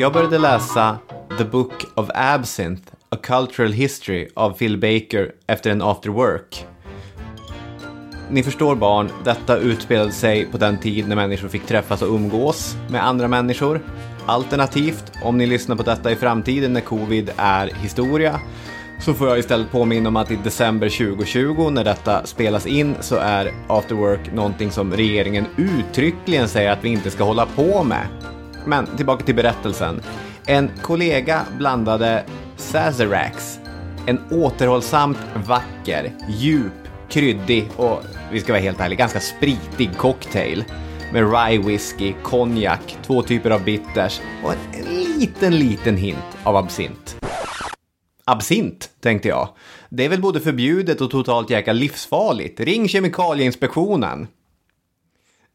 Jag 0.00 0.12
började 0.12 0.38
läsa 0.38 0.98
The 1.38 1.44
Book 1.44 1.84
of 1.94 2.10
Absinthe, 2.14 2.90
A 3.08 3.16
Cultural 3.22 3.72
History 3.72 4.28
av 4.34 4.50
Phil 4.50 4.78
Baker 4.78 5.32
efter 5.46 5.70
en 5.70 5.82
after 5.82 6.10
work. 6.10 6.66
Ni 8.30 8.42
förstår 8.42 8.76
barn, 8.76 9.10
detta 9.24 9.56
utspelade 9.56 10.12
sig 10.12 10.46
på 10.46 10.58
den 10.58 10.80
tid 10.80 11.08
när 11.08 11.16
människor 11.16 11.48
fick 11.48 11.66
träffas 11.66 12.02
och 12.02 12.08
umgås 12.14 12.76
med 12.90 13.06
andra 13.06 13.28
människor. 13.28 13.80
Alternativt, 14.28 15.12
om 15.22 15.38
ni 15.38 15.46
lyssnar 15.46 15.76
på 15.76 15.82
detta 15.82 16.12
i 16.12 16.16
framtiden 16.16 16.72
när 16.72 16.80
covid 16.80 17.30
är 17.36 17.66
historia, 17.66 18.40
så 19.00 19.14
får 19.14 19.28
jag 19.28 19.38
istället 19.38 19.70
påminna 19.70 20.08
om 20.08 20.16
att 20.16 20.30
i 20.30 20.36
december 20.36 20.88
2020 20.88 21.70
när 21.70 21.84
detta 21.84 22.26
spelas 22.26 22.66
in 22.66 22.94
så 23.00 23.16
är 23.16 23.52
after 23.68 23.94
work 23.94 24.32
någonting 24.32 24.70
som 24.70 24.92
regeringen 24.92 25.46
uttryckligen 25.56 26.48
säger 26.48 26.70
att 26.70 26.84
vi 26.84 26.88
inte 26.88 27.10
ska 27.10 27.24
hålla 27.24 27.46
på 27.46 27.84
med. 27.84 28.06
Men 28.66 28.86
tillbaka 28.96 29.24
till 29.24 29.34
berättelsen. 29.34 30.02
En 30.46 30.70
kollega 30.82 31.42
blandade 31.58 32.24
Sazeracs, 32.56 33.58
en 34.06 34.20
återhållsamt 34.30 35.18
vacker, 35.46 36.12
djup, 36.28 36.72
kryddig 37.08 37.70
och, 37.76 38.02
vi 38.32 38.40
ska 38.40 38.52
vara 38.52 38.62
helt 38.62 38.80
ärliga, 38.80 38.98
ganska 38.98 39.20
spritig 39.20 39.96
cocktail 39.96 40.64
med 41.12 41.32
rye 41.32 41.58
whisky, 41.58 42.14
konjak, 42.22 42.98
två 43.02 43.22
typer 43.22 43.50
av 43.50 43.64
bitters 43.64 44.20
och 44.44 44.52
en 44.52 44.84
liten, 45.18 45.58
liten 45.58 45.96
hint 45.96 46.38
av 46.44 46.56
absint. 46.56 47.16
Absint, 48.24 48.90
tänkte 49.00 49.28
jag. 49.28 49.48
Det 49.88 50.04
är 50.04 50.08
väl 50.08 50.20
både 50.20 50.40
förbjudet 50.40 51.00
och 51.00 51.10
totalt 51.10 51.50
jäkla 51.50 51.72
livsfarligt. 51.72 52.60
Ring 52.60 52.88
Kemikalieinspektionen. 52.88 54.28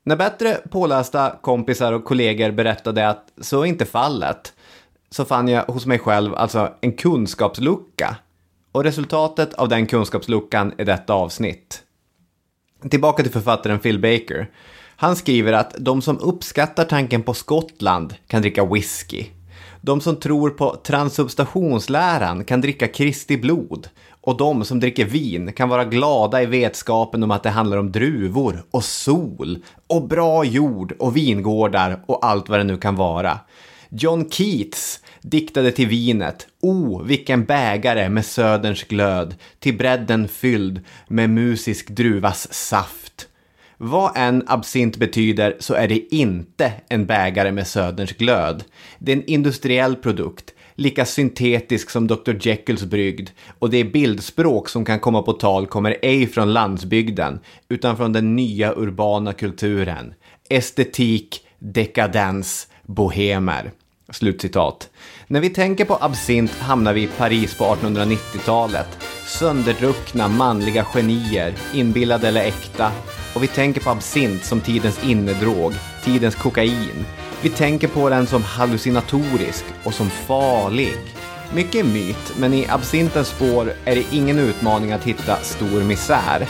När 0.04 0.16
bättre 0.16 0.58
pålästa 0.70 1.36
kompisar 1.42 1.94
och 1.94 2.06
kollegor 2.06 2.52
berättade 2.52 3.09
att 3.09 3.34
så 3.42 3.62
är 3.62 3.66
inte 3.66 3.86
fallet 3.86 4.54
så 5.09 5.26
fann 5.26 5.48
jag 5.48 5.66
hos 5.66 5.86
mig 5.86 6.00
själv 6.00 6.36
alltså 6.36 6.74
en 6.81 6.94
kunskapslucka. 6.94 8.18
Och 8.72 8.84
resultatet 8.84 9.54
av 9.54 9.70
den 9.70 9.88
kunskapsluckan 9.88 10.74
är 10.78 10.86
detta 10.86 11.14
avsnitt. 11.14 11.84
Tillbaka 12.90 13.24
till 13.24 13.31
författaren 13.31 13.80
Phil 13.80 14.00
Baker. 14.00 14.50
Han 15.04 15.16
skriver 15.16 15.54
att 15.54 15.76
de 15.78 16.02
som 16.02 16.20
uppskattar 16.20 16.86
tanken 16.86 17.23
på 17.23 17.34
Skottland 17.34 18.16
kan 18.28 18.42
dricka 18.42 18.66
whisky. 18.66 19.26
De 19.82 20.02
som 20.02 20.16
tror 20.16 20.50
på 20.50 20.76
transubstationsläran 20.76 22.46
kan 22.46 22.62
dricka 22.62 22.88
Kristi 22.88 23.38
blod. 23.38 23.90
Och 24.22 24.38
de 24.38 24.66
som 24.66 24.80
dricker 24.80 25.06
vin 25.06 25.54
kan 25.54 25.70
vara 25.70 25.86
glada 25.86 26.42
i 26.42 26.46
vetskapen 26.46 27.24
om 27.24 27.31
att 27.31 27.44
det 27.44 27.50
handlar 27.50 27.78
om 27.78 27.92
druvor 27.92 28.64
och 28.72 28.84
sol 28.84 29.58
och 29.88 30.08
bra 30.08 30.46
jord 30.46 30.92
och 31.00 31.18
vingårdar 31.18 32.04
och 32.06 32.26
allt 32.26 32.50
vad 32.50 32.59
det 32.59 32.64
nu 32.64 32.78
kan 32.78 32.96
vara. 32.96 33.40
John 33.90 34.30
Keats 34.30 35.00
diktade 35.22 35.72
till 35.72 35.88
vinet. 35.88 36.48
O, 36.62 36.72
oh, 36.72 37.04
vilken 37.04 37.46
bägare 37.46 38.09
med 38.09 38.26
söderns 38.26 38.84
glöd, 38.84 39.36
till 39.59 39.78
bredden 39.78 40.28
fylld 40.28 40.81
med 41.08 41.30
musisk 41.30 41.90
druvas 41.90 42.54
saft. 42.54 43.03
Vad 43.86 44.17
en 44.17 44.44
absint 44.48 44.98
betyder 44.98 45.56
så 45.59 45.73
är 45.73 45.88
det 45.88 46.16
inte 46.16 46.72
en 46.89 47.06
bägare 47.06 47.52
med 47.52 47.67
söderns 47.67 48.12
glöd. 48.12 48.64
Det 49.00 49.12
är 49.12 49.16
en 49.16 49.25
industriell 49.25 49.95
produkt, 49.95 50.53
lika 50.75 51.06
syntetisk 51.06 51.90
som 51.90 52.08
Dr. 52.08 52.34
Jekylls 52.42 52.84
brygd 52.84 53.30
och 53.59 53.70
det 53.70 53.84
bildspråk 53.84 54.70
som 54.70 54.86
kan 54.86 55.00
komma 55.00 55.22
på 55.22 55.34
tal 55.34 55.67
kommer 55.67 55.98
ej 56.02 56.28
från 56.28 56.53
landsbygden 56.53 57.40
utan 57.70 57.98
från 57.98 58.14
den 58.14 58.36
nya 58.36 58.73
urbana 58.75 59.34
kulturen. 59.34 60.14
Estetik, 60.50 61.40
dekadens, 61.59 62.68
bohemer. 62.84 63.72
Slutcitat. 64.09 64.90
När 65.28 65.40
vi 65.40 65.50
tänker 65.50 65.85
på 65.85 65.97
absint 66.02 66.52
hamnar 66.52 66.94
vi 66.94 67.03
i 67.03 67.08
Paris 67.08 67.58
på 67.58 67.63
1890-talet. 67.63 69.00
Sönderdruckna 69.25 70.28
manliga 70.28 70.84
genier, 70.84 71.53
inbillade 71.74 72.28
eller 72.28 72.41
äkta. 72.41 72.91
Och 73.34 73.44
vi 73.44 73.48
tänker 73.48 73.82
på 73.82 73.90
absint 73.90 74.46
som 74.46 74.62
tidens 74.62 75.04
innedrog, 75.04 75.74
tidens 76.04 76.36
kokain. 76.36 77.06
Vi 77.42 77.50
tänker 77.50 77.88
på 77.88 78.10
den 78.10 78.28
som 78.28 78.44
hallucinatorisk 78.44 79.66
och 79.84 79.94
som 79.94 80.10
farlig. 80.10 80.98
Mycket 81.54 81.76
är 81.76 81.84
myt, 81.84 82.34
men 82.38 82.54
i 82.54 82.68
absintens 82.70 83.28
spår 83.28 83.74
är 83.86 83.96
det 83.96 84.06
ingen 84.12 84.40
utmaning 84.40 84.92
att 84.92 85.04
hitta 85.04 85.36
stor 85.36 85.84
misär. 85.84 86.48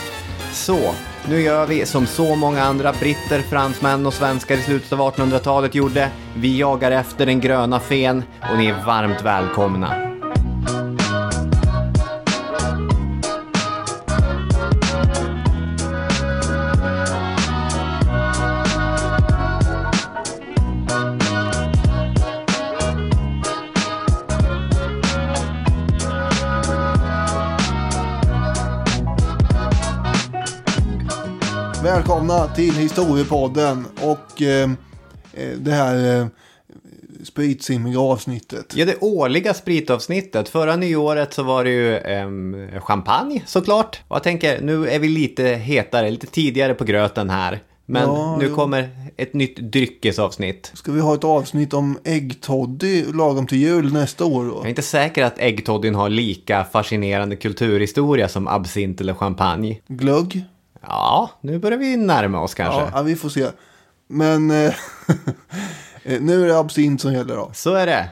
Så, 0.52 0.94
nu 1.30 1.42
gör 1.42 1.68
vi 1.68 1.86
som 1.86 2.06
så 2.06 2.36
många 2.36 2.64
andra 2.64 2.94
britter, 2.94 3.42
fransmän 3.42 4.06
och 4.06 4.14
svenskar 4.14 4.56
i 4.56 4.62
slutet 4.62 4.94
av 4.94 5.00
1800-talet 5.00 5.76
gjorde. 5.76 6.10
Vi 6.36 6.60
jagar 6.60 6.92
efter 6.92 7.26
den 7.26 7.40
gröna 7.40 7.80
fen 7.80 8.24
och 8.52 8.58
ni 8.58 8.68
är 8.68 8.86
varmt 8.86 9.22
välkomna. 9.22 10.13
Välkomna 32.28 32.56
till 32.56 32.74
Historiepodden 32.74 33.86
och 34.02 34.42
eh, 34.42 34.70
eh, 35.34 35.58
det 35.58 35.72
här 35.72 36.20
eh, 36.20 36.28
spritsimmiga 37.24 38.00
avsnittet. 38.00 38.74
Ja, 38.76 38.86
det 38.86 38.98
årliga 39.02 39.54
spritavsnittet. 39.54 40.50
Förra 40.50 40.76
nyåret 40.76 41.34
så 41.34 41.44
var 41.44 41.64
det 41.64 41.70
ju 41.70 41.98
eh, 41.98 42.82
champagne 42.82 43.42
såklart. 43.46 44.02
Och 44.08 44.16
jag 44.16 44.24
tänker, 44.24 44.62
nu 44.62 44.88
är 44.90 45.00
vi 45.00 45.10
lite 45.10 45.44
hetare, 45.44 46.12
lite 46.12 46.28
tidigare 46.28 46.74
på 46.74 46.84
gröten 46.84 47.30
här. 47.30 47.60
Men 47.86 48.04
ja, 48.04 48.38
nu 48.40 48.46
jo. 48.50 48.56
kommer 48.56 48.90
ett 49.18 49.34
nytt 49.34 49.58
dryckesavsnitt. 49.58 50.72
Ska 50.74 50.92
vi 50.92 51.02
ha 51.02 51.14
ett 51.14 51.24
avsnitt 51.24 51.74
om 51.74 51.98
äggtoddy 52.04 53.06
lagom 53.14 53.48
till 53.48 53.58
jul 53.58 53.94
nästa 53.94 54.26
år 54.26 54.46
då? 54.46 54.56
Jag 54.56 54.66
är 54.66 54.70
inte 54.70 54.82
säker 54.82 55.24
att 55.24 55.40
äggtoddyn 55.40 55.96
har 55.96 56.10
lika 56.10 56.64
fascinerande 56.64 57.36
kulturhistoria 57.36 58.28
som 58.28 58.48
absint 58.48 59.02
eller 59.02 59.14
champagne. 59.14 59.80
Glögg? 59.88 60.46
Ja, 60.88 61.30
nu 61.42 61.60
börjar 61.60 61.78
vi 61.78 61.98
närma 61.98 62.42
oss 62.42 62.54
kanske. 62.54 62.92
Ja, 62.94 63.02
vi 63.02 63.16
får 63.16 63.30
se. 63.30 63.48
Men 64.08 64.52
eh, 64.52 64.74
nu 66.04 66.44
är 66.44 66.48
det 66.48 66.60
absint 66.60 67.02
som 67.02 67.14
gäller 67.14 67.36
då. 67.36 67.52
Så 67.54 67.74
är 67.74 67.86
det. 67.86 68.10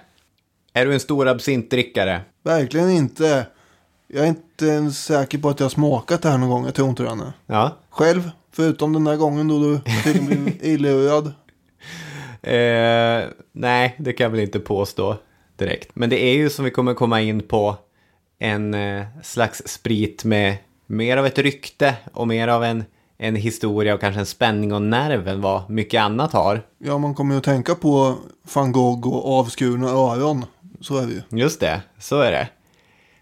Är 0.74 0.86
du 0.86 0.94
en 0.94 1.00
stor 1.00 1.28
absintdrickare? 1.28 2.22
Verkligen 2.44 2.90
inte. 2.90 3.46
Jag 4.08 4.24
är 4.24 4.28
inte 4.28 4.66
ens 4.66 5.04
säker 5.04 5.38
på 5.38 5.50
att 5.50 5.59
jag 5.59 5.66
har 5.66 5.70
smakat 5.70 6.22
det 6.22 6.30
här 6.30 6.38
någon 6.38 6.50
gång. 6.50 6.66
Jag 6.66 6.76
tror 6.76 6.90
inte 6.90 7.04
det. 7.04 7.34
Ja. 7.46 7.78
Själv, 7.90 8.32
förutom 8.52 8.94
den 8.94 9.03
där 9.03 9.16
gången 9.16 9.48
då 9.48 9.59
du 9.59 9.82
blev 10.26 10.66
illurad. 10.66 11.34
Eh, 12.42 13.30
nej, 13.52 13.96
det 14.00 14.14
kan 14.14 14.24
jag 14.24 14.32
väl 14.32 14.40
inte 14.40 14.59
påstå 14.59 15.18
direkt. 15.56 15.90
Men 15.94 16.09
det 16.09 16.24
är 16.24 16.34
ju 16.34 16.50
som 16.50 16.66
vi 16.66 16.72
kommer 16.72 16.94
komma 16.94 17.22
in 17.22 17.42
på 17.42 17.78
en 18.40 18.74
eh, 18.74 19.06
slags 19.24 19.62
sprit 19.66 20.24
med 20.24 20.58
mer 20.91 21.18
av 21.18 21.25
ett 21.25 21.38
rykte 21.38 21.96
och 22.13 22.28
mer 22.28 22.47
av 22.47 22.63
en, 22.63 22.84
en 23.18 23.35
historia 23.35 23.94
och 23.94 24.00
kanske 24.00 24.19
en 24.19 24.25
spänning 24.25 24.74
och 24.74 24.81
nerv 24.81 25.28
än 25.28 25.41
vad 25.41 25.69
mycket 25.69 26.02
annat 26.02 26.34
har. 26.34 26.62
Ja, 26.78 26.97
man 26.97 27.16
kommer 27.16 27.34
ju 27.34 27.38
att 27.38 27.44
tänka 27.44 27.75
på 27.75 28.16
van 28.53 28.72
Gogh 28.72 29.07
och 29.07 29.40
avskurna 29.40 29.90
öron. 29.90 30.46
Så 30.81 30.97
är 30.97 31.07
det 31.07 31.13
ju. 31.13 31.40
Just 31.40 31.59
det, 31.59 31.81
så 32.00 32.19
är 32.19 32.31
det. 32.31 32.47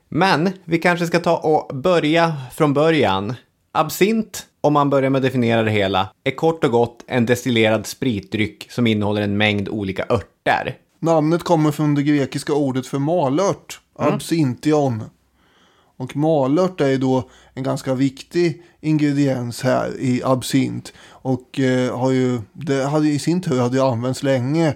Men 0.10 0.50
vi 0.66 0.78
kanske 0.78 1.06
ska 1.06 1.20
ta 1.20 1.38
och 1.38 1.76
börja 1.76 2.34
från 2.54 2.74
början. 2.74 3.34
Absint, 3.72 4.46
om 4.62 4.74
man 4.74 4.90
börjar 4.90 5.10
med 5.10 5.20
att 5.20 5.24
definiera 5.24 5.64
det 5.64 5.72
hela, 5.72 6.10
är 6.24 6.32
kort 6.32 6.64
och 6.64 6.72
gott 6.72 7.04
en 7.08 7.26
destillerad 7.26 7.88
spritdryck 7.88 8.72
som 8.72 8.88
innehåller 8.88 9.22
en 9.22 9.38
mängd 9.38 9.70
olika 9.70 10.06
örter. 10.10 10.78
Namnet 11.00 11.44
kommer 11.44 11.72
från 11.72 11.96
det 11.96 12.04
grekiska 12.04 12.54
ordet 12.54 12.88
för 12.88 13.00
malört, 13.00 13.80
mm. 14.00 14.14
absintion. 14.14 15.04
Och 16.00 16.16
malört 16.16 16.82
är 16.82 16.98
då 16.98 17.30
en 17.60 17.64
ganska 17.64 17.94
viktig 17.94 18.62
ingrediens 18.82 19.62
här 19.62 20.00
i 20.00 20.22
absint. 20.24 20.94
Och 21.10 21.60
eh, 21.60 21.98
har 21.98 22.12
ju, 22.12 22.42
det 22.54 22.84
hade 22.84 23.10
i 23.10 23.20
sin 23.20 23.42
tur 23.42 23.60
hade 23.60 23.84
använts 23.84 24.24
länge 24.24 24.76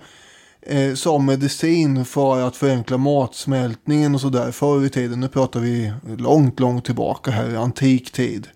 eh, 0.61 0.93
som 0.93 1.25
medicin 1.25 2.05
för 2.05 2.41
att 2.41 2.55
förenkla 2.55 2.97
matsmältningen 2.97 4.15
och 4.15 4.21
sådär 4.21 4.51
förr 4.51 4.85
i 4.85 4.89
tiden. 4.89 5.19
Nu 5.19 5.27
pratar 5.27 5.59
vi 5.59 5.93
långt, 6.17 6.59
långt 6.59 6.85
tillbaka 6.85 7.31
här 7.31 7.49
i 7.49 7.55
antik 7.55 8.11
tid. 8.11 8.47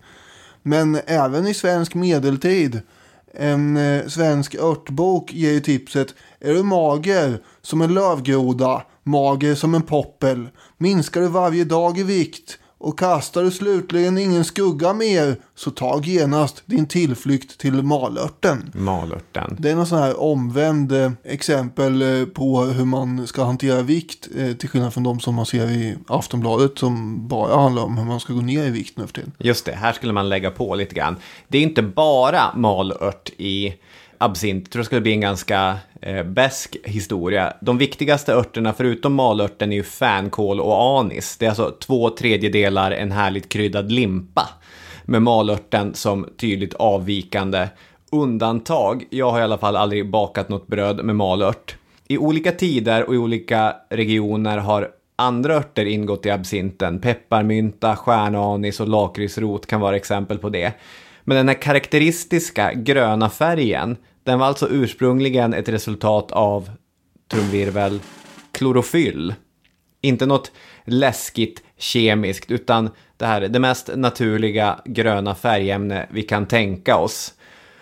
Men 0.62 1.00
även 1.06 1.46
i 1.46 1.54
svensk 1.54 1.94
medeltid. 1.94 2.80
En 3.34 3.76
eh, 3.76 4.06
svensk 4.06 4.54
örtbok 4.54 5.32
ger 5.32 5.52
ju 5.52 5.60
tipset. 5.60 6.14
Är 6.40 6.54
du 6.54 6.62
mager 6.62 7.42
som 7.62 7.82
en 7.82 7.94
lövgroda 7.94 8.82
mager 9.04 9.54
som 9.54 9.74
en 9.74 9.82
poppel, 9.82 10.48
minskar 10.78 11.20
du 11.20 11.28
varje 11.28 11.64
dag 11.64 11.98
i 11.98 12.02
vikt 12.02 12.58
och 12.78 12.98
kastar 12.98 13.42
du 13.42 13.50
slutligen 13.50 14.18
ingen 14.18 14.44
skugga 14.44 14.92
mer 14.92 15.36
så 15.54 15.70
tag 15.70 16.06
genast 16.06 16.62
din 16.66 16.86
tillflykt 16.86 17.58
till 17.58 17.82
malörten. 17.82 18.72
Malörten. 18.74 19.56
Det 19.58 19.70
är 19.70 19.74
någon 19.74 19.86
sån 19.86 19.98
här 19.98 20.20
omvänd 20.20 20.92
eh, 20.92 21.12
exempel 21.24 22.02
eh, 22.02 22.26
på 22.26 22.60
hur 22.60 22.84
man 22.84 23.26
ska 23.26 23.44
hantera 23.44 23.82
vikt 23.82 24.28
eh, 24.36 24.52
till 24.52 24.68
skillnad 24.68 24.94
från 24.94 25.04
de 25.04 25.20
som 25.20 25.34
man 25.34 25.46
ser 25.46 25.70
i 25.70 25.96
Aftonbladet 26.06 26.78
som 26.78 27.28
bara 27.28 27.60
handlar 27.60 27.82
om 27.82 27.98
hur 27.98 28.04
man 28.04 28.20
ska 28.20 28.32
gå 28.32 28.40
ner 28.40 28.64
i 28.64 28.70
vikt 28.70 28.98
nu 28.98 29.06
för 29.06 29.14
tiden. 29.14 29.32
Just 29.38 29.64
det, 29.64 29.72
här 29.72 29.92
skulle 29.92 30.12
man 30.12 30.28
lägga 30.28 30.50
på 30.50 30.74
lite 30.74 30.94
grann. 30.94 31.16
Det 31.48 31.58
är 31.58 31.62
inte 31.62 31.82
bara 31.82 32.54
malört 32.56 33.30
i 33.36 33.74
absint. 34.18 34.70
Tror 34.70 34.80
det 34.80 34.84
skulle 34.84 35.00
bli 35.00 35.12
en 35.12 35.20
ganska 35.20 35.76
eh, 36.00 36.22
besk 36.22 36.76
historia. 36.84 37.52
De 37.60 37.78
viktigaste 37.78 38.32
örterna 38.32 38.72
förutom 38.72 39.14
malörten 39.14 39.72
är 39.72 39.76
ju 39.76 39.82
fänkål 39.82 40.60
och 40.60 40.98
anis. 40.98 41.36
Det 41.36 41.44
är 41.44 41.50
alltså 41.50 41.70
två 41.70 42.10
tredjedelar 42.10 42.90
en 42.90 43.12
härligt 43.12 43.48
kryddad 43.48 43.92
limpa. 43.92 44.48
Med 45.04 45.22
malörten 45.22 45.94
som 45.94 46.28
tydligt 46.36 46.74
avvikande 46.74 47.68
undantag. 48.12 49.04
Jag 49.10 49.30
har 49.30 49.40
i 49.40 49.42
alla 49.42 49.58
fall 49.58 49.76
aldrig 49.76 50.10
bakat 50.10 50.48
något 50.48 50.66
bröd 50.66 51.04
med 51.04 51.16
malört. 51.16 51.76
I 52.08 52.18
olika 52.18 52.52
tider 52.52 53.04
och 53.04 53.14
i 53.14 53.18
olika 53.18 53.76
regioner 53.90 54.58
har 54.58 54.88
andra 55.16 55.54
örter 55.54 55.84
ingått 55.84 56.26
i 56.26 56.30
absinten. 56.30 57.00
Pepparmynta, 57.00 57.96
stjärnanis 57.96 58.80
och 58.80 58.88
lakritsrot 58.88 59.66
kan 59.66 59.80
vara 59.80 59.96
exempel 59.96 60.38
på 60.38 60.48
det. 60.48 60.72
Men 61.28 61.36
den 61.36 61.48
här 61.48 61.62
karaktäristiska 61.62 62.72
gröna 62.72 63.30
färgen, 63.30 63.96
den 64.24 64.38
var 64.38 64.46
alltså 64.46 64.68
ursprungligen 64.68 65.54
ett 65.54 65.68
resultat 65.68 66.32
av, 66.32 66.70
trumvirvel, 67.30 68.00
klorofyll. 68.52 69.34
Inte 70.00 70.26
något 70.26 70.52
läskigt 70.84 71.62
kemiskt, 71.76 72.50
utan 72.50 72.90
det 73.16 73.26
här 73.26 73.42
är 73.42 73.48
det 73.48 73.58
mest 73.58 73.90
naturliga 73.96 74.80
gröna 74.84 75.34
färgämne 75.34 76.06
vi 76.10 76.22
kan 76.22 76.46
tänka 76.46 76.96
oss. 76.96 77.34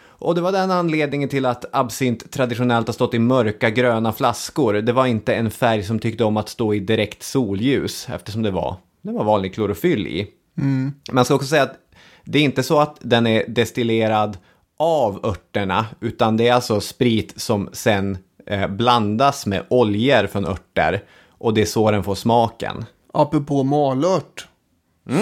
Och 0.08 0.34
det 0.34 0.40
var 0.40 0.52
den 0.52 0.70
anledningen 0.70 1.28
till 1.28 1.46
att 1.46 1.64
absint 1.72 2.32
traditionellt 2.32 2.88
har 2.88 2.94
stått 2.94 3.14
i 3.14 3.18
mörka 3.18 3.70
gröna 3.70 4.12
flaskor. 4.12 4.74
Det 4.74 4.92
var 4.92 5.06
inte 5.06 5.34
en 5.34 5.50
färg 5.50 5.82
som 5.82 5.98
tyckte 5.98 6.24
om 6.24 6.36
att 6.36 6.48
stå 6.48 6.74
i 6.74 6.80
direkt 6.80 7.22
solljus 7.22 8.08
eftersom 8.08 8.42
det 8.42 8.50
var, 8.50 8.76
det 9.02 9.12
var 9.12 9.24
vanlig 9.24 9.54
klorofyll 9.54 10.06
i. 10.06 10.28
Mm. 10.58 10.92
Man 11.12 11.24
ska 11.24 11.34
också 11.34 11.46
säga 11.46 11.62
att 11.62 11.85
det 12.26 12.38
är 12.38 12.42
inte 12.42 12.62
så 12.62 12.80
att 12.80 12.96
den 13.00 13.26
är 13.26 13.44
destillerad 13.48 14.38
av 14.78 15.26
örterna, 15.26 15.86
utan 16.00 16.36
det 16.36 16.48
är 16.48 16.52
alltså 16.52 16.80
sprit 16.80 17.32
som 17.36 17.68
sen 17.72 18.18
eh, 18.46 18.68
blandas 18.68 19.46
med 19.46 19.62
oljor 19.68 20.26
från 20.26 20.46
örter. 20.46 21.04
Och 21.38 21.54
det 21.54 21.62
är 21.62 21.66
så 21.66 21.90
den 21.90 22.04
får 22.04 22.14
smaken. 22.14 22.84
Apropå 23.12 23.62
malört. 23.62 24.48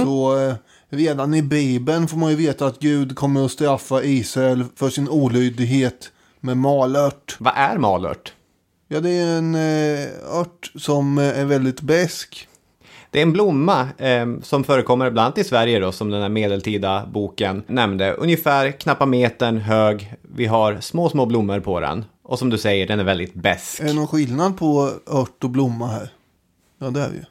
Så 0.04 0.38
eh, 0.38 0.54
redan 0.88 1.34
i 1.34 1.42
Bibeln 1.42 2.08
får 2.08 2.16
man 2.16 2.30
ju 2.30 2.36
veta 2.36 2.66
att 2.66 2.78
Gud 2.78 3.16
kommer 3.16 3.44
att 3.44 3.52
straffa 3.52 4.02
Israel 4.02 4.64
för 4.76 4.90
sin 4.90 5.08
olydighet 5.08 6.12
med 6.40 6.56
malört. 6.56 7.36
Vad 7.38 7.52
är 7.56 7.78
malört? 7.78 8.32
Ja, 8.88 9.00
det 9.00 9.10
är 9.10 9.38
en 9.38 9.54
eh, 9.54 10.40
ört 10.40 10.72
som 10.74 11.18
eh, 11.18 11.38
är 11.38 11.44
väldigt 11.44 11.80
besk. 11.80 12.48
Det 13.14 13.20
är 13.20 13.22
en 13.22 13.32
blomma 13.32 13.88
eh, 13.98 14.26
som 14.42 14.64
förekommer 14.64 15.10
bland 15.10 15.26
annat 15.26 15.38
i 15.38 15.44
Sverige 15.44 15.78
då, 15.78 15.92
som 15.92 16.10
den 16.10 16.22
här 16.22 16.28
medeltida 16.28 17.06
boken 17.06 17.62
nämnde. 17.66 18.12
Ungefär 18.12 18.70
knappa 18.70 19.06
metern 19.06 19.56
hög. 19.56 20.14
Vi 20.22 20.46
har 20.46 20.80
små, 20.80 21.08
små 21.08 21.26
blommor 21.26 21.60
på 21.60 21.80
den. 21.80 22.04
Och 22.22 22.38
som 22.38 22.50
du 22.50 22.58
säger, 22.58 22.86
den 22.86 23.00
är 23.00 23.04
väldigt 23.04 23.34
besk. 23.34 23.80
Är 23.80 23.84
det 23.84 23.92
någon 23.92 24.06
skillnad 24.06 24.58
på 24.58 24.90
ört 25.06 25.44
och 25.44 25.50
blomma 25.50 25.86
här? 25.86 26.08
Ja, 26.78 26.90
det 26.90 27.00
är 27.00 27.08
det 27.08 27.14
ju. 27.14 27.24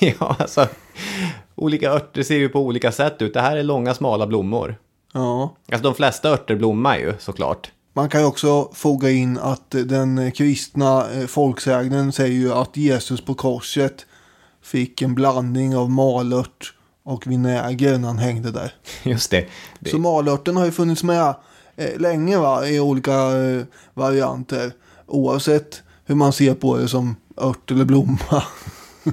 ja, 0.18 0.36
alltså. 0.38 0.68
Olika 1.54 1.90
örter 1.90 2.22
ser 2.22 2.38
ju 2.38 2.48
på 2.48 2.60
olika 2.60 2.92
sätt 2.92 3.22
ut. 3.22 3.34
Det 3.34 3.40
här 3.40 3.56
är 3.56 3.62
långa, 3.62 3.94
smala 3.94 4.26
blommor. 4.26 4.76
Ja. 5.12 5.56
Alltså 5.72 5.82
de 5.82 5.94
flesta 5.94 6.30
örter 6.30 6.56
blommar 6.56 6.98
ju 6.98 7.14
såklart. 7.18 7.70
Man 7.92 8.08
kan 8.08 8.20
ju 8.20 8.26
också 8.26 8.70
foga 8.74 9.10
in 9.10 9.38
att 9.38 9.70
den 9.70 10.32
kristna 10.32 11.10
eh, 11.10 11.26
folksägnen 11.26 12.12
säger 12.12 12.34
ju 12.34 12.52
att 12.52 12.76
Jesus 12.76 13.20
på 13.20 13.34
korset 13.34 14.06
fick 14.66 15.02
en 15.02 15.14
blandning 15.14 15.76
av 15.76 15.90
malört 15.90 16.74
och 17.02 17.26
vinäger 17.26 17.98
när 17.98 18.08
han 18.08 18.18
hängde 18.18 18.50
där. 18.50 18.72
Just 19.02 19.30
det. 19.30 19.46
det 19.80 19.90
Så 19.90 19.98
malörten 19.98 20.56
har 20.56 20.64
ju 20.64 20.70
funnits 20.70 21.02
med 21.02 21.34
eh, 21.76 22.00
länge 22.00 22.38
va, 22.38 22.68
i 22.68 22.80
olika 22.80 23.12
eh, 23.12 23.64
varianter. 23.94 24.72
Oavsett 25.06 25.82
hur 26.04 26.14
man 26.14 26.32
ser 26.32 26.54
på 26.54 26.76
det 26.76 26.88
som 26.88 27.16
ört 27.36 27.70
eller 27.70 27.84
blomma. 27.84 28.42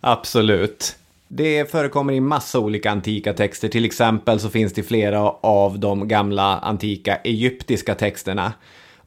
Absolut. 0.00 0.96
Det 1.28 1.70
förekommer 1.70 2.12
i 2.12 2.20
massa 2.20 2.58
olika 2.58 2.90
antika 2.90 3.32
texter. 3.32 3.68
Till 3.68 3.84
exempel 3.84 4.40
så 4.40 4.48
finns 4.48 4.72
det 4.72 4.82
flera 4.82 5.20
av 5.30 5.78
de 5.78 6.08
gamla 6.08 6.58
antika 6.58 7.16
egyptiska 7.16 7.94
texterna. 7.94 8.52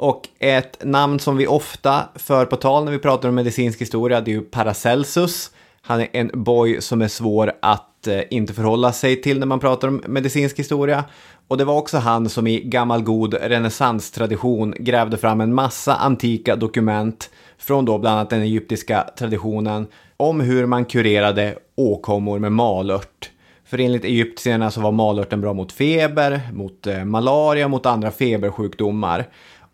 Och 0.01 0.27
ett 0.39 0.83
namn 0.83 1.19
som 1.19 1.37
vi 1.37 1.47
ofta 1.47 2.09
för 2.15 2.45
på 2.45 2.55
tal 2.55 2.85
när 2.85 2.91
vi 2.91 2.99
pratar 2.99 3.29
om 3.29 3.35
medicinsk 3.35 3.81
historia, 3.81 4.21
det 4.21 4.31
är 4.31 4.33
ju 4.33 4.41
Paracelsus. 4.41 5.51
Han 5.81 6.01
är 6.01 6.07
en 6.11 6.31
boy 6.33 6.81
som 6.81 7.01
är 7.01 7.07
svår 7.07 7.51
att 7.61 8.07
eh, 8.07 8.19
inte 8.29 8.53
förhålla 8.53 8.93
sig 8.93 9.21
till 9.21 9.39
när 9.39 9.45
man 9.45 9.59
pratar 9.59 9.87
om 9.87 10.03
medicinsk 10.07 10.59
historia. 10.59 11.03
Och 11.47 11.57
det 11.57 11.65
var 11.65 11.77
också 11.77 11.97
han 11.97 12.29
som 12.29 12.47
i 12.47 12.61
gammal 12.61 13.03
god 13.03 13.33
renässanstradition 13.33 14.75
grävde 14.79 15.17
fram 15.17 15.41
en 15.41 15.53
massa 15.53 15.95
antika 15.95 16.55
dokument 16.55 17.29
från 17.57 17.85
då 17.85 17.97
bland 17.97 18.17
annat 18.17 18.29
den 18.29 18.41
egyptiska 18.41 19.09
traditionen 19.17 19.87
om 20.17 20.39
hur 20.39 20.65
man 20.65 20.85
kurerade 20.85 21.55
åkommor 21.75 22.39
med 22.39 22.51
malört. 22.51 23.31
För 23.65 23.79
enligt 23.79 24.05
egyptierna 24.05 24.71
så 24.71 24.81
var 24.81 24.91
malörten 24.91 25.41
bra 25.41 25.53
mot 25.53 25.71
feber, 25.71 26.41
mot 26.53 26.87
eh, 26.87 27.05
malaria, 27.05 27.67
mot 27.67 27.85
andra 27.85 28.11
febersjukdomar. 28.11 29.27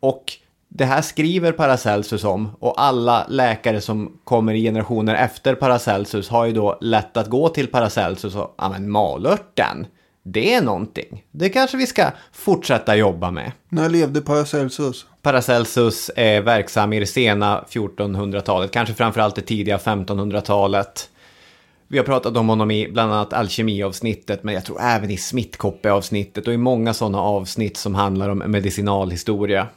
Och 0.07 0.33
det 0.69 0.86
här 0.86 1.01
skriver 1.01 1.51
Paracelsus 1.51 2.24
om 2.24 2.50
och 2.59 2.81
alla 2.81 3.25
läkare 3.30 3.81
som 3.81 4.19
kommer 4.24 4.54
i 4.54 4.62
generationer 4.62 5.15
efter 5.15 5.56
Paracelsus 5.56 6.30
har 6.30 6.45
ju 6.45 6.51
då 6.51 6.77
lätt 6.81 7.18
att 7.18 7.27
gå 7.27 7.50
till 7.50 7.68
Paracelsus 7.68 8.36
och 8.36 8.56
ja 8.57 8.69
men 8.69 8.89
malörten, 8.89 9.88
det 10.24 10.54
är 10.54 10.62
någonting. 10.62 11.24
Det 11.31 11.50
kanske 11.50 11.77
vi 11.77 11.88
ska 11.88 12.12
fortsätta 12.31 12.95
jobba 12.95 13.31
med. 13.31 13.51
När 13.69 13.89
levde 13.89 14.21
Paracelsus? 14.21 15.06
Paracelsus 15.21 16.12
är 16.15 16.42
verksam 16.42 16.94
i 16.94 17.00
det 17.00 17.07
sena 17.07 17.63
1400-talet, 17.69 18.71
kanske 18.71 18.94
framförallt 18.94 19.36
det 19.36 19.42
tidiga 19.42 19.77
1500-talet. 19.77 21.09
Vi 21.88 21.98
har 21.98 22.06
pratat 22.06 22.38
om 22.38 22.50
honom 22.50 22.71
i 22.71 22.92
bland 22.92 23.14
annat 23.14 23.33
alkemiavsnittet, 23.33 24.44
men 24.44 24.54
jag 24.54 24.66
tror 24.66 24.81
även 24.81 25.09
i 25.09 25.18
smittkoppeavsnittet 25.18 26.47
och 26.47 26.54
i 26.54 26.57
många 26.57 26.94
sådana 26.94 27.21
avsnitt 27.21 27.78
som 27.78 27.95
handlar 27.95 28.30
om 28.30 28.38
medicinalhistoria. 28.38 29.68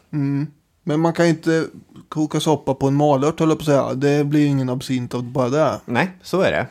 Men 0.85 1.01
man 1.01 1.13
kan 1.13 1.27
inte 1.27 1.67
koka 2.09 2.41
soppa 2.41 2.75
på 2.75 2.89
en 2.89 2.95
malört 2.95 3.41
höll 3.41 3.49
jag 3.49 3.59
på 3.59 3.63
att 3.63 3.67
säga. 3.67 3.95
Det 3.95 4.25
blir 4.25 4.47
ingen 4.47 4.71
absint 4.71 5.15
av 5.15 5.25
bara 5.25 5.49
det. 5.49 5.81
Nej, 5.85 6.11
så 6.23 6.41
är 6.41 6.53
det. 6.53 6.67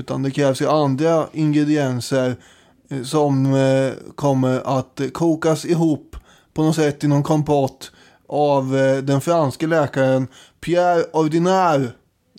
Utan 0.00 0.22
det 0.22 0.30
krävs 0.30 0.62
ju 0.62 0.68
andra 0.68 1.26
ingredienser 1.32 2.36
eh, 2.90 3.02
som 3.02 3.54
eh, 3.54 3.92
kommer 4.14 4.78
att 4.78 5.00
kokas 5.12 5.64
ihop 5.64 6.16
på 6.54 6.62
något 6.62 6.76
sätt 6.76 7.04
i 7.04 7.08
någon 7.08 7.22
kompott 7.22 7.92
av 8.28 8.76
eh, 8.76 8.96
den 8.96 9.20
franske 9.20 9.66
läkaren 9.66 10.28
Pierre 10.60 11.04
Ordinaire 11.12 11.88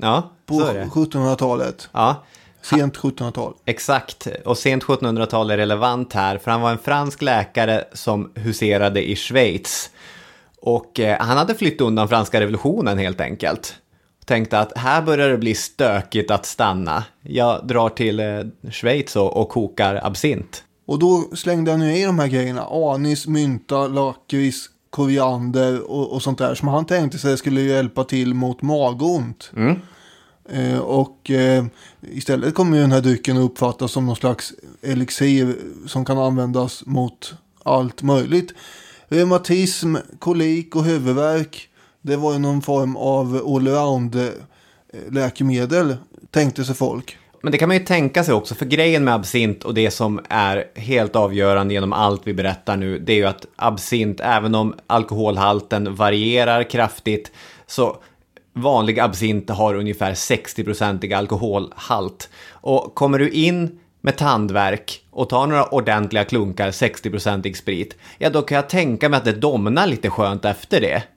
Ja, 0.02 0.32
på 0.46 0.60
så 0.60 0.66
är 0.66 0.74
det. 0.74 0.86
1700-talet. 0.86 1.90
Ja, 1.92 2.24
Sent 2.62 2.98
1700-tal. 2.98 3.54
exakt. 3.66 4.28
Och 4.46 4.58
sent 4.58 4.84
1700-tal 4.84 5.52
är 5.52 5.58
relevant 5.58 6.14
här, 6.14 6.38
för 6.38 6.52
han 6.52 6.62
var 6.62 6.72
en 6.72 6.78
fransk 6.78 7.22
läkare 7.22 7.84
som 7.94 8.32
huserade 8.36 9.10
i 9.10 9.16
Schweiz. 9.16 9.90
Och 10.62 11.00
eh, 11.00 11.18
han 11.20 11.38
hade 11.38 11.56
flytt 11.56 11.82
undan 11.82 12.08
franska 12.08 12.42
revolutionen 12.42 12.98
helt 12.98 13.22
enkelt. 13.22 13.76
Tänkte 14.26 14.60
att 14.60 14.78
här 14.78 15.02
börjar 15.02 15.30
det 15.30 15.38
bli 15.38 15.56
stökigt 15.56 16.32
att 16.32 16.46
stanna. 16.46 17.04
Jag 17.22 17.68
drar 17.68 17.90
till 17.90 18.20
eh, 18.20 18.72
Schweiz 18.72 19.16
och, 19.16 19.38
och 19.38 19.50
kokar 19.50 20.00
absint. 20.04 20.64
Och 20.86 21.00
då 21.00 21.24
slängde 21.36 21.72
han 21.72 21.82
ju 21.82 21.98
i 21.98 22.04
de 22.04 22.20
här 22.20 22.28
grejerna. 22.28 22.68
Anis, 22.70 23.28
mynta, 23.28 23.88
lakrits, 23.88 24.70
koriander 24.90 25.92
och, 25.92 26.14
och 26.14 26.22
sånt 26.22 26.38
där. 26.38 26.56
Som 26.56 26.68
han 26.68 26.86
tänkte 26.86 27.18
sig 27.18 27.38
skulle 27.38 27.62
hjälpa 27.62 28.04
till 28.04 28.34
mot 28.34 28.62
magont. 28.62 29.52
Eh, 30.52 30.80
och 30.80 31.32
eh, 31.32 31.66
istället 32.02 32.56
kommer 32.56 32.78
ju 32.78 32.82
den 32.82 32.92
här 32.92 33.02
drycken 33.02 33.38
att 33.38 33.44
uppfattas 33.44 33.92
som 33.92 34.06
någon 34.06 34.16
slags 34.16 34.54
elixir 34.82 35.56
som 35.88 36.06
kan 36.06 36.18
användas 36.18 36.86
mot 36.86 37.34
allt 37.64 38.02
möjligt. 38.02 38.54
Reumatism, 39.08 39.96
kolik 40.20 40.76
och 40.76 40.84
huvudvärk. 40.84 41.70
Det 42.02 42.16
var 42.16 42.34
ju 42.34 42.40
någon 42.40 42.62
form 42.62 42.96
av 42.96 43.42
allround 43.48 44.32
läkemedel 45.10 45.96
tänkte 46.32 46.66
sig 46.66 46.76
folk. 46.76 47.18
Men 47.44 47.52
det 47.52 47.58
kan 47.58 47.70
man 47.70 47.78
ju 47.78 47.84
tänka 47.84 48.24
sig 48.24 48.34
också, 48.34 48.56
för 48.56 48.66
grejen 48.66 49.04
med 49.04 49.14
absint 49.14 49.64
och 49.64 49.74
det 49.74 49.92
som 49.92 50.20
är 50.30 50.66
helt 50.76 51.16
avgörande 51.16 51.74
genom 51.74 51.94
allt 51.94 52.22
vi 52.24 52.34
berättar 52.34 52.78
nu, 52.78 53.00
det 53.00 53.14
är 53.14 53.18
ju 53.18 53.26
att 53.26 53.46
absint, 53.56 54.20
även 54.20 54.56
om 54.56 54.74
alkoholhalten 54.88 55.96
varierar 55.96 56.70
kraftigt, 56.70 57.32
så 57.68 57.98
vanlig 58.54 59.00
absint 59.00 59.50
har 59.50 59.76
ungefär 59.76 60.14
60-procentig 60.14 61.14
alkoholhalt. 61.14 62.30
Och 62.52 62.96
kommer 62.96 63.20
du 63.20 63.30
in 63.30 63.80
med 64.02 64.18
tandvärk 64.18 65.06
och 65.12 65.30
tar 65.30 65.48
några 65.48 65.66
ordentliga 65.66 66.24
klunkar 66.24 66.72
60-procentig 66.72 67.54
sprit, 67.54 67.98
ja 68.18 68.30
då 68.30 68.42
kan 68.42 68.56
jag 68.56 68.70
tänka 68.70 69.10
mig 69.10 69.18
att 69.18 69.26
det 69.26 69.32
domnar 69.32 69.88
lite 69.88 70.10
skönt 70.10 70.46
efter 70.46 70.82
det. 70.82 71.04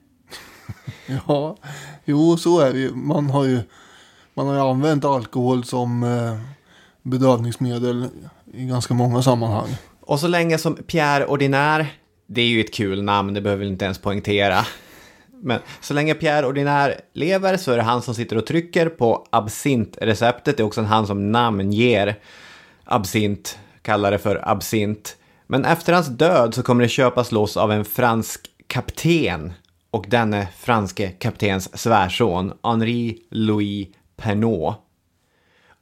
Ja, 1.27 1.57
jo 2.05 2.37
så 2.37 2.59
är 2.59 2.73
det 2.73 2.79
ju. 2.79 2.91
Man 2.95 3.29
har 3.29 3.43
ju, 3.43 3.59
man 4.33 4.47
har 4.47 4.53
ju 4.53 4.59
använt 4.59 5.05
alkohol 5.05 5.63
som 5.63 6.03
eh, 6.03 6.37
bedövningsmedel 7.01 8.09
i 8.53 8.65
ganska 8.65 8.93
många 8.93 9.21
sammanhang. 9.21 9.67
Och 10.01 10.19
så 10.19 10.27
länge 10.27 10.57
som 10.57 10.75
Pierre 10.75 11.25
Ordinaire, 11.25 11.87
det 12.27 12.41
är 12.41 12.45
ju 12.45 12.61
ett 12.61 12.73
kul 12.73 13.03
namn, 13.03 13.33
det 13.33 13.41
behöver 13.41 13.65
vi 13.65 13.71
inte 13.71 13.85
ens 13.85 13.97
poängtera. 13.97 14.65
Men 15.45 15.59
så 15.81 15.93
länge 15.93 16.13
Pierre 16.13 16.47
Ordinär 16.47 17.01
lever 17.13 17.57
så 17.57 17.71
är 17.71 17.77
det 17.77 17.83
han 17.83 18.01
som 18.01 18.15
sitter 18.15 18.37
och 18.37 18.45
trycker 18.45 18.89
på 18.89 19.27
absintreceptet. 19.29 20.57
Det 20.57 20.63
är 20.63 20.67
också 20.67 20.81
han 20.81 21.07
som 21.07 21.31
namnger 21.31 22.19
absint, 22.83 23.59
kallar 23.81 24.11
det 24.11 24.17
för 24.17 24.49
absint. 24.49 25.17
Men 25.47 25.65
efter 25.65 25.93
hans 25.93 26.07
död 26.07 26.53
så 26.53 26.63
kommer 26.63 26.83
det 26.83 26.89
köpas 26.89 27.31
loss 27.31 27.57
av 27.57 27.71
en 27.71 27.85
fransk 27.85 28.41
kapten 28.67 29.53
och 29.91 30.05
denne 30.07 30.47
franske 30.57 31.09
kaptens 31.09 31.77
svärson, 31.77 32.53
Henri 32.63 33.17
Louis 33.29 33.87
Pernod. 34.17 34.73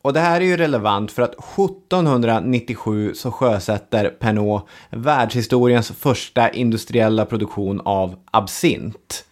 Och 0.01 0.13
det 0.13 0.19
här 0.19 0.41
är 0.41 0.45
ju 0.45 0.57
relevant 0.57 1.11
för 1.11 1.21
att 1.21 1.35
1797 1.57 3.13
så 3.13 3.31
sjösätter 3.31 4.09
Pernod 4.09 4.61
världshistoriens 4.89 5.91
första 5.91 6.49
industriella 6.49 7.25
produktion 7.25 7.81
av 7.85 8.15
absint. 8.31 9.25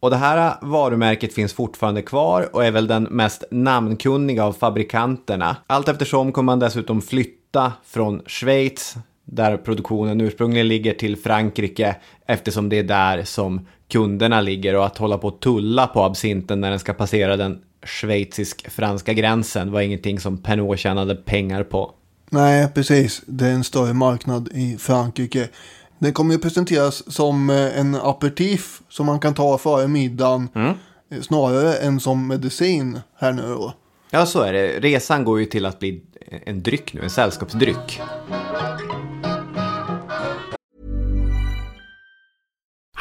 Och 0.00 0.10
det 0.10 0.16
här 0.16 0.54
varumärket 0.62 1.34
finns 1.34 1.52
fortfarande 1.52 2.02
kvar 2.02 2.48
och 2.52 2.64
är 2.64 2.70
väl 2.70 2.86
den 2.86 3.02
mest 3.02 3.44
namnkunniga 3.50 4.44
av 4.44 4.52
fabrikanterna. 4.52 5.56
Allt 5.66 5.88
eftersom 5.88 6.32
kommer 6.32 6.46
man 6.46 6.58
dessutom 6.58 7.02
flytta 7.02 7.72
från 7.84 8.22
Schweiz, 8.26 8.96
där 9.24 9.56
produktionen 9.56 10.20
ursprungligen 10.20 10.68
ligger, 10.68 10.94
till 10.94 11.16
Frankrike 11.16 11.96
eftersom 12.26 12.68
det 12.68 12.78
är 12.78 12.82
där 12.82 13.24
som 13.24 13.66
kunderna 13.88 14.40
ligger 14.40 14.76
och 14.76 14.86
att 14.86 14.98
hålla 14.98 15.18
på 15.18 15.28
att 15.28 15.40
tulla 15.40 15.86
på 15.86 16.02
absinten 16.02 16.60
när 16.60 16.70
den 16.70 16.78
ska 16.78 16.92
passera 16.92 17.36
den 17.36 17.58
schweizisk-franska 17.82 19.12
gränsen 19.12 19.72
var 19.72 19.80
ingenting 19.80 20.20
som 20.20 20.38
Pernod 20.38 20.78
tjänade 20.78 21.14
pengar 21.14 21.62
på. 21.62 21.92
Nej, 22.30 22.68
precis. 22.74 23.22
Det 23.26 23.46
är 23.46 23.52
en 23.52 23.64
större 23.64 23.94
marknad 23.94 24.48
i 24.54 24.76
Frankrike. 24.78 25.48
Den 25.98 26.12
kommer 26.12 26.34
ju 26.34 26.40
presenteras 26.40 27.12
som 27.14 27.50
eh, 27.50 27.78
en 27.78 27.94
aperitif 27.94 28.82
som 28.88 29.06
man 29.06 29.20
kan 29.20 29.34
ta 29.34 29.58
före 29.58 29.88
middagen. 29.88 30.48
Mm. 30.54 30.74
eh, 31.10 31.20
Snarare 31.20 31.74
än 31.76 32.00
som 32.00 32.26
medicin 32.26 33.00
här 33.16 33.32
nu 33.32 33.42
då. 33.42 33.74
Ja, 34.10 34.26
så 34.26 34.40
är 34.40 34.52
det. 34.52 34.80
Resan 34.80 35.24
går 35.24 35.40
ju 35.40 35.46
till 35.46 35.66
att 35.66 35.78
bli 35.78 36.02
en 36.46 36.62
dryck 36.62 36.94
nu, 36.94 37.02
en 37.02 37.10
sällskapsdryck. 37.10 38.00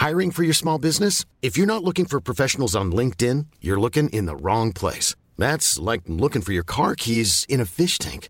Hiring 0.08 0.32
for 0.32 0.44
your 0.44 0.54
small 0.54 0.80
business? 0.80 1.26
If 1.42 1.58
you're 1.58 1.66
not 1.66 1.84
looking 1.84 2.06
for 2.06 2.20
professionals 2.20 2.76
on 2.76 2.92
LinkedIn, 2.96 3.46
you're 3.62 3.82
looking 3.82 4.10
in 4.10 4.26
the 4.26 4.36
wrong 4.36 4.74
place. 4.74 5.16
That's 5.38 5.92
like 5.92 6.04
looking 6.08 6.42
for 6.42 6.54
your 6.54 6.64
car 6.64 6.96
keys 6.96 7.46
in 7.50 7.62
a 7.62 7.66
fish 7.66 7.98
tank. 8.00 8.30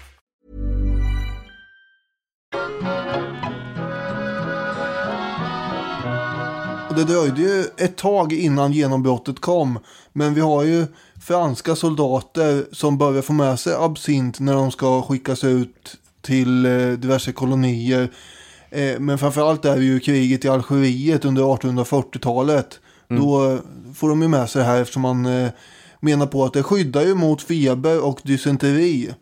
Och 6.91 6.97
det 6.97 7.03
dröjde 7.03 7.41
ju 7.41 7.65
ett 7.77 7.97
tag 7.97 8.33
innan 8.33 8.73
genombrottet 8.73 9.39
kom. 9.39 9.79
Men 10.13 10.33
vi 10.33 10.41
har 10.41 10.63
ju 10.63 10.85
franska 11.21 11.75
soldater 11.75 12.65
som 12.71 12.97
börjar 12.97 13.21
få 13.21 13.33
med 13.33 13.59
sig 13.59 13.73
absint 13.79 14.39
när 14.39 14.53
de 14.53 14.71
ska 14.71 15.01
skickas 15.01 15.43
ut 15.43 15.97
till 16.21 16.65
eh, 16.65 16.87
diverse 16.91 17.31
kolonier. 17.31 18.11
Eh, 18.69 18.99
men 18.99 19.17
framförallt 19.17 19.65
är 19.65 19.75
det 19.75 19.83
ju 19.83 19.99
kriget 19.99 20.45
i 20.45 20.49
Algeriet 20.49 21.25
under 21.25 21.43
1840-talet. 21.43 22.79
Då 23.07 23.59
får 23.95 24.09
de 24.09 24.21
ju 24.21 24.27
med 24.27 24.49
sig 24.49 24.59
det 24.59 24.67
här 24.67 24.81
eftersom 24.81 25.01
man 25.01 25.25
eh, 25.25 25.49
menar 25.99 26.25
på 26.25 26.43
att 26.45 26.53
det 26.53 26.63
skyddar 26.63 27.01
ju 27.01 27.15
mot 27.15 27.41
feber 27.41 28.05
och 28.05 28.19
dysenteri. 28.23 29.13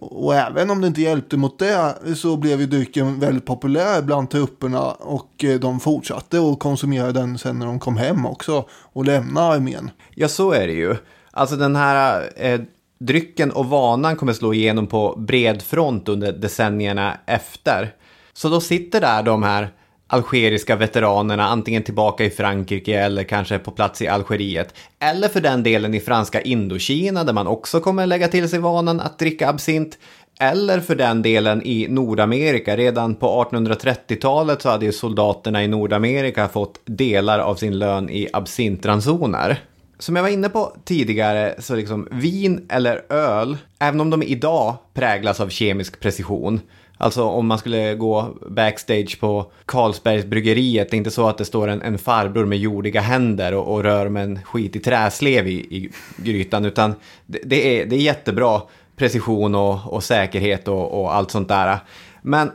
Och 0.00 0.34
även 0.34 0.70
om 0.70 0.80
det 0.80 0.86
inte 0.86 1.02
hjälpte 1.02 1.36
mot 1.36 1.58
det 1.58 1.94
så 2.16 2.36
blev 2.36 2.60
ju 2.60 2.66
drycken 2.66 3.20
väldigt 3.20 3.46
populär 3.46 4.02
bland 4.02 4.30
trupperna 4.30 4.90
och 4.90 5.44
eh, 5.44 5.60
de 5.60 5.80
fortsatte 5.80 6.38
att 6.38 6.58
konsumera 6.58 7.12
den 7.12 7.38
sen 7.38 7.58
när 7.58 7.66
de 7.66 7.80
kom 7.80 7.96
hem 7.96 8.26
också 8.26 8.64
och 8.70 9.04
lämnade 9.04 9.54
armén. 9.54 9.90
Ja, 10.14 10.28
så 10.28 10.52
är 10.52 10.66
det 10.66 10.72
ju. 10.72 10.96
Alltså 11.30 11.56
den 11.56 11.76
här 11.76 12.30
eh, 12.36 12.60
drycken 12.98 13.50
och 13.50 13.66
vanan 13.66 14.16
kommer 14.16 14.32
slå 14.32 14.54
igenom 14.54 14.86
på 14.86 15.14
bred 15.18 15.62
front 15.62 16.08
under 16.08 16.32
decennierna 16.32 17.18
efter. 17.26 17.94
Så 18.32 18.48
då 18.48 18.60
sitter 18.60 19.00
där 19.00 19.22
de 19.22 19.42
här 19.42 19.68
algeriska 20.08 20.76
veteranerna 20.76 21.48
antingen 21.48 21.82
tillbaka 21.82 22.24
i 22.24 22.30
Frankrike 22.30 23.00
eller 23.00 23.24
kanske 23.24 23.58
på 23.58 23.70
plats 23.70 24.02
i 24.02 24.08
Algeriet. 24.08 24.74
Eller 24.98 25.28
för 25.28 25.40
den 25.40 25.62
delen 25.62 25.94
i 25.94 26.00
franska 26.00 26.40
Indokina 26.40 27.24
där 27.24 27.32
man 27.32 27.46
också 27.46 27.80
kommer 27.80 28.06
lägga 28.06 28.28
till 28.28 28.48
sig 28.48 28.58
vanan 28.58 29.00
att 29.00 29.18
dricka 29.18 29.48
absint. 29.48 29.98
Eller 30.40 30.80
för 30.80 30.94
den 30.94 31.22
delen 31.22 31.62
i 31.62 31.86
Nordamerika. 31.88 32.76
Redan 32.76 33.14
på 33.14 33.44
1830-talet 33.44 34.62
så 34.62 34.68
hade 34.68 34.86
ju 34.86 34.92
soldaterna 34.92 35.64
i 35.64 35.68
Nordamerika 35.68 36.48
fått 36.48 36.80
delar 36.84 37.38
av 37.38 37.54
sin 37.54 37.78
lön 37.78 38.10
i 38.10 38.28
absintransoner. 38.32 39.60
Som 39.98 40.16
jag 40.16 40.22
var 40.22 40.30
inne 40.30 40.48
på 40.48 40.76
tidigare 40.84 41.54
så 41.58 41.74
liksom 41.74 42.08
vin 42.10 42.66
eller 42.68 43.12
öl, 43.12 43.56
även 43.78 44.00
om 44.00 44.10
de 44.10 44.22
idag 44.22 44.74
präglas 44.94 45.40
av 45.40 45.48
kemisk 45.48 46.00
precision. 46.00 46.60
Alltså 47.00 47.22
om 47.22 47.46
man 47.46 47.58
skulle 47.58 47.94
gå 47.94 48.34
backstage 48.50 49.20
på 49.20 49.52
Carlsbergsbryggeriet, 49.66 50.90
det 50.90 50.96
är 50.96 50.98
inte 50.98 51.10
så 51.10 51.28
att 51.28 51.38
det 51.38 51.44
står 51.44 51.68
en, 51.68 51.82
en 51.82 51.98
farbror 51.98 52.44
med 52.44 52.58
jordiga 52.58 53.00
händer 53.00 53.54
och, 53.54 53.74
och 53.74 53.82
rör 53.82 54.08
med 54.08 54.24
en 54.24 54.42
skitig 54.42 54.84
träslev 54.84 55.48
i, 55.48 55.52
i 55.52 55.90
grytan, 56.16 56.64
utan 56.64 56.94
det, 57.26 57.40
det, 57.44 57.80
är, 57.80 57.86
det 57.86 57.96
är 57.96 58.00
jättebra 58.00 58.62
precision 58.96 59.54
och, 59.54 59.92
och 59.92 60.04
säkerhet 60.04 60.68
och, 60.68 61.00
och 61.00 61.14
allt 61.14 61.30
sånt 61.30 61.48
där. 61.48 61.78
Men 62.22 62.50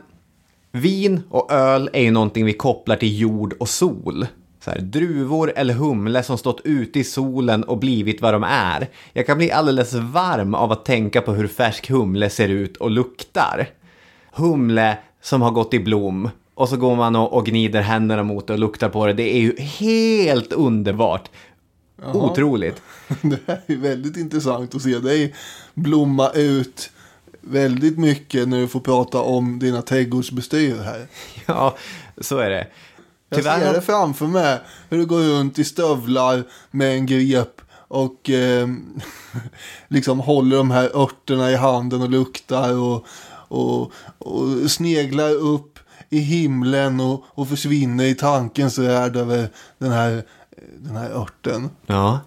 vin 0.72 1.22
och 1.30 1.52
öl 1.52 1.90
är 1.92 2.02
ju 2.02 2.10
någonting 2.10 2.44
vi 2.44 2.52
kopplar 2.52 2.96
till 2.96 3.20
jord 3.20 3.54
och 3.60 3.68
sol. 3.68 4.26
Så 4.64 4.70
här, 4.70 4.78
druvor 4.78 5.52
eller 5.56 5.74
humle 5.74 6.22
som 6.22 6.38
stått 6.38 6.60
ute 6.64 6.98
i 6.98 7.04
solen 7.04 7.64
och 7.64 7.78
blivit 7.78 8.22
vad 8.22 8.34
de 8.34 8.42
är. 8.42 8.88
Jag 9.12 9.26
kan 9.26 9.38
bli 9.38 9.50
alldeles 9.50 9.94
varm 9.94 10.54
av 10.54 10.72
att 10.72 10.84
tänka 10.84 11.20
på 11.20 11.32
hur 11.32 11.46
färsk 11.46 11.90
humle 11.90 12.30
ser 12.30 12.48
ut 12.48 12.76
och 12.76 12.90
luktar. 12.90 13.68
Humle 14.34 14.98
som 15.22 15.42
har 15.42 15.50
gått 15.50 15.74
i 15.74 15.80
blom 15.80 16.30
Och 16.54 16.68
så 16.68 16.76
går 16.76 16.96
man 16.96 17.16
och, 17.16 17.32
och 17.32 17.46
gnider 17.46 17.80
händerna 17.80 18.22
mot 18.22 18.46
det 18.46 18.52
och 18.52 18.58
luktar 18.58 18.88
på 18.88 19.06
det. 19.06 19.12
Det 19.12 19.36
är 19.36 19.40
ju 19.40 19.56
helt 19.60 20.52
underbart. 20.52 21.30
Otroligt. 22.12 22.82
Det 23.22 23.38
här 23.46 23.60
är 23.66 23.76
väldigt 23.76 24.16
intressant 24.16 24.74
att 24.74 24.82
se 24.82 24.98
dig 24.98 25.34
blomma 25.74 26.30
ut 26.30 26.90
väldigt 27.40 27.98
mycket 27.98 28.48
när 28.48 28.60
du 28.60 28.68
får 28.68 28.80
prata 28.80 29.20
om 29.20 29.58
dina 29.58 29.82
trädgårdsbestyr 29.82 30.76
här. 30.76 31.06
Ja, 31.46 31.76
så 32.18 32.38
är 32.38 32.50
det. 32.50 32.66
Jag 33.28 33.44
ser 33.44 33.72
det 33.72 33.82
framför 33.82 34.26
mig 34.26 34.58
hur 34.88 34.98
du 34.98 35.06
går 35.06 35.20
runt 35.20 35.58
i 35.58 35.64
stövlar 35.64 36.42
med 36.70 36.94
en 36.94 37.06
grep 37.06 37.60
och 37.88 38.30
eh, 38.30 38.68
liksom 39.88 40.20
håller 40.20 40.56
de 40.56 40.70
här 40.70 40.96
örterna 40.96 41.50
i 41.50 41.56
handen 41.56 42.02
och 42.02 42.10
luktar 42.10 42.78
och, 42.78 43.06
och, 43.54 43.92
och 44.18 44.70
sneglar 44.70 45.30
upp 45.30 45.78
i 46.10 46.18
himlen 46.18 47.00
och, 47.00 47.24
och 47.26 47.48
försvinner 47.48 48.04
i 48.04 48.14
tankens 48.14 48.78
värld 48.78 49.16
över 49.16 49.48
den 49.78 49.92
här, 49.92 50.22
den 50.78 50.96
här 50.96 51.10
örten. 51.10 51.70
Ja. 51.86 52.20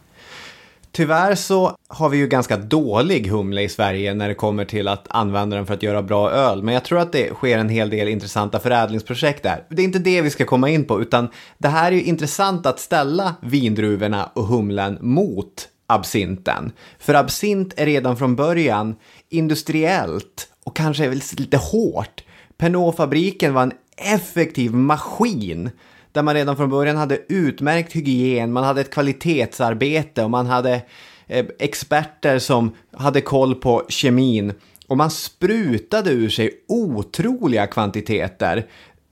Tyvärr 0.92 1.36
så 1.36 1.78
har 1.88 2.10
vi 2.10 2.18
ju 2.18 2.28
ganska 2.28 2.58
dålig 2.58 3.28
humle 3.28 3.62
i 3.62 3.70
Sverige 3.70 4.14
när 4.14 4.28
det 4.28 4.36
kommer 4.36 4.66
till 4.66 4.88
att 4.88 5.06
använda 5.10 5.56
den 5.56 5.66
för 5.66 5.74
att 5.74 5.84
göra 5.84 6.04
bra 6.04 6.32
öl. 6.32 6.64
Men 6.64 6.74
jag 6.74 6.86
tror 6.86 7.00
att 7.00 7.12
det 7.12 7.34
sker 7.34 7.58
en 7.58 7.70
hel 7.70 7.90
del 7.90 8.08
intressanta 8.08 8.60
förädlingsprojekt 8.60 9.44
där. 9.44 9.64
Det 9.70 9.82
är 9.82 9.84
inte 9.84 10.00
det 10.00 10.22
vi 10.22 10.30
ska 10.30 10.46
komma 10.46 10.70
in 10.70 10.86
på, 10.86 11.02
utan 11.02 11.30
det 11.58 11.68
här 11.68 11.92
är 11.92 11.96
ju 11.96 12.04
intressant 12.04 12.66
att 12.66 12.80
ställa 12.80 13.36
vindruvorna 13.42 14.30
och 14.34 14.46
humlen 14.46 14.98
mot 15.02 15.68
absinten. 15.88 16.72
För 17.00 17.14
absint 17.14 17.74
är 17.78 17.86
redan 17.86 18.18
från 18.18 18.36
början 18.36 18.96
industriellt 19.30 20.48
och 20.68 20.76
kanske 20.76 21.14
lite 21.38 21.58
hårt. 21.58 22.24
Pernod-fabriken 22.58 23.54
var 23.54 23.64
en 23.64 23.74
effektiv 23.98 24.74
maskin 24.74 25.70
där 26.12 26.24
man 26.24 26.34
redan 26.34 26.58
från 26.58 26.70
början 26.70 26.98
hade 26.98 27.20
utmärkt 27.30 27.94
hygien, 27.94 28.54
man 28.54 28.64
hade 28.64 28.82
ett 28.82 28.94
kvalitetsarbete 28.94 30.24
och 30.24 30.30
man 30.30 30.46
hade 30.46 30.82
eh, 31.28 31.46
experter 31.60 32.40
som 32.40 32.76
hade 32.92 33.22
koll 33.22 33.56
på 33.56 33.86
kemin. 33.90 34.54
Och 34.88 34.98
man 34.98 35.12
sprutade 35.12 36.12
ur 36.12 36.30
sig 36.30 36.52
otroliga 36.68 37.68
kvantiteter. 37.68 38.66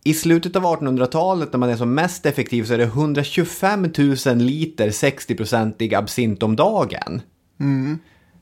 I 0.03 0.13
slutet 0.13 0.55
av 0.55 0.63
1800-talet 0.63 1.53
när 1.53 1.59
man 1.59 1.69
är 1.69 1.77
som 1.77 1.93
mest 1.93 2.25
effektiv 2.25 2.63
så 2.63 2.73
är 2.73 2.77
det 2.77 2.83
125 2.83 3.81
000 3.81 4.37
liter 4.37 4.89
60-procentig 4.89 5.93
absint 5.93 6.43
om 6.43 6.55
dagen. 6.55 7.21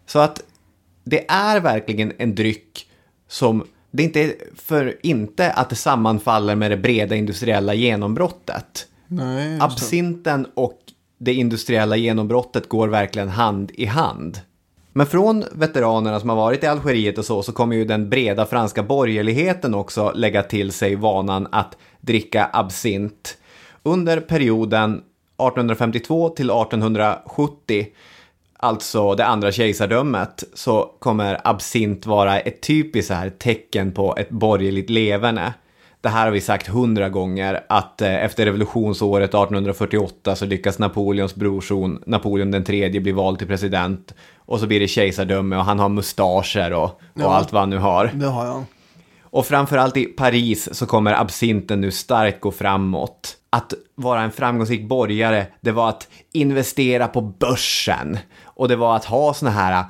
Så 0.05 0.19
att 0.19 0.43
det 1.03 1.31
är 1.31 1.59
verkligen 1.59 2.13
en 2.17 2.35
dryck 2.35 2.89
som 3.33 3.63
det 3.91 4.03
är 4.03 4.07
inte 4.07 4.35
för 4.55 4.97
inte 5.03 5.51
att 5.51 5.69
det 5.69 5.75
sammanfaller 5.75 6.55
med 6.55 6.71
det 6.71 6.77
breda 6.77 7.15
industriella 7.15 7.73
genombrottet. 7.73 8.87
Nej. 9.07 9.57
Absinten 9.61 10.47
och 10.53 10.79
det 11.17 11.33
industriella 11.33 11.95
genombrottet 11.95 12.69
går 12.69 12.87
verkligen 12.87 13.29
hand 13.29 13.71
i 13.73 13.85
hand. 13.85 14.39
Men 14.91 15.07
från 15.07 15.43
veteranerna 15.51 16.19
som 16.19 16.29
har 16.29 16.35
varit 16.35 16.63
i 16.63 16.67
Algeriet 16.67 17.17
och 17.17 17.25
så, 17.25 17.43
så 17.43 17.51
kommer 17.51 17.75
ju 17.75 17.85
den 17.85 18.09
breda 18.09 18.45
franska 18.45 18.83
borgerligheten 18.83 19.73
också 19.73 20.11
lägga 20.15 20.43
till 20.43 20.71
sig 20.71 20.95
vanan 20.95 21.47
att 21.51 21.77
dricka 22.01 22.49
absint. 22.53 23.37
Under 23.83 24.19
perioden 24.19 24.93
1852 24.93 26.29
till 26.29 26.49
1870 26.49 27.87
alltså 28.63 29.15
det 29.15 29.25
andra 29.25 29.51
kejsardömet, 29.51 30.43
så 30.53 30.91
kommer 30.99 31.41
absint 31.43 32.05
vara 32.05 32.39
ett 32.39 32.61
typiskt 32.61 33.07
så 33.07 33.13
här 33.13 33.29
tecken 33.29 33.91
på 33.91 34.15
ett 34.17 34.29
borgerligt 34.29 34.89
leverne. 34.89 35.53
Det 36.01 36.09
här 36.09 36.25
har 36.25 36.31
vi 36.31 36.41
sagt 36.41 36.67
hundra 36.67 37.09
gånger, 37.09 37.63
att 37.69 38.01
eh, 38.01 38.23
efter 38.23 38.45
revolutionsåret 38.45 39.29
1848 39.29 40.35
så 40.35 40.45
lyckas 40.45 40.79
Napoleons 40.79 41.35
brorson, 41.35 42.03
Napoleon 42.05 42.51
den 42.51 42.63
tredje, 42.63 43.01
bli 43.01 43.11
vald 43.11 43.37
till 43.37 43.47
president. 43.47 44.13
Och 44.37 44.59
så 44.59 44.67
blir 44.67 44.79
det 44.79 44.87
kejsardöme 44.87 45.55
och 45.57 45.65
han 45.65 45.79
har 45.79 45.89
mustascher 45.89 46.73
och, 46.73 46.83
och 46.83 46.99
Ja. 47.13 47.33
allt 47.33 47.51
vad 47.53 47.61
han 47.61 47.69
nu 47.69 47.77
har. 47.77 48.11
Det 48.13 48.25
har 48.25 48.45
jag. 48.45 48.63
Och 49.23 49.45
framförallt 49.45 49.97
i 49.97 50.05
Paris 50.05 50.69
så 50.75 50.85
kommer 50.85 51.13
absinten 51.13 51.81
nu 51.81 51.91
starkt 51.91 52.41
gå 52.41 52.51
framåt. 52.51 53.37
Att 53.49 53.73
vara 53.95 54.21
en 54.21 54.31
framgångsrik 54.31 54.87
borgare, 54.87 55.45
det 55.61 55.71
var 55.71 55.89
att 55.89 56.07
investera 56.33 57.07
på 57.07 57.21
börsen. 57.21 58.17
Och 58.63 58.69
det 58.69 58.75
var 58.75 58.95
att 58.95 59.05
ha 59.05 59.33
såna 59.33 59.51
här 59.51 59.79
eh, 59.79 59.85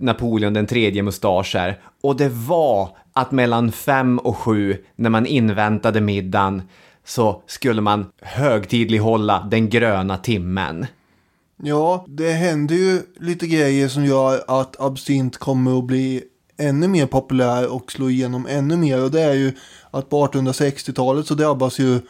Napoleon 0.00 0.52
den 0.52 0.66
tredje 0.66 1.02
mustascher. 1.02 1.78
Och 2.02 2.16
det 2.16 2.28
var 2.28 2.96
att 3.12 3.32
mellan 3.32 3.72
fem 3.72 4.18
och 4.18 4.36
sju, 4.36 4.76
när 4.96 5.10
man 5.10 5.26
inväntade 5.26 6.00
middagen, 6.00 6.62
så 7.04 7.42
skulle 7.46 7.80
man 7.80 8.06
högtidlighålla 8.22 9.48
den 9.50 9.70
gröna 9.70 10.16
timmen. 10.16 10.86
Ja, 11.62 12.04
det 12.08 12.32
händer 12.32 12.74
ju 12.74 13.02
lite 13.20 13.46
grejer 13.46 13.88
som 13.88 14.04
gör 14.04 14.60
att 14.60 14.80
absint 14.80 15.36
kommer 15.36 15.78
att 15.78 15.84
bli 15.84 16.22
ännu 16.56 16.88
mer 16.88 17.06
populär 17.06 17.72
och 17.72 17.92
slå 17.92 18.10
igenom 18.10 18.46
ännu 18.46 18.76
mer. 18.76 19.04
Och 19.04 19.10
det 19.10 19.22
är 19.22 19.34
ju 19.34 19.52
att 19.90 20.10
på 20.10 20.26
1860-talet 20.26 21.26
så 21.26 21.34
drabbas 21.34 21.78
ju 21.78 22.00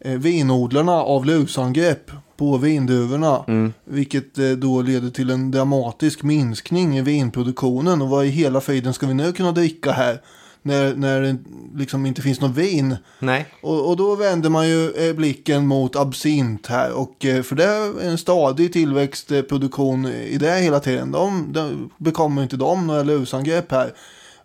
eh, 0.00 0.18
vinodlarna 0.18 0.92
av 0.92 1.26
lusangrepp 1.26 2.10
på 2.36 2.56
vindruvorna. 2.56 3.44
Vilket 3.84 4.38
eh, 4.38 4.50
då 4.50 4.82
leder 4.82 5.10
till 5.10 5.30
en 5.30 5.50
dramatisk 5.50 6.22
minskning 6.22 6.98
i 6.98 7.02
vinproduktionen. 7.02 8.02
Och 8.02 8.08
vad 8.08 8.26
i 8.26 8.28
hela 8.28 8.60
friden 8.60 8.94
ska 8.94 9.06
vi 9.06 9.14
nu 9.14 9.32
kunna 9.32 9.52
dricka 9.52 9.92
här? 9.92 10.20
När, 10.62 10.94
när 10.94 11.20
det 11.20 11.36
liksom 11.76 12.06
inte 12.06 12.22
finns 12.22 12.40
något 12.40 12.56
vin. 12.56 12.96
Nej. 13.18 13.46
Och, 13.62 13.88
och 13.88 13.96
då 13.96 14.16
vänder 14.16 14.50
man 14.50 14.68
ju 14.68 14.90
eh, 14.90 15.14
blicken 15.14 15.66
mot 15.66 15.96
absint 15.96 16.66
här. 16.66 16.92
Och 16.92 17.24
eh, 17.24 17.42
för 17.42 17.56
det 17.56 17.64
är 17.64 18.08
en 18.08 18.18
stadig 18.18 18.72
tillväxtproduktion 18.72 20.06
i 20.06 20.36
det 20.38 20.60
hela 20.60 20.80
tiden. 20.80 21.12
De, 21.12 21.52
de 21.52 21.90
bekommer 21.98 22.42
inte 22.42 22.56
de 22.56 22.86
några 22.86 23.02
lusangrepp 23.02 23.72
här. 23.72 23.94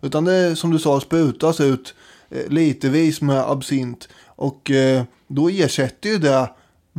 Utan 0.02 0.24
det 0.24 0.56
som 0.56 0.70
du 0.70 0.78
sa 0.78 1.00
sprutas 1.00 1.60
ut 1.60 1.94
litevis 2.48 3.20
med 3.20 3.50
absint. 3.50 4.08
Och 4.26 4.70
då 5.28 5.48
ersätter 5.48 6.08
ju 6.08 6.18
det 6.18 6.48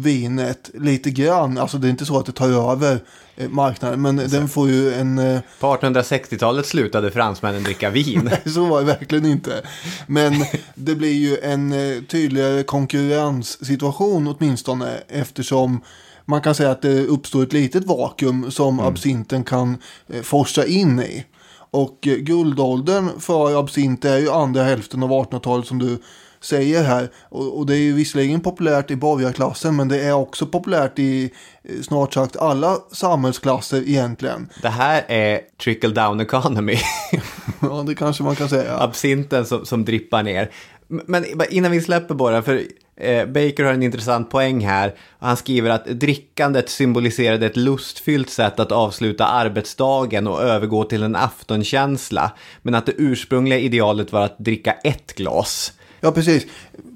vinet 0.02 0.70
lite 0.74 1.12
grann. 1.12 1.58
Alltså 1.58 1.78
det 1.78 1.88
är 1.88 1.90
inte 1.90 2.06
så 2.06 2.20
att 2.20 2.26
det 2.26 2.32
tar 2.32 2.72
över 2.72 3.00
eh, 3.36 3.50
marknaden. 3.50 4.02
Men 4.02 4.16
den 4.16 4.50
får 4.50 4.70
ju 4.70 4.94
en... 4.94 5.20
Eh, 5.20 5.40
På 5.60 5.76
1860-talet 5.76 6.66
slutade 6.66 7.12
fransmännen 7.12 7.64
dricka 7.64 7.90
vin. 7.90 8.30
så 8.46 8.66
var 8.66 8.80
det 8.80 8.86
verkligen 8.86 9.26
inte. 9.26 9.62
Men 10.08 10.34
det 10.76 10.96
blir 10.96 11.14
ju 11.14 11.38
en 11.38 11.72
eh, 11.72 12.04
tydligare 12.04 12.64
konkurrenssituation 12.64 14.28
åtminstone 14.28 14.98
eftersom 15.08 15.82
man 16.26 16.42
kan 16.42 16.56
säga 16.56 16.72
att 16.72 16.82
det 16.82 17.06
uppstår 17.06 17.44
ett 17.44 17.54
litet 17.54 17.86
vakuum 17.86 18.52
som 18.52 18.80
absinten 18.80 19.44
kan 19.44 19.78
forsa 20.24 20.66
in 20.66 21.00
i. 21.00 21.26
Och 21.72 21.98
guldåldern 22.02 23.10
för 23.20 23.60
absint 23.60 24.06
är 24.06 24.18
ju 24.18 24.32
andra 24.32 24.64
hälften 24.64 25.04
av 25.04 25.10
1800-talet 25.10 25.68
som 25.68 25.80
du 25.80 25.98
säger 26.42 26.84
här. 26.84 27.10
Och, 27.30 27.58
och 27.58 27.66
det 27.66 27.76
är 27.76 27.82
ju 27.82 27.94
visserligen 27.94 28.42
populärt 28.42 28.92
i 28.92 28.96
borgarklassen 28.96 29.76
men 29.76 29.88
det 29.88 30.02
är 30.02 30.14
också 30.14 30.46
populärt 30.46 31.00
i 31.00 31.32
eh, 31.64 31.82
snart 31.82 32.14
sagt 32.14 32.36
alla 32.36 32.78
samhällsklasser 32.92 33.90
egentligen. 33.90 34.50
Det 34.62 34.70
här 34.70 35.04
är 35.08 35.40
trickle 35.64 35.90
down 35.90 36.22
economy. 36.22 36.78
Ja, 37.62 37.84
det 37.88 37.96
kanske 37.96 38.24
man 38.24 38.36
kan 38.36 38.50
säga. 38.50 38.78
absinten 38.78 39.46
som, 39.46 39.66
som 39.66 39.86
drippar 39.86 40.24
ner. 40.24 40.52
Men 40.88 41.26
innan 41.50 41.72
vi 41.72 41.82
släpper 41.82 42.16
bara, 42.16 42.42
för 42.42 42.62
eh, 42.96 43.26
Baker 43.26 43.64
har 43.64 43.74
en 43.74 43.84
intressant 43.84 44.30
poäng 44.30 44.66
här. 44.66 44.96
Han 45.20 45.38
skriver 45.38 45.70
att 45.70 45.86
drickandet 45.86 46.70
symboliserade 46.70 47.46
ett 47.46 47.58
lustfyllt 47.58 48.30
sätt 48.30 48.60
att 48.60 48.72
avsluta 48.72 49.26
arbetsdagen 49.26 50.28
och 50.28 50.42
övergå 50.42 50.84
till 50.84 51.04
en 51.04 51.16
aftonkänsla. 51.16 52.32
Men 52.62 52.76
att 52.76 52.86
det 52.86 52.94
ursprungliga 52.98 53.60
idealet 53.60 54.12
var 54.12 54.26
att 54.26 54.40
dricka 54.40 54.72
ett 54.72 55.16
glas. 55.16 55.74
Ja, 56.04 56.12
precis. 56.12 56.46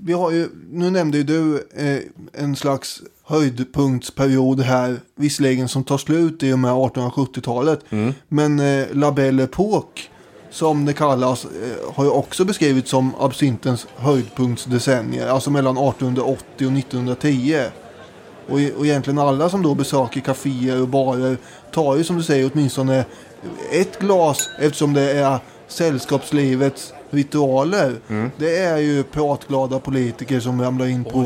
Vi 0.04 0.14
har 0.14 0.32
ju, 0.32 0.50
nu 0.72 0.90
nämnde 0.90 1.18
ju 1.18 1.24
du 1.24 1.68
eh, 1.76 2.00
en 2.44 2.56
slags 2.56 3.02
höjdpunktsperiod 3.24 4.62
här, 4.62 5.00
visserligen 5.16 5.68
som 5.68 5.84
tar 5.84 5.98
slut 5.98 6.44
i 6.44 6.54
och 6.54 6.60
med 6.60 6.72
1870-talet. 6.72 7.80
Men 8.28 8.60
eh, 8.60 8.88
La 8.92 9.12
Belle 9.12 9.44
Époque, 9.44 10.02
som 10.52 10.86
det 10.86 10.94
kallas, 10.94 11.46
eh, 11.46 11.94
har 11.94 12.04
ju 12.04 12.10
också 12.10 12.46
beskrivits 12.46 12.90
som 12.90 13.16
absintens 13.20 13.88
höjdpunktsdecennier, 13.96 15.28
alltså 15.28 15.50
mellan 15.50 15.78
1880 15.78 16.68
och 16.68 16.78
1910. 16.78 17.60
Och, 18.48 18.60
och 18.78 18.86
egentligen 18.86 19.20
alla 19.20 19.50
som 19.50 19.64
då 19.64 19.76
besöker 19.76 20.22
kaféer 20.22 20.82
och 20.82 20.88
barer 20.88 21.38
tar 21.72 21.96
ju 21.98 22.04
som 22.04 22.18
du 22.18 22.24
säger 22.24 22.52
åtminstone 22.54 23.06
ett 23.72 24.00
glas 24.00 24.50
eftersom 24.60 24.94
det 24.94 25.12
är 25.12 25.40
sällskapslivets 25.68 26.94
ritualer. 27.16 27.96
Det 28.38 28.58
är 28.58 28.78
ju 28.78 29.04
pratglada 29.04 29.80
politiker 29.80 30.40
som 30.40 30.62
ramlar 30.62 30.86
in 30.88 31.04
på 31.04 31.26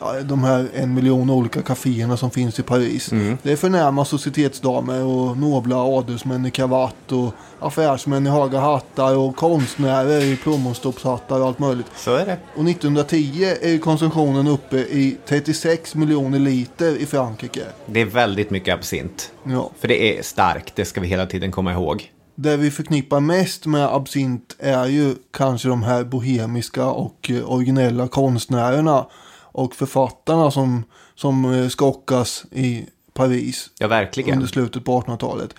ja, 0.00 0.20
de 0.22 0.44
här 0.44 0.68
en 0.74 0.94
miljon 0.94 1.30
olika 1.30 1.62
kaféerna 1.62 2.16
som 2.16 2.30
finns 2.30 2.58
i 2.58 2.62
Paris. 2.62 3.10
Det 3.42 3.52
är 3.52 3.56
förnäma 3.56 4.04
societetsdamer 4.04 5.04
och 5.04 5.36
nobla 5.36 5.76
adelsmän 5.76 6.46
i 6.46 6.50
kravatt 6.50 7.12
och 7.12 7.34
affärsmän 7.60 8.26
i 8.26 8.30
höga 8.30 8.60
hattar 8.60 9.16
och 9.16 9.36
konstnärer 9.36 10.20
i 10.20 10.36
plommonstoppshattar 10.36 11.40
och 11.40 11.46
allt 11.46 11.58
möjligt. 11.58 11.86
Så 11.96 12.14
är 12.14 12.26
det. 12.26 12.38
Och 12.54 12.68
1910 12.68 13.44
är 13.62 13.78
konsumtionen 13.78 14.48
uppe 14.48 14.76
i 14.76 15.16
36 15.26 15.94
miljoner 15.94 16.38
liter 16.38 16.96
i 16.96 17.06
Frankrike. 17.06 17.62
Det 17.86 18.00
är 18.00 18.04
väldigt 18.06 18.50
mycket 18.50 18.74
absint. 18.74 19.32
Ja. 19.44 19.70
För 19.80 19.88
det 19.88 20.18
är 20.18 20.22
starkt, 20.22 20.76
det 20.76 20.84
ska 20.84 21.00
vi 21.00 21.08
hela 21.08 21.26
tiden 21.26 21.52
komma 21.52 21.72
ihåg. 21.72 22.10
Det 22.40 22.56
vi 22.56 22.70
förknippar 22.70 23.20
mest 23.20 23.66
med 23.66 23.94
absint 23.94 24.56
är 24.58 24.86
ju 24.86 25.14
kanske 25.30 25.68
de 25.68 25.82
här 25.82 26.04
bohemiska 26.04 26.86
och 26.86 27.30
eh, 27.30 27.52
originella 27.52 28.08
konstnärerna 28.08 29.06
och 29.42 29.74
författarna 29.74 30.50
som, 30.50 30.84
som 31.14 31.52
eh, 31.52 31.68
skockas 31.68 32.44
i 32.52 32.86
Paris 33.12 33.70
Ja, 33.78 33.88
verkligen. 33.88 34.34
under 34.34 34.46
slutet 34.46 34.84
på 34.84 35.00
1800-talet. 35.00 35.54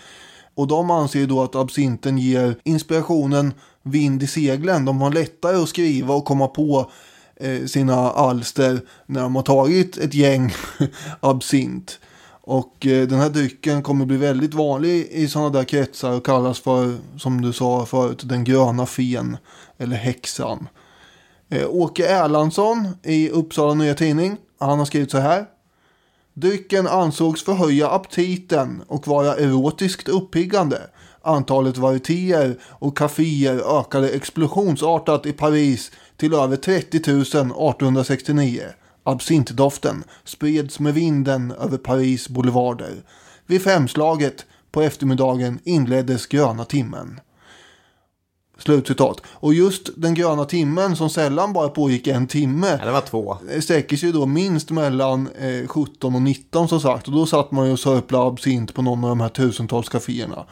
Och 0.55 0.67
de 0.67 0.91
anser 0.91 1.27
då 1.27 1.43
att 1.43 1.55
absinten 1.55 2.17
ger 2.17 2.55
inspirationen 2.63 3.53
vind 3.83 4.23
i 4.23 4.27
seglen. 4.27 4.85
De 4.85 5.01
har 5.01 5.11
lättare 5.11 5.55
att 5.55 5.69
skriva 5.69 6.13
och 6.13 6.25
komma 6.25 6.47
på 6.47 6.91
eh, 7.35 7.65
sina 7.65 7.95
alster 8.11 8.81
när 9.05 9.21
de 9.21 9.35
har 9.35 9.43
tagit 9.43 9.97
ett 9.97 10.13
gäng 10.13 10.53
absint. 11.19 11.99
Och 12.49 12.85
eh, 12.85 13.07
den 13.07 13.19
här 13.19 13.29
drycken 13.29 13.83
kommer 13.83 14.05
bli 14.05 14.17
väldigt 14.17 14.53
vanlig 14.53 15.07
i 15.11 15.27
sådana 15.27 15.49
där 15.49 15.63
kretsar 15.63 16.11
och 16.11 16.25
kallas 16.25 16.59
för, 16.59 16.97
som 17.17 17.41
du 17.41 17.53
sa 17.53 17.85
förut, 17.85 18.21
den 18.23 18.43
gröna 18.43 18.85
fen 18.85 19.37
eller 19.77 19.95
häxan. 19.95 20.67
Eh, 21.49 21.69
Åke 21.69 22.07
Erlandsson 22.07 22.87
i 23.03 23.29
Uppsala 23.29 23.73
Nya 23.73 23.93
Tidning, 23.93 24.37
han 24.59 24.79
har 24.79 24.85
skrivit 24.85 25.11
så 25.11 25.17
här. 25.17 25.45
Drycken 26.33 26.87
ansågs 26.87 27.43
förhöja 27.43 27.89
aptiten 27.89 28.81
och 28.87 29.07
vara 29.07 29.35
erotiskt 29.35 30.09
uppiggande. 30.09 30.81
Antalet 31.21 31.77
varietéer 31.77 32.59
och 32.63 32.97
kaféer 32.97 33.79
ökade 33.79 34.09
explosionsartat 34.09 35.25
i 35.25 35.33
Paris 35.33 35.91
till 36.17 36.33
över 36.33 36.55
30 36.55 37.11
000 37.11 37.21
1869. 37.21 38.61
Absintdoften 39.03 40.03
spreds 40.23 40.79
med 40.79 40.93
vinden 40.93 41.51
över 41.51 41.77
Paris 41.77 42.29
boulevarder. 42.29 42.93
Vid 43.45 43.61
femslaget 43.61 44.45
på 44.71 44.81
eftermiddagen 44.81 45.59
inleddes 45.63 46.27
gröna 46.27 46.65
timmen. 46.65 47.19
Slutcitat. 48.57 49.21
Och 49.25 49.53
just 49.53 49.89
den 49.97 50.13
gröna 50.13 50.45
timmen 50.45 50.95
som 50.95 51.09
sällan 51.09 51.53
bara 51.53 51.69
pågick 51.69 52.07
en 52.07 52.27
timme 52.27 52.77
Ja, 52.79 52.85
det 52.85 52.91
var 52.91 53.01
två. 53.01 53.37
det 53.47 53.61
sträcker 53.61 53.97
sig 53.97 54.11
då 54.11 54.25
minst 54.25 54.69
mellan 54.71 55.29
eh, 55.39 55.67
17 55.67 56.15
och 56.15 56.21
19 56.21 56.67
som 56.69 56.79
sagt. 56.81 57.07
Och 57.07 57.13
då 57.13 57.25
satt 57.25 57.51
man 57.51 57.65
ju 57.65 57.71
och 57.73 57.79
sörplade 57.79 58.27
absint 58.27 58.73
på 58.73 58.81
någon 58.81 59.03
av 59.03 59.09
de 59.09 59.19
här 59.21 59.29
tusentals 59.29 59.89
kaféerna. 59.89 60.45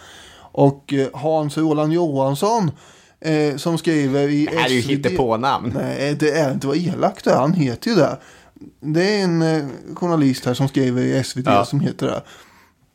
Och 0.51 0.93
eh, 0.93 1.07
Hans 1.13 1.57
Roland 1.57 1.93
Johansson 1.93 2.71
eh, 3.19 3.55
som 3.57 3.77
skriver 3.77 4.27
i 4.29 4.45
Det 4.45 4.57
här 4.57 4.65
är 4.65 4.73
ju 4.73 4.81
SvD 4.81 4.91
hittepånamn. 4.91 5.71
Nej, 5.75 6.15
det 6.19 6.31
är 6.31 6.53
inte 6.53 6.67
vad 6.67 6.77
elakt 6.77 7.25
det 7.25 7.31
är. 7.31 7.37
Han 7.37 7.53
heter 7.53 7.89
ju 7.89 7.95
det. 7.95 8.17
Det 8.79 9.15
är 9.19 9.23
en 9.23 9.41
eh, 9.41 9.65
journalist 9.95 10.45
här 10.45 10.53
som 10.53 10.67
skriver 10.67 11.01
i 11.01 11.23
SvD 11.23 11.47
Ja. 11.47 11.65
som 11.65 11.79
heter 11.79 12.05
det. 12.07 12.21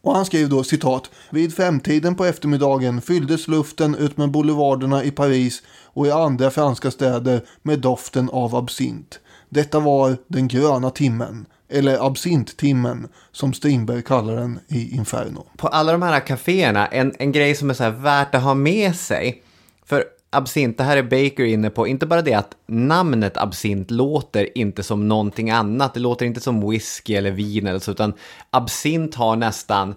Och 0.03 0.15
han 0.17 0.25
skrev 0.27 0.49
då 0.49 0.65
citat. 0.65 1.11
Vid 1.31 1.55
femtiden 1.55 2.15
på 2.15 2.25
eftermiddagen 2.25 3.01
fylldes 3.01 3.49
luften 3.49 3.95
utmed 3.95 4.31
boulevarderna 4.31 5.05
i 5.05 5.11
Paris 5.11 5.63
och 5.85 6.07
i 6.07 6.11
andra 6.11 6.51
franska 6.51 6.91
städer 6.91 7.41
med 7.63 7.79
doften 7.79 8.31
av 8.31 8.55
absint. 8.57 9.21
Detta 9.49 9.81
var 9.81 10.17
den 10.27 10.49
gröna 10.49 10.91
timmen, 10.91 11.47
eller 11.69 12.07
absinttimmen, 12.07 13.09
som 13.33 13.53
Strindberg 13.53 14.03
kallar 14.03 14.37
den 14.37 14.59
i 14.69 14.97
Inferno. 14.97 15.47
på 15.57 15.69
alla 15.69 15.93
de 15.93 16.03
här 16.03 16.21
kaféerna, 16.21 16.87
en, 16.87 17.13
en 17.19 17.33
grej 17.33 17.55
som 17.55 17.71
är 17.71 17.75
så 17.75 17.83
här 17.83 17.91
värt 17.91 18.35
att 18.35 18.43
ha 18.43 18.55
med 18.55 18.97
sig. 18.97 19.43
För 19.87 20.05
absint, 20.33 20.79
det 20.79 20.85
här 20.85 20.97
är 20.97 21.03
Baker 21.03 21.45
inne 21.45 21.71
på, 21.71 21.87
inte 21.87 22.07
bara 22.07 22.23
det 22.23 22.35
att 22.35 22.57
namnet 22.67 23.37
absint 23.37 23.91
låter 23.91 24.59
inte 24.59 24.83
som 24.83 25.09
någonting 25.09 25.51
annat. 25.51 25.95
Det 25.95 26.01
låter 26.01 26.27
inte 26.27 26.41
som 26.41 26.71
whisky 26.71 27.15
eller 27.15 27.31
vin 27.31 27.67
eller 27.67 27.79
så, 27.79 27.91
utan 27.91 28.13
absint 28.51 29.15
har 29.15 29.37
nästan, 29.37 29.95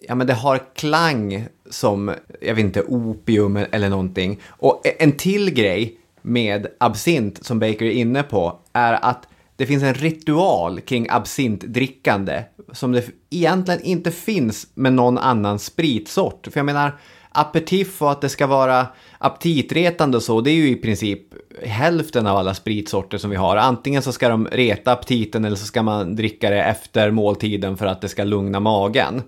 ja 0.00 0.14
men 0.14 0.26
det 0.26 0.34
har 0.34 0.74
klang 0.74 1.46
som, 1.70 2.14
jag 2.40 2.54
vet 2.54 2.64
inte, 2.64 2.82
opium 2.82 3.56
eller 3.56 3.88
någonting. 3.88 4.40
Och 4.48 4.86
e-, 4.86 4.96
en 4.98 5.12
till 5.12 5.50
grej 5.50 5.98
med 6.22 6.66
absint 6.80 7.44
som 7.44 7.58
Baker 7.58 7.82
är 7.82 7.90
inne 7.90 8.22
på 8.22 8.58
är 8.72 8.92
att 8.92 9.28
det 9.56 9.66
finns 9.66 9.82
en 9.82 9.94
ritual 9.94 10.80
kring 10.80 11.06
absintdrickande 11.10 12.42
som 12.72 12.92
det 12.92 13.04
egentligen 13.30 13.80
inte 13.80 14.10
finns 14.10 14.66
med 14.74 14.92
någon 14.92 15.18
annan 15.18 15.58
spritsort. 15.58 16.48
För 16.52 16.58
jag 16.58 16.66
menar, 16.66 16.98
aperitif 17.32 18.02
och 18.02 18.12
att 18.12 18.20
det 18.20 18.28
ska 18.28 18.46
vara 18.46 18.86
aptitretande 19.18 20.16
och 20.16 20.22
så, 20.22 20.40
det 20.40 20.50
är 20.50 20.54
ju 20.54 20.68
i 20.68 20.76
princip 20.76 21.20
hälften 21.62 22.26
av 22.26 22.36
alla 22.36 22.54
spritsorter 22.54 23.18
som 23.18 23.30
vi 23.30 23.36
har. 23.36 23.56
Antingen 23.56 24.02
så 24.02 24.12
ska 24.12 24.28
de 24.28 24.46
reta 24.46 24.92
aptiten 24.92 25.44
eller 25.44 25.56
så 25.56 25.66
ska 25.66 25.82
man 25.82 26.16
dricka 26.16 26.50
det 26.50 26.62
efter 26.62 27.10
måltiden 27.10 27.76
för 27.76 27.86
att 27.86 28.00
det 28.00 28.08
ska 28.08 28.24
lugna 28.24 28.60
magen. 28.60 29.22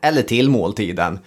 Eller 0.00 0.22
till 0.22 0.50
måltiden, 0.50 1.18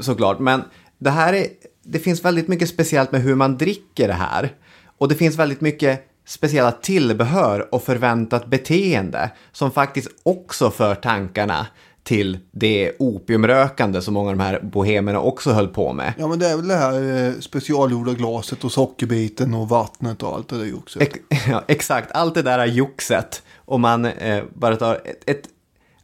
såklart. 0.00 0.38
Men 0.38 0.62
det 0.98 1.10
här 1.10 1.32
är, 1.32 1.46
det 1.82 1.98
finns 1.98 2.24
väldigt 2.24 2.48
mycket 2.48 2.68
speciellt 2.68 3.12
med 3.12 3.22
hur 3.22 3.34
man 3.34 3.58
dricker 3.58 4.08
det 4.08 4.14
här. 4.14 4.52
Och 4.98 5.08
det 5.08 5.14
finns 5.14 5.36
väldigt 5.36 5.60
mycket 5.60 6.08
speciella 6.26 6.72
tillbehör 6.72 7.74
och 7.74 7.82
förväntat 7.82 8.46
beteende 8.46 9.30
som 9.52 9.70
faktiskt 9.70 10.08
också 10.22 10.70
för 10.70 10.94
tankarna 10.94 11.66
till 12.02 12.38
det 12.50 12.92
opiumrökande 12.98 14.02
som 14.02 14.14
många 14.14 14.30
av 14.30 14.36
de 14.36 14.42
här 14.42 14.60
bohemerna 14.62 15.20
också 15.20 15.50
höll 15.50 15.68
på 15.68 15.92
med. 15.92 16.12
Ja 16.18 16.28
men 16.28 16.38
det 16.38 16.46
är 16.46 16.56
väl 16.56 16.68
det 16.68 16.76
här 16.76 17.26
eh, 17.26 17.40
specialgjorda 17.40 18.12
glaset 18.12 18.64
och 18.64 18.72
sockerbiten 18.72 19.54
och 19.54 19.68
vattnet 19.68 20.22
och 20.22 20.34
allt 20.34 20.48
det 20.48 20.64
där 20.64 20.76
också. 20.76 21.00
Ex- 21.00 21.18
ja, 21.48 21.64
exakt, 21.68 22.12
allt 22.12 22.34
det 22.34 22.42
där 22.42 22.66
joxet. 22.66 23.42
Om 23.56 23.80
man 23.80 24.04
eh, 24.04 24.44
bara 24.54 24.76
tar 24.76 24.94
ett, 24.94 25.30
ett 25.30 25.48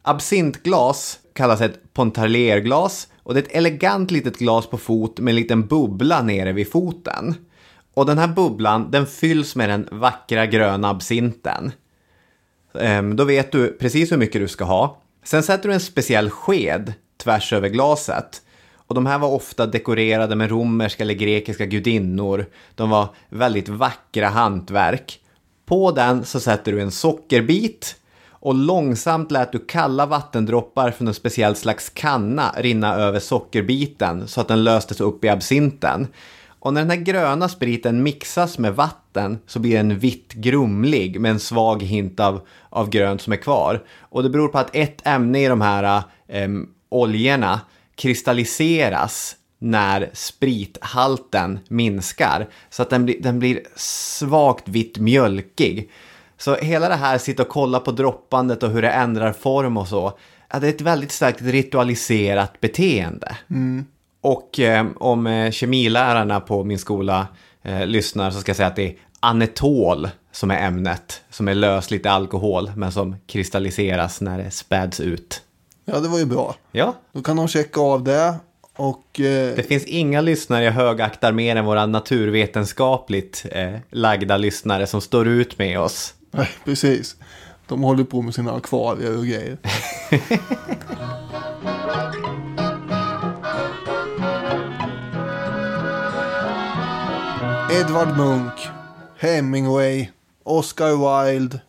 absintglas 0.03 1.19
kallas 1.33 1.61
ett 1.61 1.93
pontarlierglas 1.93 3.09
och 3.23 3.35
det 3.35 3.41
är 3.41 3.45
ett 3.45 3.57
elegant 3.57 4.11
litet 4.11 4.39
glas 4.39 4.67
på 4.67 4.79
fot 4.79 5.21
med 5.21 5.33
en 5.33 5.37
liten 5.37 5.67
bubbla 5.67 6.23
nere 6.23 6.53
vid 6.53 6.71
foten. 6.71 7.35
Och 7.95 8.07
den 8.07 8.19
här 8.19 8.29
bubblan 8.29 8.91
den 8.91 9.07
fylls 9.07 9.57
med 9.57 9.69
den 9.69 9.89
vackra 9.93 10.47
gröna 10.47 10.91
absinten. 10.91 11.73
Ehm, 12.81 13.17
då 13.17 13.25
vet 13.25 13.53
du 13.53 13.77
precis 13.81 14.13
hur 14.13 14.17
mycket 14.17 14.41
du 14.41 14.49
ska 14.49 14.65
ha. 14.65 15.03
Sen 15.29 15.43
sätter 15.43 15.69
du 15.69 15.75
en 15.75 15.81
speciell 15.81 16.31
sked 16.31 16.93
tvärs 17.23 17.53
över 17.53 17.69
glaset. 17.69 18.43
Och 18.75 18.95
de 18.95 19.07
här 19.07 19.19
var 19.19 19.29
ofta 19.29 19.67
dekorerade 19.67 20.37
med 20.37 20.51
romerska 20.51 21.03
eller 21.03 21.14
grekiska 21.14 21.67
gudinnor. 21.67 22.47
De 22.75 22.91
var 22.91 23.09
väldigt 23.29 23.69
vackra 23.69 24.29
hantverk. 24.29 25.21
På 25.67 25.91
den 25.91 26.25
så 26.25 26.41
sätter 26.41 26.73
du 26.73 26.81
en 26.81 26.91
sockerbit 26.91 27.97
och 28.31 28.55
långsamt 28.55 29.31
lät 29.31 29.53
du 29.53 29.59
kalla 29.59 30.07
vattendroppar 30.07 30.91
från 30.91 31.09
en 31.09 31.14
speciell 31.14 31.57
slags 31.57 31.91
kanna 31.95 32.55
rinna 32.57 32.95
över 32.95 33.21
sockerbiten 33.21 34.29
så 34.29 34.41
att 34.41 34.49
den 34.49 34.64
löstes 34.64 35.01
upp 35.01 35.25
i 35.25 35.29
absinten. 35.29 36.07
Och 36.59 36.75
när 36.75 36.81
den 36.81 36.91
här 36.91 36.97
gröna 36.97 37.49
spriten 37.49 38.03
mixas 38.03 38.59
med 38.59 38.75
vatten 38.75 39.08
så 39.46 39.59
blir 39.59 39.76
den 39.76 39.98
vitt 39.98 40.33
grumlig 40.33 41.20
med 41.20 41.31
en 41.31 41.40
svag 41.40 41.83
hint 41.83 42.20
av, 42.20 42.40
av 42.70 42.90
grönt 42.90 43.22
som 43.22 43.33
är 43.33 43.37
kvar. 43.37 43.85
Och 44.00 44.22
det 44.22 44.31
beror 44.31 44.48
på 44.48 44.59
att 44.59 44.76
ett 44.76 45.07
ämne 45.07 45.44
i 45.44 45.48
de 45.48 45.61
här 45.61 46.02
em, 46.28 46.68
oljorna 46.88 47.61
kristalliseras 47.94 49.37
när 49.59 50.11
sprithalten 50.12 51.59
minskar. 51.68 52.48
Så 52.70 52.83
att 52.83 52.90
den 52.90 53.04
blir, 53.04 53.22
den 53.22 53.38
blir 53.38 53.61
svagt 53.76 54.68
vitt 54.68 54.98
mjölkig. 54.98 55.90
Så 56.38 56.54
hela 56.54 56.88
det 56.88 56.94
här, 56.94 57.18
sitta 57.18 57.42
och 57.42 57.48
kolla 57.48 57.81
på 57.81 57.90
droppandet 57.90 58.62
och 58.62 58.70
hur 58.70 58.83
det 58.83 58.90
ändrar 58.90 59.33
form 59.33 59.76
och 59.76 59.88
så. 59.88 60.18
Ja, 60.52 60.59
det 60.59 60.66
är 60.66 60.70
ett 60.70 60.81
väldigt 60.81 61.12
starkt 61.12 61.42
ritualiserat 61.42 62.61
beteende. 62.61 63.37
Och 64.20 64.61
eh, 64.61 64.87
om 64.96 65.26
eh, 65.26 65.50
kemilärarna 65.50 66.40
på 66.40 66.64
min 66.64 66.78
skola 66.78 67.26
eh, 67.62 67.87
lyssnar 67.87 68.31
så 68.31 68.40
ska 68.40 68.50
jag 68.50 68.57
säga 68.57 68.66
att 68.66 68.76
det 68.76 68.87
är 68.87 68.96
anetol 69.20 70.09
som 70.33 70.50
är 70.50 70.66
ämnet. 70.66 71.22
Som 71.31 71.48
är 71.48 71.54
lösligt 71.54 72.07
i 72.07 72.09
alkohol 72.09 72.72
men 72.76 72.92
som 72.92 73.16
kristalliseras 73.26 74.20
när 74.20 74.38
det 74.38 74.50
späds 74.50 75.00
ut. 75.00 75.42
Ja 75.85 76.00
det 76.00 76.09
var 76.09 76.18
ju 76.18 76.24
bra. 76.24 76.54
Ja, 76.72 76.94
Då 77.12 77.22
kan 77.22 77.37
de 77.37 77.48
checka 77.48 77.81
av 77.81 78.04
det. 78.04 78.35
Och 78.76 79.20
eh, 79.20 79.57
det 79.57 79.68
finns 79.68 79.85
inga 79.85 80.20
lyssnare 80.20 80.64
jag 80.64 80.72
högaktar 80.72 81.33
mer 81.33 81.57
än 81.57 81.64
våra 81.64 81.87
naturvetenskapligt 81.87 83.46
eh, 83.52 83.74
lagda 83.90 84.37
lyssnare 84.37 84.87
som 84.87 85.00
står 85.00 85.28
ut 85.28 85.59
med 85.59 85.81
oss. 85.81 86.14
nej, 86.31 86.48
precis. 86.64 87.16
De 87.66 87.83
håller 87.83 88.04
på 88.04 88.22
med 88.22 88.35
sina 88.35 88.52
akvarier 88.52 89.16
och 89.18 89.24
grejer. 89.26 89.59
Edvard 97.81 98.16
Munch, 98.16 98.68
Hemingway, 99.18 100.09
Oscar 100.44 101.24
Wilde, 101.24 101.61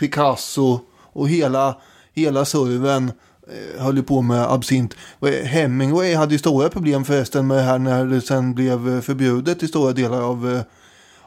Picasso 0.00 0.80
och 1.12 1.28
hela, 1.28 1.76
hela 2.14 2.44
serven 2.44 3.12
eh, 3.48 3.82
höll 3.82 3.96
ju 3.96 4.02
på 4.02 4.22
med 4.22 4.52
absint. 4.52 4.94
Eh, 5.22 5.46
Hemingway 5.46 6.14
hade 6.14 6.32
ju 6.32 6.38
stora 6.38 6.68
problem 6.68 7.04
förresten 7.04 7.46
med 7.46 7.56
det 7.56 7.62
här 7.62 7.78
när 7.78 8.04
det 8.04 8.20
sen 8.20 8.54
blev 8.54 8.94
eh, 8.94 9.00
förbjudet 9.00 9.62
i 9.62 9.68
stora 9.68 9.92
delar 9.92 10.22
av, 10.22 10.62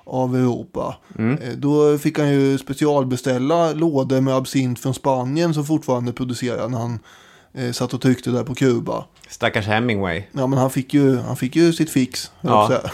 av 0.03 0.35
Europa. 0.35 0.95
Eh, 1.19 1.49
Då 1.57 1.97
fick 1.97 2.19
han 2.19 2.29
ju 2.29 2.57
specialbeställa 2.57 3.73
lådor 3.73 4.21
med 4.21 4.35
absint 4.35 4.79
från 4.79 4.93
Spanien 4.93 5.53
som 5.53 5.65
fortfarande 5.65 6.13
producerade 6.13 6.67
när 6.67 6.77
han 6.77 6.99
eh, 7.53 7.71
satt 7.71 7.93
och 7.93 8.01
tryckte 8.01 8.29
där 8.31 8.43
på 8.43 8.55
Kuba. 8.55 9.05
Stackars 9.29 9.65
Hemingway. 9.67 10.23
Ja, 10.31 10.47
men 10.47 10.59
han 10.59 10.69
fick 10.69 10.93
ju, 10.93 11.17
han 11.17 11.35
fick 11.35 11.55
ju 11.55 11.73
sitt 11.73 11.89
fix. 11.89 12.31
Ja. 12.41 12.81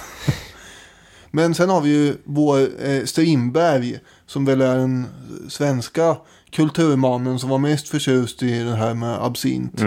men 1.32 1.56
sen 1.56 1.70
har 1.70 1.82
vi 1.82 1.90
ju 1.90 2.18
vår 2.24 2.60
eh, 2.86 3.06
Strindberg, 3.06 4.00
som 4.26 4.46
väl 4.46 4.62
är 4.62 4.78
den 4.78 5.06
svenska 5.50 6.18
kulturmannen 6.52 7.40
som 7.40 7.50
var 7.50 7.58
mest 7.58 7.90
förtjust 7.90 8.44
i 8.44 8.60
det 8.60 8.76
här 8.76 8.94
med 8.94 9.24
absint. 9.26 9.82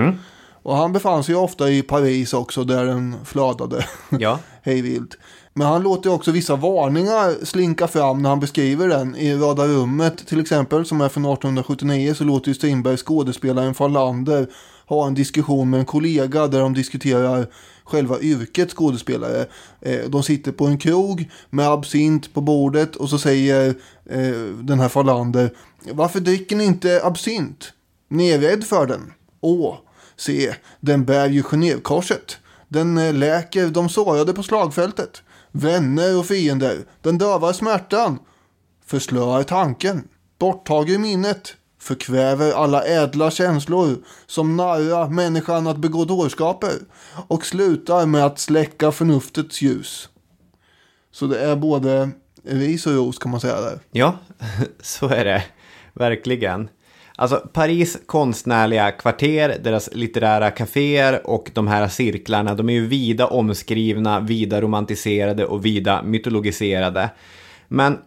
Och 0.63 0.77
han 0.77 0.93
befann 0.93 1.25
sig 1.25 1.35
ju 1.35 1.41
ofta 1.41 1.71
i 1.71 1.83
Paris 1.83 2.33
också, 2.35 2.65
där 2.65 2.85
den 2.85 3.17
flödade 3.25 3.87
Ja. 4.19 4.39
hejvilt. 4.63 5.19
Men 5.55 5.67
han 5.67 5.83
låter 5.83 6.13
också 6.13 6.31
vissa 6.31 6.57
varningar 6.57 7.45
slinka 7.45 7.89
fram 7.89 8.23
när 8.23 8.31
han 8.31 8.41
beskriver 8.41 8.89
den. 8.89 9.17
I 9.17 9.35
Röda 9.35 9.67
rummet 9.67 10.27
till 10.27 10.41
exempel, 10.41 10.87
som 10.87 11.01
är 11.01 11.09
från 11.09 11.25
1879, 11.25 12.15
så 12.15 12.25
låter 12.25 12.49
ju 12.49 12.55
Strindberg 12.55 12.97
skådespelaren 12.97 13.75
Fallander 13.75 14.47
ha 14.87 15.07
en 15.07 15.15
diskussion 15.15 15.71
med 15.71 15.81
en 15.81 15.87
kollega 15.87 16.47
där 16.47 16.61
de 16.61 16.75
diskuterar 16.75 17.47
själva 17.85 18.21
yrket 18.21 18.71
skådespelare. 18.71 19.47
Eh, 19.81 20.11
de 20.11 20.23
sitter 20.23 20.53
på 20.53 20.67
en 20.67 20.79
krog 20.79 21.31
med 21.51 21.69
absint 21.69 22.35
på 22.35 22.41
bordet 22.41 22.97
och 22.97 23.11
så 23.11 23.19
säger 23.19 23.75
eh, 24.11 24.45
den 24.61 24.81
här 24.81 24.89
Fallander 24.89 25.51
Varför 25.93 26.21
dricker 26.21 26.57
ni 26.57 26.65
inte 26.65 27.01
absint? 27.05 27.73
Ni 28.09 28.29
är 28.29 28.39
rädd 28.39 28.65
för 28.65 28.87
den. 28.87 29.13
Åh, 29.41 29.77
se, 30.17 30.55
den 30.81 31.05
bär 31.05 31.29
ju 31.29 31.43
Genèvekorset. 31.43 32.39
Den 32.69 32.99
eh, 32.99 33.15
läker 33.15 33.67
de 33.67 33.89
sårade 33.89 34.33
på 34.33 34.43
slagfältet. 34.43 35.23
Vänner 35.53 36.19
och 36.19 36.27
fiender. 36.27 36.79
Den 37.01 37.19
dövar 37.19 37.53
smärtan. 37.53 38.19
Förslöar 38.87 39.43
tanken. 39.43 40.09
Borttager 40.39 40.99
minnet. 40.99 41.55
Förkväver 41.83 42.53
alla 42.53 42.85
ädla 42.85 43.31
känslor 43.31 43.97
som 44.27 44.57
narrar 44.57 45.09
människan 45.09 45.67
att 45.67 45.77
begå 45.77 46.05
dårskaper. 46.05 46.73
Och 47.29 47.47
slutar 47.47 48.07
med 48.07 48.25
att 48.25 48.39
släcka 48.39 48.93
förnuftets 48.93 49.63
ljus. 49.63 50.09
Så 51.13 51.27
det 51.27 51.41
är 51.41 51.57
både 51.57 52.11
ris 52.45 52.87
och 52.87 52.93
ros 52.93 53.19
kan 53.19 53.31
man 53.31 53.41
säga 53.41 53.61
där. 53.61 53.79
Ja, 53.91 54.17
så 54.81 55.09
är 55.09 55.25
det. 55.25 55.45
Verkligen. 55.93 56.69
Alltså 57.17 57.37
Paris 57.53 57.99
konstnärliga 58.07 58.91
kvarter, 58.91 59.59
deras 59.65 59.91
litterära 59.93 60.51
kaféer 60.51 61.27
och 61.27 61.51
de 61.55 61.69
här 61.69 61.89
cirklarna, 61.89 62.55
de 62.55 62.69
är 62.69 62.73
ju 62.73 62.87
vida 62.87 63.27
omskrivna, 63.27 64.21
vida 64.21 64.61
romantiserade 64.61 65.47
och 65.47 65.65
vida 65.65 66.03
mytologiserade. 66.03 67.11
Men 67.69 67.99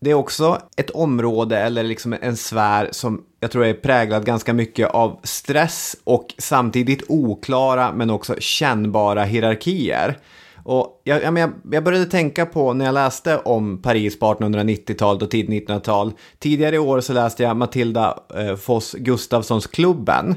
det 0.00 0.10
är 0.10 0.14
också 0.14 0.58
ett 0.76 0.90
område 0.90 1.58
eller 1.58 1.82
liksom 1.82 2.16
en 2.20 2.36
sfär 2.36 2.88
som 2.92 3.22
jag 3.40 3.50
tror 3.50 3.64
är 3.64 3.74
präglad 3.74 4.24
ganska 4.24 4.52
mycket 4.52 4.90
av 4.90 5.20
stress 5.22 5.96
och 6.04 6.34
samtidigt 6.38 7.02
oklara 7.08 7.92
men 7.92 8.10
också 8.10 8.34
kännbara 8.38 9.24
hierarkier. 9.24 10.18
Och 10.64 11.00
jag, 11.04 11.22
jag, 11.22 11.34
men 11.34 11.54
jag, 11.70 11.84
började 11.84 12.04
tänka 12.04 12.46
på 12.46 12.72
när 12.72 12.84
jag 12.84 12.92
läste 12.92 13.38
om 13.38 13.82
Paris 13.82 14.18
på 14.18 14.26
1890-talet 14.34 15.22
och 15.22 15.30
tidigt 15.30 15.68
1900-tal. 15.68 16.12
Tidigare 16.38 16.76
i 16.76 16.78
år 16.78 17.00
så 17.00 17.12
läste 17.12 17.42
jag 17.42 17.56
Matilda 17.56 18.18
eh, 18.36 18.56
Foss 18.56 18.94
Gustafssons 18.98 19.66
Klubben 19.66 20.34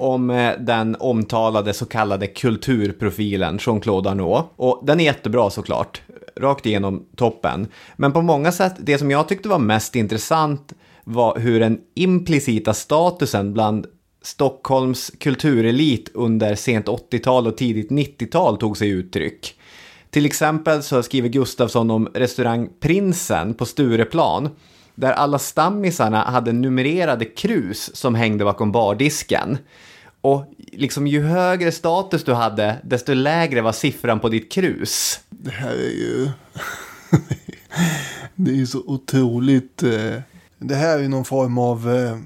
om 0.00 0.30
eh, 0.30 0.52
den 0.58 0.96
omtalade 1.00 1.74
så 1.74 1.86
kallade 1.86 2.26
kulturprofilen 2.26 3.58
Jean-Claude 3.58 4.10
Arnault. 4.10 4.46
Och 4.56 4.82
den 4.86 5.00
är 5.00 5.04
jättebra 5.04 5.50
såklart, 5.50 6.02
rakt 6.40 6.66
igenom 6.66 7.06
toppen. 7.16 7.66
Men 7.96 8.12
på 8.12 8.22
många 8.22 8.52
sätt, 8.52 8.74
det 8.78 8.98
som 8.98 9.10
jag 9.10 9.28
tyckte 9.28 9.48
var 9.48 9.58
mest 9.58 9.96
intressant 9.96 10.72
var 11.04 11.38
hur 11.38 11.60
den 11.60 11.78
implicita 11.94 12.74
statusen 12.74 13.52
bland 13.52 13.86
Stockholms 14.22 15.12
kulturelit 15.20 16.10
under 16.14 16.54
sent 16.54 16.86
80-tal 16.86 17.46
och 17.46 17.56
tidigt 17.56 17.90
90-tal 17.90 18.56
tog 18.56 18.76
sig 18.76 18.88
uttryck. 18.88 19.54
Till 20.10 20.26
exempel 20.26 20.82
så 20.82 21.02
skriver 21.02 21.28
Gustafsson 21.28 21.90
om 21.90 22.08
restaurang 22.14 22.68
Prinsen 22.80 23.54
på 23.54 23.66
Stureplan 23.66 24.48
där 24.94 25.12
alla 25.12 25.38
stammisarna 25.38 26.22
hade 26.22 26.52
numrerade 26.52 27.24
krus 27.24 27.96
som 27.96 28.14
hängde 28.14 28.44
bakom 28.44 28.72
bardisken. 28.72 29.58
Och 30.20 30.44
liksom 30.72 31.06
ju 31.06 31.22
högre 31.22 31.72
status 31.72 32.24
du 32.24 32.32
hade, 32.32 32.76
desto 32.84 33.14
lägre 33.14 33.60
var 33.60 33.72
siffran 33.72 34.20
på 34.20 34.28
ditt 34.28 34.52
krus. 34.52 35.20
Det 35.40 35.50
här 35.50 35.74
är 35.74 35.90
ju... 35.90 36.24
det 38.34 38.50
är 38.50 38.54
ju 38.54 38.66
så 38.66 38.82
otroligt... 38.86 39.82
Eh, 39.82 40.14
det 40.58 40.74
här 40.74 40.98
är 40.98 41.02
ju 41.02 41.08
någon 41.08 41.24
form 41.24 41.58
av 41.58 41.90
eh, 41.90 42.16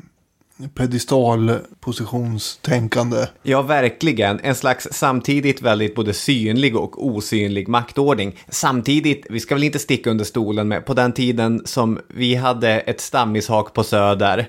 pedestalpositionstänkande. 0.74 3.26
Ja, 3.42 3.62
verkligen. 3.62 4.40
En 4.40 4.54
slags 4.54 4.88
samtidigt 4.92 5.62
väldigt 5.62 5.94
både 5.94 6.14
synlig 6.14 6.76
och 6.76 7.06
osynlig 7.06 7.68
maktordning. 7.68 8.38
Samtidigt, 8.48 9.26
vi 9.30 9.40
ska 9.40 9.54
väl 9.54 9.64
inte 9.64 9.78
sticka 9.78 10.10
under 10.10 10.24
stolen 10.24 10.68
med, 10.68 10.86
på 10.86 10.94
den 10.94 11.12
tiden 11.12 11.62
som 11.64 12.00
vi 12.08 12.34
hade 12.34 12.80
ett 12.80 13.00
stammishak 13.00 13.74
på 13.74 13.84
Söder 13.84 14.48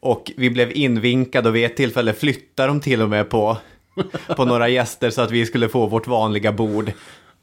och 0.00 0.32
vi 0.36 0.50
blev 0.50 0.72
invinkade 0.72 1.48
och 1.48 1.56
vid 1.56 1.64
ett 1.64 1.76
tillfälle 1.76 2.12
flyttade 2.12 2.68
de 2.68 2.80
till 2.80 3.02
och 3.02 3.08
med 3.08 3.30
på, 3.30 3.56
på 4.36 4.44
några 4.44 4.68
gäster 4.68 5.10
så 5.10 5.22
att 5.22 5.30
vi 5.30 5.46
skulle 5.46 5.68
få 5.68 5.86
vårt 5.86 6.06
vanliga 6.06 6.52
bord. 6.52 6.92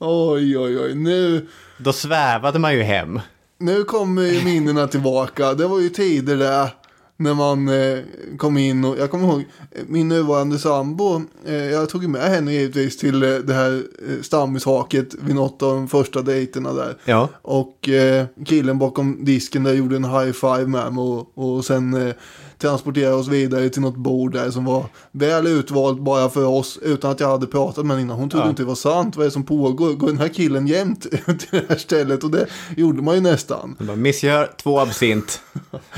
Oj, 0.04 0.58
oj, 0.58 0.80
oj. 0.80 0.96
Nu, 0.96 1.48
Då 1.78 1.94
svävade 1.94 2.60
man 2.60 2.74
ju 2.74 2.82
hem. 2.82 3.20
nu 3.58 3.84
kommer 3.84 4.22
ju 4.22 4.44
minnena 4.44 4.88
tillbaka. 4.88 5.54
Det 5.54 5.68
var 5.68 5.80
ju 5.80 5.90
tider 5.90 6.38
där. 6.38 6.70
När 7.18 7.34
man 7.34 7.68
eh, 7.70 8.00
kom 8.38 8.58
in 8.58 8.86
och 8.86 8.98
jag 9.00 9.12
kommer 9.12 9.28
ihåg 9.28 9.40
eh, 9.72 9.82
min 9.88 10.08
nuvarande 10.08 10.60
sambo. 10.60 11.22
Eh, 11.46 11.56
jag 11.56 11.90
tog 11.90 12.08
med 12.10 12.22
henne 12.22 12.54
givetvis 12.54 12.98
till 12.98 13.24
eh, 13.24 13.30
det 13.30 13.54
här 13.54 13.84
eh, 14.10 14.22
stammishaket 14.22 15.14
vid 15.22 15.36
något 15.36 15.62
av 15.64 15.76
de 15.76 15.88
första 15.88 16.22
dejterna 16.22 16.74
där. 16.74 16.98
Ja. 17.06 17.30
Och 17.42 17.90
eh, 17.90 18.26
killen 18.46 18.80
bakom 18.80 19.26
disken 19.26 19.64
där 19.64 19.74
gjorde 19.74 19.96
en 19.96 20.06
high 20.06 20.32
five 20.32 20.66
med 20.68 20.94
mig 20.94 21.04
och, 21.04 21.32
och 21.38 21.66
sen 21.66 22.08
eh, 22.08 22.14
transporterade 22.62 23.16
oss 23.16 23.28
vidare 23.28 23.70
till 23.70 23.82
något 23.82 23.96
bord 23.96 24.34
där 24.34 24.52
som 24.52 24.66
var 24.66 24.86
väl 25.12 25.48
utvalt 25.48 26.00
bara 26.00 26.30
för 26.30 26.46
oss 26.46 26.80
utan 26.82 27.12
att 27.12 27.20
jag 27.20 27.28
hade 27.30 27.48
pratat 27.48 27.86
med 27.86 27.96
henne 27.98 28.02
innan. 28.06 28.18
Hon 28.20 28.30
trodde 28.30 28.46
Ja. 28.46 28.50
inte 28.50 28.62
det 28.64 28.68
var 28.68 28.76
sant. 28.76 29.16
Vad 29.16 29.24
är 29.24 29.28
det 29.28 29.34
som 29.34 29.44
pågår? 29.44 29.94
Går 29.94 30.08
den 30.08 30.18
här 30.18 30.28
killen 30.28 30.68
jämt 30.68 31.02
till 31.26 31.38
det 31.52 31.66
här 31.70 31.76
stället? 31.78 32.24
Och 32.24 32.32
det 32.32 32.48
gjorde 32.78 33.02
man 33.02 33.16
ju 33.16 33.22
nästan. 33.22 33.76
Bara, 33.80 33.96
Monsieur, 33.96 34.50
två 34.64 34.80
absint. 34.80 35.42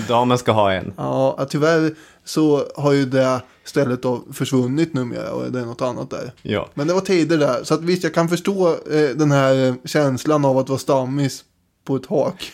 Damen 0.08 0.38
ska 0.38 0.52
ha 0.52 0.71
en. 0.73 0.93
Ja, 0.97 1.47
tyvärr 1.49 1.95
så 2.26 2.63
har 2.76 2.91
ju 2.91 3.06
det 3.06 3.41
stället 3.65 4.02
då 4.02 4.23
försvunnit 4.34 4.93
numera 4.93 5.32
och 5.32 5.52
det 5.52 5.60
är 5.60 5.65
något 5.65 5.82
annat 5.82 6.10
där. 6.10 6.32
Ja. 6.41 6.69
Men 6.73 6.88
det 6.88 6.93
var 6.93 7.02
tider 7.02 7.38
där. 7.38 7.63
Så 7.63 7.73
att 7.73 7.82
visst, 7.82 8.04
jag 8.04 8.13
kan 8.13 8.30
förstå 8.30 8.67
eh, 8.69 9.10
den 9.15 9.32
här 9.32 9.67
eh, 9.67 9.73
känslan 9.86 10.45
av 10.45 10.58
att 10.58 10.69
vara 10.69 10.80
stammis 10.80 11.43
på 11.86 11.95
ett 11.95 12.06
hak. 12.06 12.52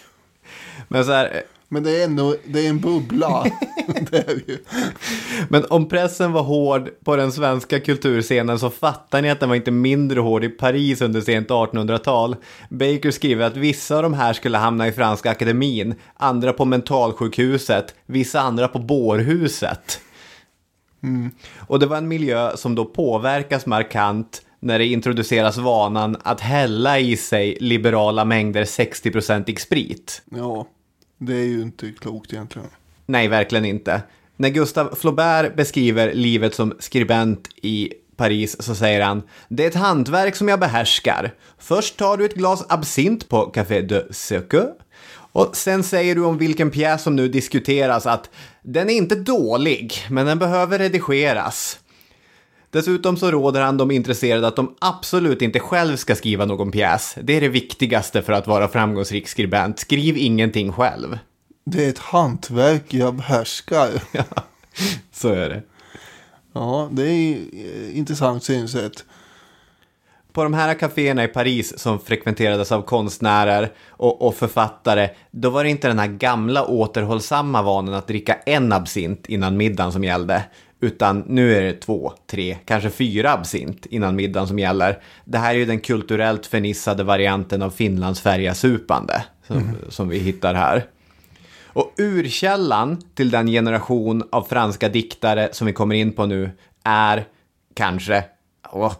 Men 0.87 1.05
så 1.05 1.11
här, 1.11 1.43
Men 1.69 1.83
det 1.83 2.01
är 2.01 2.05
ändå, 2.05 2.35
det 2.45 2.65
är 2.65 2.69
en 2.69 2.79
bubbla. 2.79 3.45
är. 4.11 4.59
Men 5.49 5.65
om 5.69 5.89
pressen 5.89 6.31
var 6.31 6.43
hård 6.43 6.89
på 7.03 7.15
den 7.15 7.31
svenska 7.31 7.79
kulturscenen 7.79 8.59
så 8.59 8.69
fattar 8.69 9.21
ni 9.21 9.29
att 9.29 9.39
den 9.39 9.49
var 9.49 9.55
inte 9.55 9.71
mindre 9.71 10.19
hård 10.19 10.43
i 10.43 10.49
Paris 10.49 11.01
under 11.01 11.21
sent 11.21 11.49
1800-tal. 11.49 12.35
Baker 12.69 13.11
skriver 13.11 13.45
att 13.45 13.57
vissa 13.57 13.95
av 13.95 14.03
de 14.03 14.13
här 14.13 14.33
skulle 14.33 14.57
hamna 14.57 14.87
i 14.87 14.91
Franska 14.91 15.31
akademin, 15.31 15.95
andra 16.15 16.53
på 16.53 16.65
mentalsjukhuset, 16.65 17.95
vissa 18.05 18.39
andra 18.41 18.67
på 18.67 18.79
bårhuset. 18.79 20.01
Och 21.57 21.79
det 21.79 21.85
var 21.85 21.97
en 21.97 22.07
miljö 22.07 22.57
som 22.57 22.75
då 22.75 22.85
påverkas 22.85 23.65
markant 23.65 24.41
när 24.59 24.79
det 24.79 24.85
introduceras 24.85 25.57
vanan 25.57 26.17
att 26.23 26.41
hälla 26.41 26.99
i 26.99 27.17
sig 27.17 27.57
liberala 27.59 28.25
mängder 28.25 28.63
60-procentig 28.63 29.59
sprit. 29.59 30.21
Ja, 30.31 30.67
det 31.19 31.35
är 31.35 31.45
ju 31.45 31.61
inte 31.61 31.91
klokt 31.91 32.33
egentligen. 32.33 32.67
Nej, 33.05 33.27
verkligen 33.27 33.65
inte. 33.65 34.01
När 34.37 34.49
Gustave 34.49 34.95
Flaubert 34.95 35.55
beskriver 35.55 36.13
livet 36.13 36.55
som 36.55 36.73
skribent 36.79 37.49
i 37.55 37.93
Paris 38.15 38.61
så 38.61 38.75
säger 38.75 39.01
han 39.01 39.23
Det 39.47 39.63
är 39.63 39.67
ett 39.67 39.75
hantverk 39.75 40.35
som 40.35 40.47
jag 40.47 40.59
behärskar. 40.59 41.33
Först 41.57 41.97
tar 41.97 42.17
du 42.17 42.25
ett 42.25 42.33
glas 42.33 42.65
absint 42.69 43.29
på 43.29 43.45
Café 43.45 43.81
de 43.81 44.01
Sucre. 44.11 44.67
Och 45.31 45.55
sen 45.55 45.83
säger 45.83 46.15
du 46.15 46.25
om 46.25 46.37
vilken 46.37 46.71
pjäs 46.71 47.03
som 47.03 47.15
nu 47.15 47.27
diskuteras 47.27 48.05
att 48.05 48.29
den 48.61 48.89
är 48.89 48.93
inte 48.93 49.15
dålig, 49.15 49.93
men 50.09 50.25
den 50.25 50.39
behöver 50.39 50.79
redigeras. 50.79 51.79
Dessutom 52.71 53.17
så 53.17 53.31
råder 53.31 53.61
han 53.61 53.77
de 53.77 53.91
intresserade 53.91 54.47
att 54.47 54.55
de 54.55 54.75
absolut 54.79 55.41
inte 55.41 55.59
själv 55.59 55.95
ska 55.95 56.15
skriva 56.15 56.45
någon 56.45 56.71
pjäs. 56.71 57.15
Det 57.21 57.33
är 57.33 57.41
det 57.41 57.49
viktigaste 57.49 58.21
för 58.21 58.33
att 58.33 58.47
vara 58.47 58.67
framgångsrik 58.67 59.27
skribent. 59.27 59.79
Skriv 59.79 60.17
ingenting 60.17 60.71
själv. 60.71 61.17
Det 61.65 61.85
är 61.85 61.89
ett 61.89 61.99
hantverk 61.99 62.93
jag 62.93 63.15
behärskar. 63.15 63.89
Så 65.11 65.29
är 65.29 65.49
det. 65.49 65.63
Ja, 66.53 66.89
det 66.91 67.03
är 67.03 67.37
intressant 67.93 68.43
synsätt. 68.43 69.05
På 70.33 70.43
de 70.43 70.53
här 70.53 70.73
kaféerna 70.73 71.23
i 71.23 71.27
Paris 71.27 71.79
som 71.79 71.99
frekventerades 71.99 72.71
av 72.71 72.81
konstnärer 72.81 73.71
och, 73.89 74.21
och 74.27 74.35
författare, 74.35 75.09
då 75.31 75.49
var 75.49 75.63
det 75.63 75.69
inte 75.69 75.87
den 75.87 75.99
här 75.99 76.07
gamla 76.07 76.65
återhållsamma 76.65 77.61
vanan 77.61 77.93
att 77.93 78.07
dricka 78.07 78.33
en 78.33 78.73
absint 78.73 79.25
innan 79.29 79.57
middagen 79.57 79.91
som 79.91 80.03
gällde. 80.03 80.43
Utan 80.81 81.23
nu 81.27 81.55
är 81.55 81.61
det 81.61 81.73
två, 81.73 82.13
tre, 82.27 82.57
kanske 82.65 82.89
fyra 82.89 83.31
absint 83.31 83.85
innan 83.85 84.15
middagen 84.15 84.47
som 84.47 84.59
gäller. 84.59 85.01
Det 85.25 85.37
här 85.37 85.55
är 85.55 85.57
ju 85.59 85.65
den 85.65 85.79
kulturellt 85.79 86.45
förnissade 86.45 87.03
varianten 87.03 87.61
av 87.61 87.69
Finlandsfärja-supande 87.69 89.23
som, 89.47 89.75
som 89.89 90.09
vi 90.09 90.19
hittar 90.19 90.53
här. 90.53 90.85
Och 91.63 91.93
urkällan 91.97 93.01
till 93.15 93.31
den 93.31 93.47
generation 93.47 94.23
av 94.31 94.43
franska 94.43 94.89
diktare 94.89 95.49
som 95.51 95.67
vi 95.67 95.73
kommer 95.73 95.95
in 95.95 96.11
på 96.11 96.25
nu 96.25 96.51
är 96.83 97.25
kanske 97.73 98.23
åh, 98.71 98.93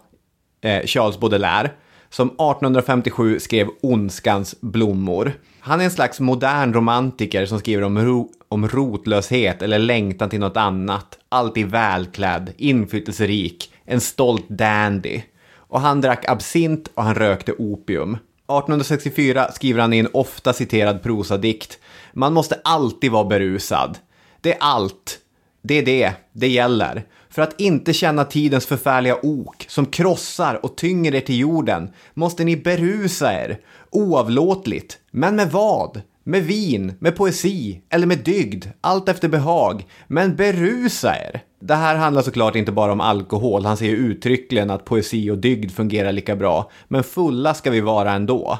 eh, 0.60 0.86
Charles 0.86 1.18
Baudelaire 1.20 1.70
som 2.10 2.26
1857 2.26 3.40
skrev 3.40 3.68
Ondskans 3.82 4.54
blommor. 4.60 5.32
Han 5.60 5.80
är 5.80 5.84
en 5.84 5.90
slags 5.90 6.20
modern 6.20 6.74
romantiker 6.74 7.46
som 7.46 7.58
skriver 7.58 7.82
om, 7.82 7.98
ro 7.98 8.32
om 8.48 8.68
rotlöshet 8.68 9.62
eller 9.62 9.78
längtan 9.78 10.30
till 10.30 10.40
något 10.40 10.56
annat. 10.56 11.18
Alltid 11.28 11.66
välklädd, 11.66 12.52
inflytelserik, 12.56 13.72
en 13.84 14.00
stolt 14.00 14.48
dandy. 14.48 15.22
Och 15.56 15.80
han 15.80 16.00
drack 16.00 16.28
absint 16.28 16.90
och 16.94 17.04
han 17.04 17.14
rökte 17.14 17.52
opium. 17.52 18.14
1864 18.14 19.52
skriver 19.52 19.80
han 19.80 19.92
i 19.92 19.98
en 19.98 20.08
ofta 20.12 20.52
citerad 20.52 21.02
prosadikt. 21.02 21.78
Man 22.12 22.32
måste 22.32 22.60
alltid 22.64 23.10
vara 23.10 23.24
berusad. 23.24 23.98
Det 24.40 24.52
är 24.52 24.58
allt. 24.60 25.18
Det 25.62 25.74
är 25.74 25.84
det. 25.84 26.12
Det 26.32 26.48
gäller. 26.48 27.04
För 27.30 27.42
att 27.42 27.60
inte 27.60 27.92
känna 27.92 28.24
tidens 28.24 28.66
förfärliga 28.66 29.16
ok 29.22 29.64
som 29.68 29.86
krossar 29.86 30.64
och 30.64 30.76
tynger 30.76 31.14
er 31.14 31.20
till 31.20 31.38
jorden 31.38 31.90
måste 32.14 32.44
ni 32.44 32.56
berusa 32.56 33.32
er. 33.32 33.58
Oavlåtligt. 33.90 34.98
Men 35.10 35.36
med 35.36 35.50
vad? 35.50 36.02
Med 36.24 36.42
vin, 36.42 36.94
med 36.98 37.16
poesi 37.16 37.80
eller 37.88 38.06
med 38.06 38.18
dygd, 38.18 38.66
allt 38.80 39.08
efter 39.08 39.28
behag. 39.28 39.86
Men 40.06 40.36
berusa 40.36 41.16
er! 41.16 41.42
Det 41.60 41.74
här 41.74 41.96
handlar 41.96 42.22
såklart 42.22 42.56
inte 42.56 42.72
bara 42.72 42.92
om 42.92 43.00
alkohol, 43.00 43.64
han 43.64 43.76
säger 43.76 43.96
uttryckligen 43.96 44.70
att 44.70 44.84
poesi 44.84 45.30
och 45.30 45.38
dygd 45.38 45.70
fungerar 45.70 46.12
lika 46.12 46.36
bra. 46.36 46.70
Men 46.88 47.04
fulla 47.04 47.54
ska 47.54 47.70
vi 47.70 47.80
vara 47.80 48.12
ändå. 48.12 48.58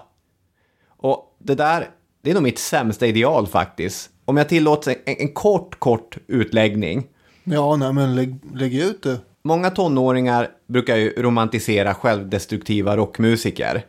Och 0.96 1.36
det 1.38 1.54
där, 1.54 1.88
det 2.22 2.30
är 2.30 2.34
nog 2.34 2.42
mitt 2.42 2.58
sämsta 2.58 3.06
ideal 3.06 3.46
faktiskt. 3.46 4.10
Om 4.24 4.36
jag 4.36 4.48
tillåts 4.48 4.88
en, 4.88 4.94
en 5.04 5.28
kort, 5.28 5.78
kort 5.78 6.18
utläggning. 6.26 7.06
Ja, 7.44 7.76
nej 7.76 7.92
men 7.92 8.14
lägg, 8.14 8.38
lägg 8.54 8.74
ut 8.74 9.02
det. 9.02 9.18
Många 9.42 9.70
tonåringar 9.70 10.48
brukar 10.68 10.96
ju 10.96 11.22
romantisera 11.22 11.94
självdestruktiva 11.94 12.96
rockmusiker. 12.96 13.84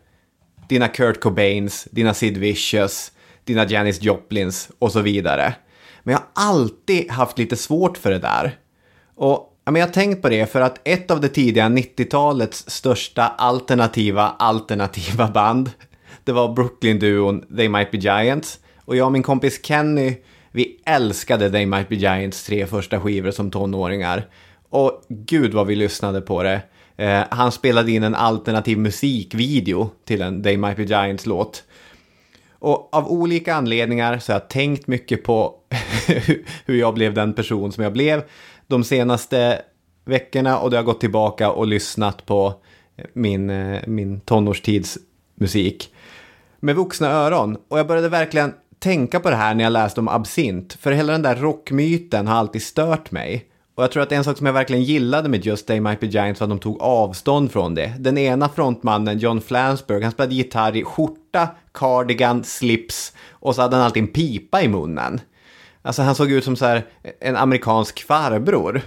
Dina 0.71 0.87
Kurt 0.87 1.19
Cobains, 1.19 1.87
dina 1.91 2.13
Sid 2.13 2.37
Vicious, 2.37 3.11
dina 3.43 3.65
Janis 3.65 4.01
Joplins 4.01 4.69
och 4.79 4.91
så 4.91 5.01
vidare. 5.01 5.53
Men 6.03 6.11
jag 6.11 6.19
har 6.19 6.49
alltid 6.49 7.11
haft 7.11 7.37
lite 7.37 7.55
svårt 7.55 7.97
för 7.97 8.11
det 8.11 8.19
där. 8.19 8.57
Och 9.15 9.57
ja, 9.65 9.71
men 9.71 9.79
jag 9.79 9.87
har 9.87 9.93
tänkt 9.93 10.21
på 10.21 10.29
det 10.29 10.51
för 10.51 10.61
att 10.61 10.87
ett 10.87 11.11
av 11.11 11.21
det 11.21 11.29
tidiga 11.29 11.69
90-talets 11.69 12.69
största 12.69 13.23
alternativa 13.23 14.29
alternativa 14.39 15.27
band, 15.27 15.71
det 16.23 16.31
var 16.31 16.55
Brooklyn-duon 16.55 17.55
They 17.57 17.69
Might 17.69 17.91
Be 17.91 17.97
Giants. 17.97 18.59
Och 18.77 18.95
jag 18.95 19.05
och 19.05 19.11
min 19.11 19.23
kompis 19.23 19.65
Kenny, 19.65 20.15
vi 20.51 20.81
älskade 20.85 21.51
They 21.51 21.65
Might 21.65 21.89
Be 21.89 21.95
Giants 21.95 22.43
tre 22.43 22.67
första 22.67 22.99
skivor 22.99 23.31
som 23.31 23.51
tonåringar. 23.51 24.27
Och 24.69 25.05
gud 25.09 25.53
vad 25.53 25.67
vi 25.67 25.75
lyssnade 25.75 26.21
på 26.21 26.43
det. 26.43 26.61
Eh, 26.97 27.23
han 27.31 27.51
spelade 27.51 27.91
in 27.91 28.03
en 28.03 28.15
alternativ 28.15 28.77
musikvideo 28.77 29.89
till 30.05 30.21
en 30.21 30.43
They 30.43 30.57
Might 30.57 30.77
Be 30.77 30.83
Giants-låt. 30.83 31.63
Och 32.51 32.89
av 32.95 33.11
olika 33.11 33.55
anledningar 33.55 34.19
så 34.19 34.31
har 34.31 34.39
jag 34.39 34.49
tänkt 34.49 34.87
mycket 34.87 35.23
på 35.23 35.55
hur 36.65 36.75
jag 36.75 36.93
blev 36.93 37.13
den 37.13 37.33
person 37.33 37.71
som 37.71 37.83
jag 37.83 37.93
blev 37.93 38.23
de 38.67 38.83
senaste 38.83 39.61
veckorna 40.05 40.59
och 40.59 40.69
då 40.69 40.75
har 40.75 40.79
jag 40.79 40.85
gått 40.85 40.99
tillbaka 40.99 41.51
och 41.51 41.67
lyssnat 41.67 42.25
på 42.25 42.53
min, 43.13 43.49
eh, 43.49 43.81
min 43.87 44.19
tonårstids 44.19 44.97
musik 45.35 45.93
med 46.59 46.75
vuxna 46.75 47.11
öron. 47.11 47.57
Och 47.67 47.79
jag 47.79 47.87
började 47.87 48.09
verkligen 48.09 48.53
tänka 48.79 49.19
på 49.19 49.29
det 49.29 49.35
här 49.35 49.55
när 49.55 49.63
jag 49.63 49.73
läste 49.73 49.99
om 49.99 50.07
absint. 50.07 50.73
För 50.73 50.91
hela 50.91 51.11
den 51.11 51.21
där 51.21 51.35
rockmyten 51.35 52.27
har 52.27 52.35
alltid 52.35 52.61
stört 52.61 53.11
mig. 53.11 53.50
Och 53.81 53.85
jag 53.85 53.91
tror 53.91 54.03
att 54.03 54.11
en 54.11 54.23
sak 54.23 54.37
som 54.37 54.45
jag 54.45 54.53
verkligen 54.53 54.83
gillade 54.83 55.29
med 55.29 55.45
Just 55.45 55.67
They 55.67 55.81
Might 55.81 55.99
Be 55.99 56.07
Giants 56.07 56.41
var 56.41 56.45
att 56.45 56.49
de 56.49 56.59
tog 56.59 56.81
avstånd 56.81 57.51
från 57.51 57.75
det. 57.75 57.93
Den 57.99 58.17
ena 58.17 58.49
frontmannen, 58.49 59.19
John 59.19 59.41
Flansburgh, 59.41 60.03
han 60.03 60.11
spelade 60.11 60.35
gitarr 60.35 60.75
i 60.75 60.83
skjorta, 60.83 61.47
cardigan, 61.73 62.43
slips 62.43 63.13
och 63.29 63.55
så 63.55 63.61
hade 63.61 63.75
han 63.75 63.85
alltid 63.85 64.03
en 64.03 64.07
pipa 64.07 64.61
i 64.61 64.67
munnen. 64.67 65.21
Alltså 65.81 66.01
han 66.01 66.15
såg 66.15 66.31
ut 66.31 66.43
som 66.43 66.55
så 66.55 66.65
här 66.65 66.85
en 67.19 67.35
amerikansk 67.35 68.03
farbror. 68.03 68.81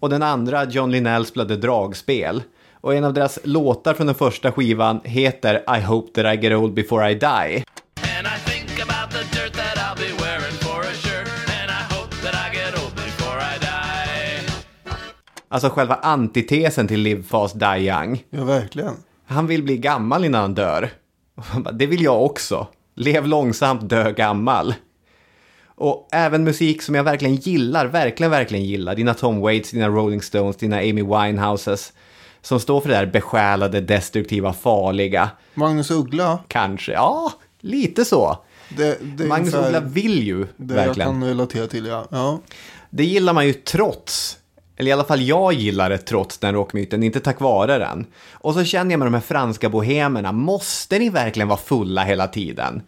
Och 0.00 0.10
den 0.10 0.22
andra, 0.22 0.64
John 0.64 0.90
Linnell, 0.90 1.26
spelade 1.26 1.56
dragspel. 1.56 2.42
Och 2.80 2.94
en 2.94 3.04
av 3.04 3.14
deras 3.14 3.38
låtar 3.44 3.94
från 3.94 4.06
den 4.06 4.14
första 4.14 4.52
skivan 4.52 5.00
heter 5.04 5.78
I 5.78 5.80
hope 5.80 6.22
that 6.22 6.34
I 6.34 6.46
get 6.46 6.58
old 6.58 6.74
before 6.74 7.10
I 7.10 7.14
die. 7.14 7.64
Alltså 15.52 15.68
själva 15.70 15.94
antitesen 15.94 16.88
till 16.88 17.00
Live 17.00 17.22
Fast 17.22 17.58
Die 17.60 17.78
Young. 17.78 18.24
Ja, 18.30 18.44
verkligen. 18.44 18.94
Han 19.26 19.46
vill 19.46 19.62
bli 19.62 19.76
gammal 19.78 20.24
innan 20.24 20.40
han 20.40 20.54
dör. 20.54 20.90
Bara, 21.56 21.72
Det 21.72 21.86
vill 21.86 22.02
jag 22.02 22.22
också. 22.24 22.66
Lev 22.94 23.26
långsamt, 23.26 23.88
dö 23.88 24.12
gammal. 24.12 24.74
Och 25.66 26.08
även 26.12 26.44
musik 26.44 26.82
som 26.82 26.94
jag 26.94 27.04
verkligen 27.04 27.34
gillar, 27.36 27.86
verkligen, 27.86 28.30
verkligen 28.30 28.64
gillar. 28.64 28.94
Dina 28.94 29.14
Tom 29.14 29.40
Waits, 29.40 29.70
dina 29.70 29.88
Rolling 29.88 30.22
Stones, 30.22 30.56
dina 30.56 30.76
Amy 30.76 31.02
Winehouses. 31.02 31.92
Som 32.42 32.60
står 32.60 32.80
för 32.80 32.88
det 32.88 32.94
där 32.94 33.06
besjälade, 33.06 33.80
destruktiva, 33.80 34.52
farliga. 34.52 35.30
Magnus 35.54 35.90
Uggla, 35.90 36.38
Kanske, 36.48 36.92
ja, 36.92 37.32
lite 37.60 38.04
så. 38.04 38.38
det, 38.76 38.98
det 39.16 39.24
Magnus 39.24 39.54
ungefär 39.54 39.66
Uggla 39.76 39.80
vill 39.80 40.22
ju 40.22 40.46
det 40.56 40.74
jag 40.74 40.84
verkligen. 40.86 41.10
kan 41.10 41.24
relatera 41.24 41.66
till, 41.66 41.86
ja. 41.86 42.06
ja. 42.10 42.40
Det 42.90 43.04
gillar 43.04 43.32
man 43.32 43.46
ju 43.46 43.52
trots, 43.52 44.38
eller 44.76 44.88
i 44.88 44.92
alla 44.92 45.04
fall 45.04 45.22
jag 45.22 45.52
gillar 45.52 45.90
det 45.90 45.98
trots 45.98 46.38
den 46.38 46.54
rockmyten, 46.54 47.02
inte 47.02 47.20
tack 47.20 47.40
vare 47.40 47.78
den. 47.78 48.06
Och 48.32 48.54
så 48.54 48.64
känner 48.64 48.90
jag 48.90 48.98
med 48.98 49.06
de 49.06 49.14
här 49.14 49.20
franska 49.20 49.68
bohemerna, 49.68 50.32
måste 50.32 50.98
ni 50.98 51.08
verkligen 51.08 51.48
vara 51.48 51.58
fulla 51.58 52.04
hela 52.04 52.28
tiden? 52.28 52.82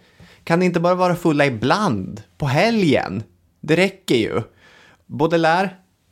Kan 0.45 0.59
ni 0.59 0.65
inte 0.65 0.81
bara 0.81 0.95
vara 0.95 1.17
fulla 1.17 1.47
ibland, 1.47 2.23
på 2.39 2.47
helgen? 2.47 3.23
Det 3.61 3.77
räcker 3.77 4.15
ju. 4.15 4.43
Baudelaire, 5.07 5.71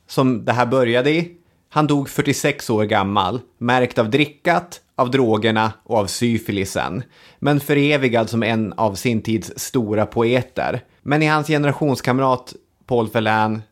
som 0.08 0.44
det 0.44 0.52
här 0.52 0.66
började 0.66 1.10
i, 1.10 1.36
han 1.68 1.86
dog 1.86 2.08
46 2.08 2.70
år 2.70 2.84
gammal, 2.84 3.40
märkt 3.58 3.98
av 3.98 4.10
drickat, 4.10 4.80
av 4.96 5.10
drogerna 5.10 5.72
och 5.84 5.98
av 5.98 6.06
syfilisen. 6.06 7.02
Men 7.38 7.60
förevigad 7.60 8.30
som 8.30 8.42
en 8.42 8.72
av 8.72 8.94
sin 8.94 9.22
tids 9.22 9.52
stora 9.56 10.06
poeter. 10.06 10.84
Men 11.02 11.22
i 11.22 11.26
hans 11.26 11.46
generationskamrat 11.46 12.54
Paul 12.86 13.08
Verlaine 13.08 13.62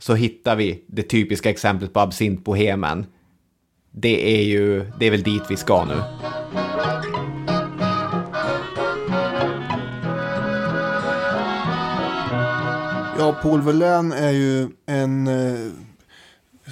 så 0.00 0.14
hittar 0.14 0.56
vi 0.56 0.84
det 0.86 1.02
typiska 1.02 1.50
exemplet 1.50 1.92
på 1.92 2.00
absintbohemen. 2.00 3.06
Det 3.90 4.38
är 4.38 4.44
ju, 4.44 4.90
det 4.98 5.06
är 5.06 5.10
väl 5.10 5.22
dit 5.22 5.42
vi 5.48 5.56
ska 5.56 5.84
nu. 5.84 6.02
Ja, 13.18 13.36
Paul 13.42 13.62
Verlaine 13.62 14.12
är 14.12 14.30
ju 14.30 14.68
en 14.86 15.26
eh, 15.26 15.72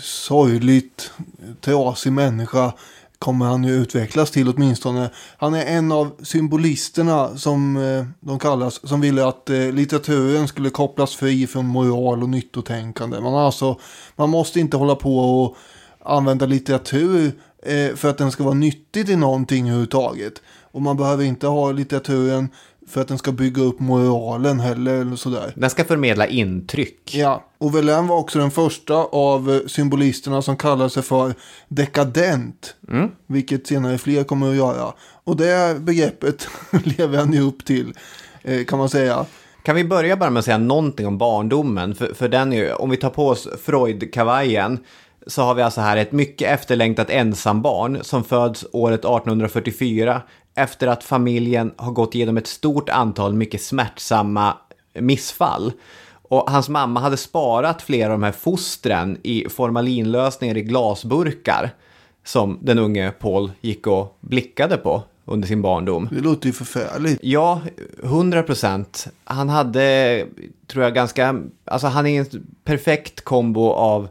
sorgligt 0.03 1.13
trasig 1.61 2.13
människa. 2.13 2.73
Kommer 3.19 3.47
han 3.47 3.65
ju 3.65 3.73
utvecklas 3.73 4.31
till 4.31 4.49
åtminstone. 4.49 5.11
Han 5.37 5.55
är 5.55 5.65
en 5.65 5.93
av 5.93 6.11
symbolisterna 6.23 7.37
som 7.37 7.77
eh, 7.77 8.07
de 8.21 8.39
kallas. 8.39 8.89
Som 8.89 9.01
ville 9.01 9.27
att 9.27 9.51
eh, 9.51 9.73
litteraturen 9.73 10.49
skulle 10.49 10.71
kopplas 10.71 11.15
fri 11.15 11.47
från 11.47 11.67
moral 11.67 12.23
och 12.23 12.29
nyttotänkande. 12.29 13.21
Man, 13.21 13.33
har 13.33 13.47
alltså, 13.47 13.79
man 14.17 14.31
måste 14.31 14.61
inte 14.61 14.77
hålla 14.77 14.95
på 14.95 15.19
och 15.19 15.57
använda 16.05 16.47
litteratur 16.47 17.33
eh, 17.63 17.95
för 17.95 18.11
att 18.11 18.19
den 18.19 18.33
ska 18.33 18.45
vara 18.45 18.55
nyttig 18.55 19.07
till 19.07 19.19
någonting 19.19 19.69
överhuvudtaget. 19.69 20.43
Och 20.73 20.83
man 20.83 20.97
behöver 20.97 21.25
inte 21.25 21.47
ha 21.47 21.73
litteraturen 21.73 22.49
för 22.91 23.01
att 23.01 23.09
den 23.09 23.19
ska 23.19 23.33
bygga 23.33 23.63
upp 23.63 23.81
moralen 23.81 24.61
heller 24.61 24.95
eller 24.95 25.17
sådär. 25.17 25.53
Den 25.57 25.71
ska 25.71 25.85
förmedla 25.85 26.27
intryck. 26.27 27.15
Ja, 27.15 27.45
och 27.59 27.75
Verlaine 27.75 28.07
var 28.07 28.17
också 28.17 28.39
den 28.39 28.51
första 28.51 28.95
av 28.95 29.51
eh, 29.51 29.61
symbolisterna 29.67 30.43
som 30.43 30.57
kallar 30.57 30.89
sig 30.89 31.03
för 31.03 31.35
dekadent. 31.69 32.75
Vilket 33.27 33.67
senare 33.67 33.99
fler 33.99 34.25
kommer 34.25 34.51
att 34.51 34.57
göra. 34.57 34.93
Och 35.25 35.37
det 35.37 35.81
begreppet 35.81 36.49
lever 36.85 37.19
han 37.19 37.33
ju 37.33 37.41
upp 37.41 37.65
till, 37.65 37.93
eh, 38.43 38.65
kan 38.65 38.79
man 38.79 38.89
säga. 38.89 39.27
Kan 39.63 39.77
vi 39.77 39.85
börja 39.85 40.17
bara 40.17 40.31
med 40.31 40.39
att 40.39 40.45
säga 40.45 40.59
någonting 40.59 41.07
om 41.07 41.19
barndomen? 41.19 41.95
För, 41.95 42.15
för 42.15 42.29
den 42.29 42.53
är 42.53 42.57
ju, 42.57 42.73
om 42.73 42.91
vi 42.91 42.97
tar 42.97 43.11
på 43.11 43.29
oss 43.29 43.49
Freud-kavajen 43.65 44.79
så 45.29 45.43
har 45.43 45.55
vi 45.55 45.63
alltså 45.63 45.81
här 45.81 45.97
ett 45.97 46.13
mycket 46.13 46.51
efterlängtat 46.51 47.11
ensambarn 47.11 47.99
som 48.03 48.25
föds 48.25 48.67
året 48.73 49.01
1844 49.01 50.23
efter 50.55 50.87
att 50.87 51.05
familjen 51.05 51.73
har 51.77 51.93
gått 51.93 52.15
igenom 52.15 52.37
ett 52.37 52.47
stort 52.47 52.89
antal 52.89 53.35
mycket 53.35 53.63
smärtsamma 53.63 54.57
missfall. 54.95 55.73
Och 56.23 56.51
hans 56.51 56.69
mamma 56.69 57.01
hade 57.01 57.17
sparat 57.17 57.83
flera 57.83 58.13
av 58.13 58.21
de 58.21 58.23
här 58.23 58.33
fostren 58.33 59.19
i 59.23 59.47
formalinlösningar 59.49 60.57
i 60.57 60.63
glasburkar 60.63 61.71
som 62.25 62.59
den 62.63 62.79
unge 62.79 63.11
Paul 63.11 63.53
gick 63.61 63.87
och 63.87 64.17
blickade 64.21 64.77
på 64.77 65.03
under 65.25 65.49
sin 65.49 65.63
barndom. 65.63 66.09
Det 66.13 66.21
låter 66.21 66.47
ju 66.47 66.53
förfärligt. 66.53 67.21
Ja, 67.23 67.61
100 68.03 68.43
procent. 68.43 69.07
Han 69.25 69.49
hade, 69.49 70.27
tror 70.67 70.85
jag, 70.85 70.95
ganska... 70.95 71.43
Alltså 71.65 71.87
han 71.87 72.07
är 72.07 72.21
en 72.21 72.47
perfekt 72.65 73.21
kombo 73.21 73.71
av, 73.71 74.09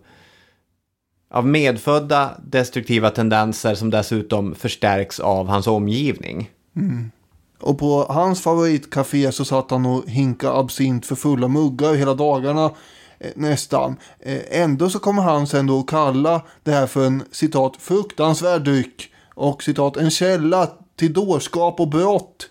av 1.29 1.47
medfödda 1.47 2.31
destruktiva 2.43 3.09
tendenser 3.09 3.75
som 3.75 3.89
dessutom 3.89 4.55
förstärks 4.55 5.19
av 5.19 5.47
hans 5.47 5.67
omgivning. 5.67 6.49
Mm. 6.75 7.11
Och 7.59 7.79
på 7.79 8.05
hans 8.09 8.41
favoritcafé 8.41 9.31
så 9.31 9.45
satt 9.45 9.71
han 9.71 9.85
och 9.85 10.09
hinka 10.09 10.51
absint 10.51 11.05
för 11.05 11.15
fulla 11.15 11.47
muggar 11.47 11.93
hela 11.93 12.13
dagarna. 12.13 12.71
Eh, 13.19 13.31
nästan. 13.35 13.95
Eh, 14.19 14.61
ändå 14.61 14.89
så 14.89 14.99
kommer 14.99 15.21
han 15.21 15.47
sen 15.47 15.67
då 15.67 15.79
att 15.79 15.87
kalla 15.87 16.41
det 16.63 16.71
här 16.71 16.87
för 16.87 17.05
en 17.05 17.23
citat 17.31 17.75
fruktansvärd 17.79 18.63
dryck. 18.63 19.11
Och 19.33 19.63
citat 19.63 19.97
en 19.97 20.09
källa 20.09 20.69
till 20.95 21.13
dårskap 21.13 21.79
och 21.79 21.87
brott. 21.87 22.49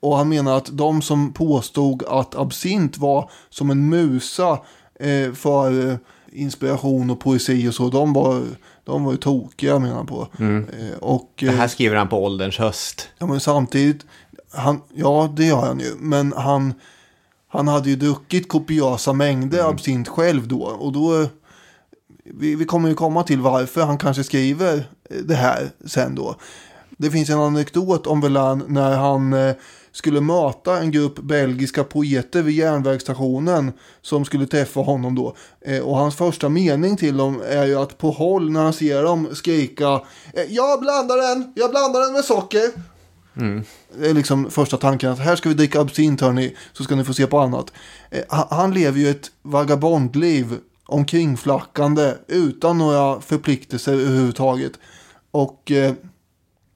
Och 0.00 0.16
han 0.16 0.28
menar 0.28 0.56
att 0.56 0.68
de 0.72 1.02
som 1.02 1.32
påstod 1.32 2.02
att 2.08 2.34
absint 2.34 2.98
var 2.98 3.30
som 3.50 3.70
en 3.70 3.88
musa 3.88 4.58
eh, 5.00 5.32
för 5.32 5.90
eh, 5.90 5.96
inspiration 6.34 7.10
och 7.10 7.20
poesi 7.20 7.68
och 7.68 7.74
så. 7.74 7.88
De 7.88 8.12
var, 8.12 8.42
de 8.84 9.04
var 9.04 9.12
ju 9.12 9.18
tokiga 9.18 9.78
menar 9.78 9.94
han 9.94 10.06
på. 10.06 10.28
Eh, 10.38 10.98
och, 11.00 11.30
Det 11.40 11.50
här 11.50 11.68
skriver 11.68 11.96
han 11.96 12.08
på 12.08 12.24
ålderns 12.24 12.58
höst. 12.58 13.08
Ja 13.18 13.26
men 13.26 13.40
samtidigt, 13.40 14.06
han, 14.52 14.80
ja 14.94 15.32
det 15.36 15.44
gör 15.44 15.60
han 15.60 15.80
ju. 15.80 15.94
Men 15.98 16.32
han, 16.32 16.74
han 17.48 17.68
hade 17.68 17.90
ju 17.90 17.96
druckit 17.96 18.48
kopiösa 18.48 19.12
mängder 19.12 19.70
absint 19.70 20.08
själv 20.08 20.48
då. 20.48 20.62
Och 20.62 20.92
då, 20.92 21.26
vi, 22.24 22.54
vi 22.54 22.64
kommer 22.64 22.88
ju 22.88 22.94
komma 22.94 23.22
till 23.22 23.40
varför 23.40 23.82
han 23.82 23.98
kanske 23.98 24.24
skriver 24.24 24.84
det 25.24 25.34
här 25.34 25.70
sen 25.86 26.14
då. 26.14 26.36
Det 26.98 27.10
finns 27.10 27.30
en 27.30 27.38
anekdot 27.38 28.06
om 28.06 28.20
Verlaine 28.20 28.64
när 28.68 28.96
han 28.96 29.32
eh, 29.32 29.54
skulle 29.94 30.20
möta 30.20 30.78
en 30.78 30.90
grupp 30.90 31.18
belgiska 31.18 31.84
poeter 31.84 32.42
vid 32.42 32.54
järnvägsstationen 32.54 33.72
som 34.02 34.24
skulle 34.24 34.46
träffa 34.46 34.80
honom 34.80 35.14
då. 35.14 35.36
Eh, 35.60 35.80
och 35.80 35.96
hans 35.96 36.16
första 36.16 36.48
mening 36.48 36.96
till 36.96 37.16
dem 37.16 37.42
är 37.48 37.64
ju 37.64 37.78
att 37.78 37.98
på 37.98 38.10
håll 38.10 38.50
när 38.50 38.62
han 38.62 38.72
ser 38.72 39.02
dem 39.02 39.28
skrika 39.32 40.02
eh, 40.32 40.42
Jag 40.48 40.80
blandar 40.80 41.16
den, 41.16 41.52
jag 41.54 41.70
blandar 41.70 42.00
den 42.00 42.12
med 42.12 42.24
socker. 42.24 42.70
Det 43.98 44.10
är 44.10 44.14
liksom 44.14 44.50
första 44.50 44.76
tanken 44.76 45.10
att 45.10 45.18
här 45.18 45.36
ska 45.36 45.48
vi 45.48 45.54
dricka 45.54 45.80
absint 45.80 46.20
hörni, 46.20 46.56
så 46.72 46.84
ska 46.84 46.94
ni 46.94 47.04
få 47.04 47.14
se 47.14 47.26
på 47.26 47.38
annat. 47.38 47.72
Eh, 48.10 48.24
han, 48.28 48.46
han 48.50 48.74
lever 48.74 48.98
ju 48.98 49.10
ett 49.10 49.30
vagabondliv 49.42 50.58
omkringflackande 50.86 52.14
utan 52.28 52.78
några 52.78 53.20
förpliktelser 53.20 53.92
överhuvudtaget. 53.92 54.72
Och 55.30 55.70
eh, 55.70 55.92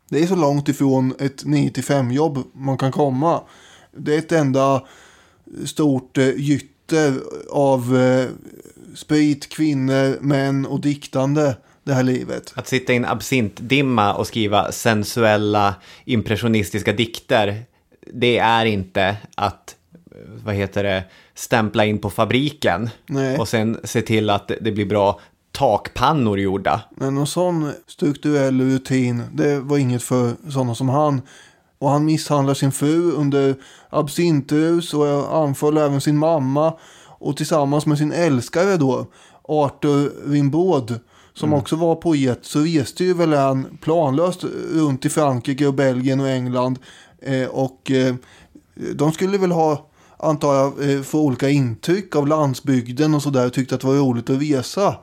det 0.09 0.23
är 0.23 0.27
så 0.27 0.37
långt 0.37 0.69
ifrån 0.69 1.15
ett 1.19 1.45
9-5 1.45 2.13
jobb 2.13 2.39
man 2.53 2.79
kan 2.79 2.93
komma. 2.93 3.41
Det 3.97 4.15
är 4.15 4.19
ett 4.19 4.33
enda 4.33 4.83
stort 5.65 6.19
eh, 6.19 6.37
gytter 6.37 7.15
av 7.51 7.97
eh, 7.97 8.27
sprit, 8.95 9.49
kvinnor, 9.49 10.19
män 10.21 10.67
och 10.67 10.81
diktande 10.81 11.57
det 11.85 11.95
här 11.95 12.03
livet. 12.03 12.53
Att 12.57 12.69
sitta 12.69 12.93
i 12.93 12.97
en 12.97 13.05
absintdimma 13.05 14.15
och 14.15 14.27
skriva 14.27 14.73
sensuella 14.73 15.75
impressionistiska 16.05 16.93
dikter, 16.93 17.63
det 18.13 18.39
är 18.39 18.65
inte 18.67 19.17
att, 19.35 19.77
vad 20.45 20.55
heter 20.55 20.85
det, 20.85 21.05
stämpla 21.35 21.85
in 21.85 21.99
på 21.99 22.11
fabriken 22.11 22.91
Nej. 23.07 23.39
och 23.39 23.49
sen 23.49 23.81
se 23.85 24.03
till 24.03 24.31
att 24.31 24.51
det 24.61 24.73
blir 24.73 24.87
bra 24.87 25.21
takpannor 25.59 26.39
gjorda. 26.39 26.81
Men 26.91 27.15
någon 27.15 27.27
sån 27.27 27.73
strukturell 27.87 28.61
rutin, 28.61 29.23
det 29.33 29.61
var 29.61 29.79
inget 29.79 30.03
för 30.03 30.33
sådana 30.51 30.75
som 30.75 30.89
han. 30.89 31.23
Och 31.79 31.91
han 31.91 32.05
misshandlar 32.05 32.55
sin 32.55 32.73
fru 32.73 33.13
under 33.13 33.55
absintrus 33.91 34.95
och 34.95 35.37
anföll 35.37 35.77
även 35.77 36.01
sin 36.01 36.19
mamma. 36.19 36.73
Och 37.21 37.37
tillsammans 37.37 37.87
med 37.87 37.99
sin 37.99 38.13
älskare 38.13 38.77
då, 38.77 39.07
Arthur 39.49 40.13
Rimbaud, 40.27 41.01
som 41.35 41.53
också 41.53 41.77
var 41.77 41.95
poet, 41.95 42.39
så 42.43 42.61
reste 42.61 43.05
ju 43.05 43.15
Verlaine 43.15 43.65
planlöst 43.81 44.45
runt 44.75 45.05
i 45.05 45.09
Frankrike 45.09 45.67
och 45.67 45.75
Belgien 45.75 46.21
och 46.21 46.29
England. 46.29 46.79
Eh, 47.23 47.49
och 47.49 47.91
eh, 47.91 48.15
de 48.95 49.13
skulle 49.13 49.39
väl 49.39 49.53
ha, 49.53 49.87
antar 50.17 50.55
jag, 50.55 50.91
eh, 50.91 51.03
få 51.03 51.21
olika 51.21 51.49
intryck 51.49 52.17
av 52.17 52.29
landsbygden 52.29 53.15
och 53.15 53.23
sådär. 53.23 53.49
Tyckte 53.49 53.75
att 53.75 53.81
det 53.81 53.87
var 53.87 53.95
roligt 53.95 54.31
att 54.31 54.43
resa. 54.43 54.97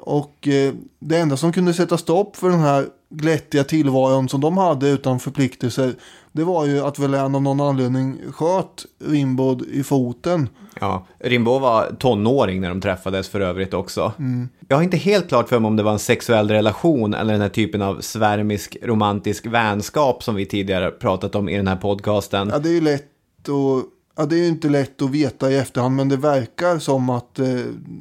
Och 0.00 0.48
eh, 0.48 0.74
det 0.98 1.18
enda 1.18 1.36
som 1.36 1.52
kunde 1.52 1.74
sätta 1.74 1.98
stopp 1.98 2.36
för 2.36 2.50
den 2.50 2.60
här 2.60 2.86
glättiga 3.10 3.64
tillvaron 3.64 4.28
som 4.28 4.40
de 4.40 4.58
hade 4.58 4.88
utan 4.88 5.20
förpliktelser. 5.20 5.94
Det 6.32 6.44
var 6.44 6.66
ju 6.66 6.80
att 6.80 6.98
Verlaine 6.98 7.34
av 7.34 7.42
någon 7.42 7.60
anledning 7.60 8.18
sköt 8.32 8.86
Rimbaud 9.04 9.62
i 9.62 9.82
foten. 9.82 10.48
Ja, 10.80 11.06
Rimbaud 11.18 11.62
var 11.62 11.96
tonåring 11.98 12.60
när 12.60 12.68
de 12.68 12.80
träffades 12.80 13.28
för 13.28 13.40
övrigt 13.40 13.74
också. 13.74 14.12
Jag 14.68 14.76
har 14.76 14.82
inte 14.82 14.96
helt 14.96 15.28
klart 15.28 15.48
för 15.48 15.58
mig 15.58 15.68
om 15.68 15.76
det 15.76 15.82
var 15.82 15.92
en 15.92 15.98
sexuell 15.98 16.50
relation 16.50 17.14
eller 17.14 17.32
den 17.32 17.42
här 17.42 17.48
typen 17.48 17.82
av 17.82 18.00
svärmisk 18.00 18.76
romantisk 18.82 19.46
vänskap 19.46 20.22
som 20.22 20.34
vi 20.34 20.46
tidigare 20.46 20.90
pratat 20.90 21.34
om 21.34 21.48
i 21.48 21.56
den 21.56 21.68
här 21.68 21.76
podcasten. 21.76 22.48
Ja, 22.52 22.58
det 22.58 22.68
är 22.68 22.72
ju 22.72 22.80
lätt 22.80 23.04
att... 23.48 23.99
Ja, 24.16 24.26
det 24.26 24.36
är 24.36 24.38
ju 24.38 24.48
inte 24.48 24.68
lätt 24.68 25.02
att 25.02 25.10
veta 25.10 25.50
i 25.50 25.56
efterhand, 25.56 25.96
men 25.96 26.08
det 26.08 26.16
verkar 26.16 26.78
som 26.78 27.10
att 27.10 27.38
eh, 27.38 27.46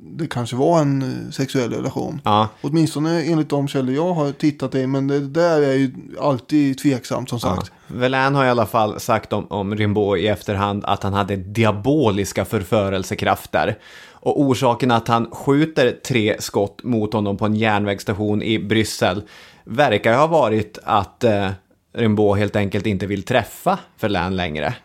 det 0.03 0.27
kanske 0.27 0.55
var 0.55 0.81
en 0.81 1.01
eh, 1.01 1.31
sexuell 1.31 1.73
relation. 1.73 2.21
Ja, 2.25 2.47
Åtminstone 2.61 3.23
enligt 3.23 3.49
de 3.49 3.67
källor 3.67 3.95
jag 3.95 4.13
har 4.13 4.31
tittat 4.31 4.75
i, 4.75 4.87
men 4.87 5.07
det 5.07 5.19
där 5.19 5.61
är 5.61 5.73
ju 5.73 5.91
alltid 6.21 6.77
tveksamt 6.77 7.29
som 7.29 7.39
ja. 7.43 7.55
sagt. 7.55 7.71
Verlaine 7.87 8.35
har 8.35 8.45
i 8.45 8.49
alla 8.49 8.65
fall 8.65 8.99
sagt 8.99 9.33
om, 9.33 9.47
om 9.49 9.75
Rimbaud 9.75 10.19
i 10.19 10.27
efterhand 10.27 10.85
att 10.85 11.03
han 11.03 11.13
hade 11.13 11.35
diaboliska 11.35 12.45
förförelsekrafter. 12.45 13.77
Och 14.21 14.41
orsaken 14.41 14.91
att 14.91 15.07
han 15.07 15.31
skjuter 15.31 15.91
tre 15.91 16.35
skott 16.39 16.83
mot 16.83 17.13
honom 17.13 17.37
på 17.37 17.45
en 17.45 17.55
järnvägsstation 17.55 18.41
i 18.41 18.59
Bryssel 18.59 19.21
verkar 19.63 20.17
ha 20.17 20.27
varit 20.27 20.79
att 20.83 21.23
eh, 21.23 21.49
Rimbaud 21.93 22.37
helt 22.37 22.55
enkelt 22.55 22.85
inte 22.85 23.05
vill 23.05 23.23
träffa 23.23 23.79
Verlaine 23.99 24.35
längre. 24.35 24.75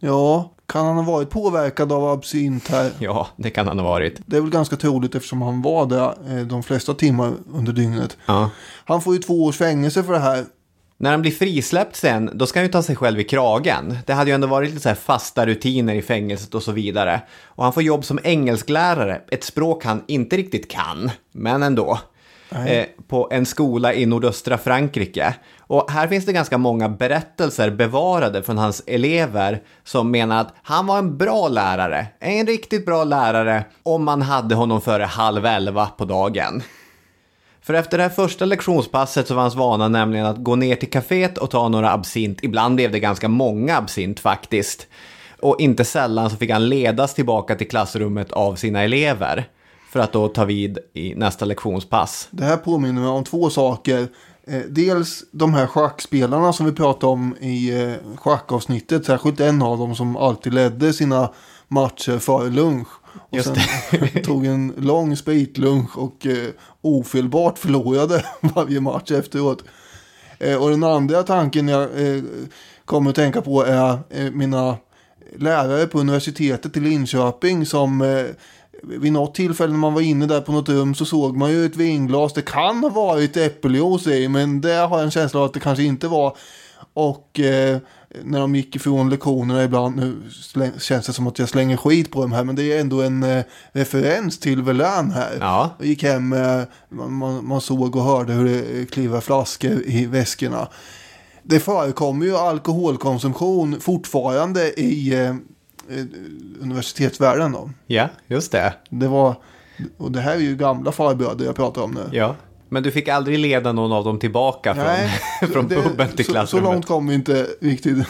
Ja, 0.00 0.53
kan 0.66 0.86
han 0.86 0.96
ha 0.96 1.02
varit 1.12 1.30
påverkad 1.30 1.92
av 1.92 2.08
absint 2.08 2.68
här? 2.68 2.90
Ja, 2.98 3.28
det 3.36 3.50
kan 3.50 3.68
han 3.68 3.78
ha 3.78 3.86
varit. 3.86 4.20
Det 4.26 4.36
är 4.36 4.40
väl 4.40 4.50
ganska 4.50 4.76
troligt 4.76 5.14
eftersom 5.14 5.42
han 5.42 5.62
var 5.62 5.86
där 5.86 6.38
eh, 6.38 6.46
de 6.46 6.62
flesta 6.62 6.94
timmar 6.94 7.32
under 7.52 7.72
dygnet. 7.72 8.16
Ja. 8.26 8.50
Han 8.84 9.02
får 9.02 9.14
ju 9.14 9.22
två 9.22 9.44
års 9.44 9.56
fängelse 9.56 10.02
för 10.02 10.12
det 10.12 10.18
här. 10.18 10.44
När 10.96 11.10
han 11.10 11.20
blir 11.20 11.32
frisläppt 11.32 11.96
sen, 11.96 12.30
då 12.34 12.46
ska 12.46 12.58
han 12.58 12.66
ju 12.66 12.72
ta 12.72 12.82
sig 12.82 12.96
själv 12.96 13.20
i 13.20 13.24
kragen. 13.24 13.98
Det 14.06 14.12
hade 14.12 14.30
ju 14.30 14.34
ändå 14.34 14.46
varit 14.46 14.68
lite 14.68 14.82
så 14.82 14.88
här 14.88 14.96
fasta 14.96 15.46
rutiner 15.46 15.94
i 15.94 16.02
fängelset 16.02 16.54
och 16.54 16.62
så 16.62 16.72
vidare. 16.72 17.20
Och 17.44 17.64
han 17.64 17.72
får 17.72 17.82
jobb 17.82 18.04
som 18.04 18.18
engelsklärare, 18.24 19.20
ett 19.28 19.44
språk 19.44 19.84
han 19.84 20.02
inte 20.06 20.36
riktigt 20.36 20.70
kan, 20.70 21.10
men 21.32 21.62
ändå. 21.62 21.98
Eh, 22.54 22.86
på 23.08 23.28
en 23.30 23.46
skola 23.46 23.94
i 23.94 24.06
nordöstra 24.06 24.58
Frankrike. 24.58 25.34
Och 25.60 25.90
här 25.90 26.08
finns 26.08 26.26
det 26.26 26.32
ganska 26.32 26.58
många 26.58 26.88
berättelser 26.88 27.70
bevarade 27.70 28.42
från 28.42 28.58
hans 28.58 28.82
elever 28.86 29.62
som 29.84 30.10
menar 30.10 30.40
att 30.40 30.54
han 30.62 30.86
var 30.86 30.98
en 30.98 31.16
bra 31.18 31.48
lärare, 31.48 32.06
en 32.20 32.46
riktigt 32.46 32.86
bra 32.86 33.04
lärare, 33.04 33.64
om 33.82 34.04
man 34.04 34.22
hade 34.22 34.54
honom 34.54 34.80
före 34.80 35.04
halv 35.04 35.46
elva 35.46 35.86
på 35.86 36.04
dagen. 36.04 36.62
För 37.62 37.74
efter 37.74 37.98
det 37.98 38.02
här 38.02 38.10
första 38.10 38.44
lektionspasset 38.44 39.28
så 39.28 39.34
var 39.34 39.42
hans 39.42 39.54
vana 39.54 39.88
nämligen 39.88 40.26
att 40.26 40.38
gå 40.38 40.56
ner 40.56 40.76
till 40.76 40.90
kaféet 40.90 41.38
och 41.38 41.50
ta 41.50 41.68
några 41.68 41.92
absint. 41.92 42.38
Ibland 42.42 42.74
blev 42.74 42.92
det 42.92 43.00
ganska 43.00 43.28
många 43.28 43.76
absint 43.76 44.20
faktiskt. 44.20 44.86
Och 45.40 45.60
inte 45.60 45.84
sällan 45.84 46.30
så 46.30 46.36
fick 46.36 46.50
han 46.50 46.68
ledas 46.68 47.14
tillbaka 47.14 47.54
till 47.54 47.68
klassrummet 47.68 48.32
av 48.32 48.54
sina 48.54 48.82
elever. 48.82 49.48
För 49.94 50.00
att 50.00 50.12
då 50.12 50.28
ta 50.28 50.44
vid 50.44 50.78
i 50.92 51.14
nästa 51.14 51.44
lektionspass. 51.44 52.28
Det 52.30 52.44
här 52.44 52.56
påminner 52.56 53.00
mig 53.00 53.10
om 53.10 53.24
två 53.24 53.50
saker. 53.50 54.08
Eh, 54.46 54.60
dels 54.68 55.24
de 55.30 55.54
här 55.54 55.66
schackspelarna 55.66 56.52
som 56.52 56.66
vi 56.66 56.72
pratade 56.72 57.12
om 57.12 57.36
i 57.40 57.82
eh, 57.82 58.16
schackavsnittet. 58.16 59.04
Särskilt 59.04 59.40
en 59.40 59.62
av 59.62 59.78
dem 59.78 59.94
som 59.94 60.16
alltid 60.16 60.54
ledde 60.54 60.92
sina 60.92 61.32
matcher 61.68 62.18
före 62.18 62.50
lunch. 62.50 62.88
Och 63.30 63.36
Just 63.36 63.54
sen 63.92 64.22
tog 64.24 64.46
en 64.46 64.72
lång 64.76 65.16
spritlunch 65.16 65.98
och 65.98 66.26
eh, 66.26 66.48
ofelbart 66.82 67.58
förlorade 67.58 68.24
varje 68.40 68.80
match 68.80 69.10
efteråt. 69.10 69.64
Eh, 70.38 70.62
och 70.62 70.70
den 70.70 70.84
andra 70.84 71.22
tanken 71.22 71.68
jag 71.68 71.82
eh, 71.82 72.22
kommer 72.84 73.10
att 73.10 73.16
tänka 73.16 73.42
på 73.42 73.64
är 73.64 73.98
eh, 74.10 74.30
mina 74.32 74.76
lärare 75.38 75.86
på 75.86 75.98
universitetet 75.98 76.76
i 76.76 76.80
Linköping 76.80 77.66
som 77.66 78.02
vid 78.88 79.12
något 79.12 79.34
tillfälle 79.34 79.72
när 79.72 79.78
man 79.78 79.94
var 79.94 80.00
inne 80.00 80.26
där 80.26 80.40
på 80.40 80.52
något 80.52 80.68
rum 80.68 80.94
så 80.94 81.04
såg 81.04 81.36
man 81.36 81.50
ju 81.50 81.66
ett 81.66 81.76
vinglas. 81.76 82.32
Det 82.32 82.42
kan 82.42 82.82
ha 82.82 82.88
varit 82.88 83.36
äppeljuice 83.36 84.06
i 84.06 84.28
men 84.28 84.60
det 84.60 84.74
har 84.74 84.96
jag 84.96 85.04
en 85.04 85.10
känsla 85.10 85.40
av 85.40 85.46
att 85.46 85.54
det 85.54 85.60
kanske 85.60 85.84
inte 85.84 86.08
var. 86.08 86.36
Och 86.94 87.40
eh, 87.40 87.78
när 88.22 88.40
de 88.40 88.54
gick 88.54 88.76
ifrån 88.76 89.10
lektionerna 89.10 89.64
ibland, 89.64 89.96
nu 89.96 90.22
känns 90.78 91.06
det 91.06 91.12
som 91.12 91.26
att 91.26 91.38
jag 91.38 91.48
slänger 91.48 91.76
skit 91.76 92.10
på 92.10 92.20
dem 92.20 92.32
här, 92.32 92.44
men 92.44 92.56
det 92.56 92.72
är 92.72 92.80
ändå 92.80 93.02
en 93.02 93.22
eh, 93.22 93.44
referens 93.72 94.38
till 94.38 94.62
Verlaine 94.62 95.10
här. 95.10 95.36
Ja. 95.40 95.70
Jag 95.78 95.88
gick 95.88 96.02
hem, 96.02 96.32
eh, 96.32 96.62
man, 96.88 97.46
man, 97.46 97.60
såg 97.60 97.96
och 97.96 98.04
hörde 98.04 98.32
hur 98.32 98.44
det 98.44 98.90
klivade 98.90 99.20
flaskor 99.20 99.82
i 99.86 100.06
väskorna. 100.06 100.68
Det 101.42 101.60
förekommer 101.60 102.26
ju 102.26 102.36
alkoholkonsumtion 102.36 103.80
fortfarande 103.80 104.80
i 104.80 105.14
eh, 105.14 105.20
eh, 105.20 105.34
universitetsvärlden 106.60 107.52
då. 107.52 107.70
Ja, 107.86 108.08
just 108.26 108.52
det. 108.52 108.74
Det 108.90 109.08
var, 109.08 109.34
och 109.96 110.12
det 110.12 110.20
här 110.20 110.34
är 110.34 110.40
ju 110.40 110.56
gamla 110.56 110.92
farbröder 110.92 111.44
jag 111.44 111.56
pratar 111.56 111.82
om 111.82 111.90
nu. 111.90 112.08
Ja. 112.18 112.34
Men 112.68 112.82
du 112.82 112.90
fick 112.90 113.08
aldrig 113.08 113.38
leda 113.38 113.72
någon 113.72 113.92
av 113.92 114.04
dem 114.04 114.18
tillbaka 114.18 114.74
från, 114.74 115.48
från 115.52 115.68
det- 115.68 115.82
puben 115.82 116.08
till 116.08 116.24
så, 116.24 116.30
så 116.30 116.32
klassrummet? 116.32 116.64
långt 116.72 116.86
kom 116.86 117.06
vi 117.06 117.14
inte 117.14 117.46
riktigt. 117.60 118.06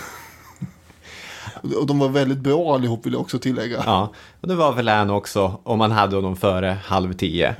och 1.80 1.86
de 1.86 1.98
var 1.98 2.08
väldigt 2.08 2.38
bra 2.38 2.74
allihop 2.74 3.06
vill 3.06 3.12
jag 3.12 3.22
också 3.22 3.38
tillägga. 3.38 3.82
Ja, 3.86 4.12
och 4.40 4.48
det 4.48 4.54
var 4.54 4.72
väl 4.72 4.88
han 4.88 5.10
också 5.10 5.60
om 5.62 5.78
man 5.78 5.90
hade 5.90 6.16
honom 6.16 6.36
före 6.36 6.78
halv 6.84 7.12
tio. 7.12 7.54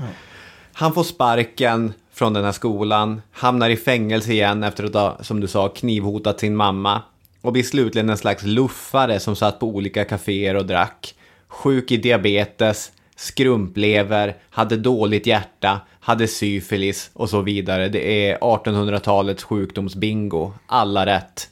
Han 0.72 0.92
får 0.94 1.02
sparken 1.02 1.92
från 2.12 2.32
den 2.32 2.44
här 2.44 2.52
skolan, 2.52 3.22
hamnar 3.32 3.70
i 3.70 3.76
fängelse 3.76 4.32
igen 4.32 4.62
efter 4.62 4.84
att 4.84 4.94
ha, 4.94 5.18
som 5.20 5.40
du 5.40 5.48
sa, 5.48 5.68
knivhotat 5.68 6.40
sin 6.40 6.56
mamma. 6.56 7.02
Och 7.44 7.52
blir 7.52 7.62
slutligen 7.62 8.10
en 8.10 8.16
slags 8.16 8.42
luffare 8.42 9.20
som 9.20 9.36
satt 9.36 9.58
på 9.60 9.66
olika 9.66 10.04
kaféer 10.04 10.56
och 10.56 10.66
drack. 10.66 11.14
Sjuk 11.48 11.90
i 11.90 11.96
diabetes, 11.96 12.92
skrumplever, 13.16 14.36
hade 14.50 14.76
dåligt 14.76 15.26
hjärta, 15.26 15.80
hade 16.00 16.28
syfilis 16.28 17.10
och 17.12 17.30
så 17.30 17.40
vidare. 17.42 17.88
Det 17.88 18.28
är 18.28 18.38
1800-talets 18.38 19.44
sjukdomsbingo. 19.44 20.52
Alla 20.66 21.06
rätt. 21.06 21.48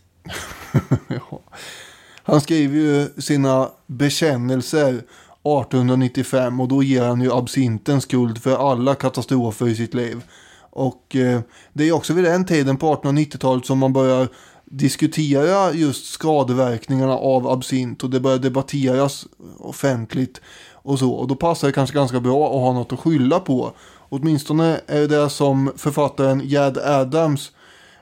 Han 2.23 2.41
skriver 2.41 2.77
ju 2.77 3.09
sina 3.23 3.69
bekännelser 3.87 4.89
1895 4.89 6.61
och 6.61 6.69
då 6.69 6.83
ger 6.83 7.03
han 7.03 7.21
ju 7.21 7.33
absinten 7.33 8.01
skuld 8.01 8.43
för 8.43 8.71
alla 8.71 8.95
katastrofer 8.95 9.69
i 9.69 9.75
sitt 9.75 9.95
liv. 9.95 10.23
Och 10.71 11.17
eh, 11.17 11.41
det 11.73 11.89
är 11.89 11.93
också 11.93 12.13
vid 12.13 12.25
den 12.25 12.45
tiden 12.45 12.77
på 12.77 12.95
1890-talet 12.95 13.67
som 13.67 13.79
man 13.79 13.93
börjar 13.93 14.29
diskutera 14.73 15.73
just 15.75 16.07
skadeverkningarna 16.07 17.17
av 17.17 17.49
absint 17.49 18.05
och 18.05 18.11
det 18.11 18.21
börjar 18.21 18.39
debatteras 18.39 19.27
offentligt 19.59 20.41
och 20.73 20.99
så. 20.99 21.11
Och 21.11 21.29
då 21.29 21.35
passar 21.35 21.69
det 21.69 21.73
kanske 21.73 21.95
ganska 21.95 22.21
bra 22.21 22.47
att 22.47 22.61
ha 22.61 22.73
något 22.73 22.93
att 22.93 23.01
skylla 23.01 23.41
på. 23.41 23.73
Åtminstone 24.09 24.81
är 24.87 25.01
det 25.01 25.07
det 25.07 25.31
som 25.31 25.73
författaren 25.77 26.43
Jad 26.45 26.79
Adams 26.79 27.53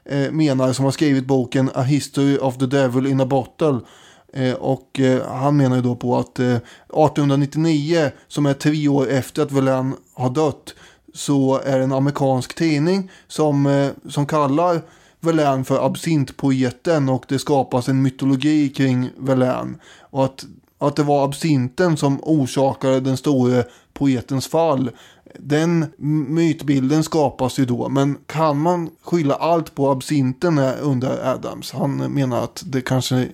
eh, 0.05 0.31
menar 0.33 0.73
som 0.73 0.85
har 0.85 0.93
skrivit 0.93 1.27
boken 1.27 1.71
A 1.75 1.83
History 1.83 2.39
of 2.39 2.59
the 2.59 2.66
Devil 2.66 3.07
in 3.07 3.21
a 3.21 3.27
Bottle. 3.27 3.81
Eh, 4.33 4.55
och 4.55 5.01
eh, 5.01 5.27
han 5.27 5.57
menar 5.57 5.77
ju 5.77 5.83
då 5.83 5.97
på 5.97 6.18
att 6.18 6.39
eh, 6.39 6.47
1899, 6.47 8.11
som 8.29 8.47
är 8.47 8.55
tre 8.55 8.89
år 8.89 9.09
efter 9.09 9.43
att 9.43 9.53
Verlaine 9.53 9.95
har 10.14 10.31
dött, 10.31 10.75
så 11.14 11.61
är 11.64 11.79
det 11.79 11.85
en 11.85 11.93
amerikansk 11.93 12.55
tidning 12.55 13.11
som, 13.29 13.66
eh, 13.66 13.91
som 14.09 14.27
kallar 14.27 14.83
Verlaine 15.21 15.64
för 15.64 15.87
absintpoeten 15.87 17.09
och 17.09 17.25
det 17.29 17.39
skapas 17.39 17.89
en 17.89 18.03
mytologi 18.03 18.68
kring 18.68 19.11
Verlaine. 19.18 19.79
Och 20.01 20.25
att, 20.25 20.45
att 20.79 20.97
det 20.97 21.03
var 21.03 21.25
absinten 21.25 21.97
som 21.97 22.21
orsakade 22.23 23.01
den 23.01 23.16
store 23.16 23.64
poetens 23.93 24.49
fall. 24.49 24.91
Den 25.39 25.87
mytbilden 26.29 27.05
skapas 27.05 27.59
ju 27.59 27.64
då, 27.64 27.89
men 27.89 28.18
kan 28.27 28.59
man 28.59 28.91
skylla 29.03 29.35
allt 29.35 29.75
på 29.75 29.91
absinten 29.91 30.59
eh, 30.59 30.73
undrar 30.81 31.35
Adams. 31.35 31.73
Han 31.73 31.97
menar 31.97 32.45
att 32.45 32.62
det 32.66 32.81
kanske 32.81 33.29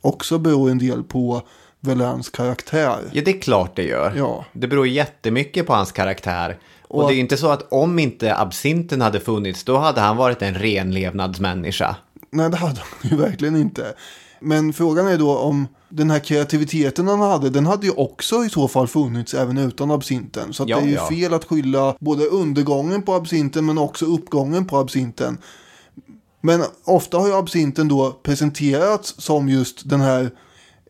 också 0.00 0.38
beror 0.38 0.70
en 0.70 0.78
del 0.78 1.02
på 1.02 1.42
Verlaines 1.80 2.28
karaktär. 2.28 2.98
Ja, 3.12 3.22
det 3.24 3.30
är 3.30 3.40
klart 3.40 3.76
det 3.76 3.82
gör. 3.82 4.12
Ja. 4.16 4.44
Det 4.52 4.66
beror 4.66 4.86
jättemycket 4.86 5.66
på 5.66 5.72
hans 5.72 5.92
karaktär. 5.92 6.58
Och, 6.88 7.02
Och 7.02 7.08
det 7.08 7.12
är 7.12 7.14
ju 7.14 7.20
inte 7.20 7.36
så 7.36 7.48
att 7.50 7.72
om 7.72 7.98
inte 7.98 8.36
absinten 8.36 9.00
hade 9.00 9.20
funnits, 9.20 9.64
då 9.64 9.76
hade 9.78 10.00
han 10.00 10.16
varit 10.16 10.42
en 10.42 10.54
renlevnadsmänniska. 10.54 11.96
Nej, 12.30 12.50
det 12.50 12.56
hade 12.56 12.80
han 12.80 13.10
ju 13.10 13.16
verkligen 13.16 13.56
inte. 13.56 13.94
Men 14.40 14.72
frågan 14.72 15.06
är 15.06 15.18
då 15.18 15.38
om 15.38 15.68
den 15.88 16.10
här 16.10 16.18
kreativiteten 16.18 17.08
han 17.08 17.20
hade, 17.20 17.50
den 17.50 17.66
hade 17.66 17.86
ju 17.86 17.92
också 17.92 18.44
i 18.44 18.48
så 18.48 18.68
fall 18.68 18.86
funnits 18.88 19.34
även 19.34 19.58
utan 19.58 19.90
absinten. 19.90 20.52
Så 20.52 20.64
Ja, 20.66 20.76
det 20.76 20.82
är 20.82 20.86
ju 20.86 20.94
ja. 20.94 21.08
fel 21.08 21.34
att 21.34 21.44
skylla 21.44 21.96
både 22.00 22.24
undergången 22.26 23.02
på 23.02 23.14
absinten 23.14 23.66
men 23.66 23.78
också 23.78 24.04
uppgången 24.06 24.64
på 24.66 24.78
absinten. 24.78 25.38
Men 26.40 26.62
ofta 26.84 27.18
har 27.18 27.26
ju 27.28 27.34
absinten 27.34 27.88
då 27.88 28.12
presenterats 28.22 29.14
som 29.18 29.48
just 29.48 29.88
den 29.88 30.00
här 30.00 30.30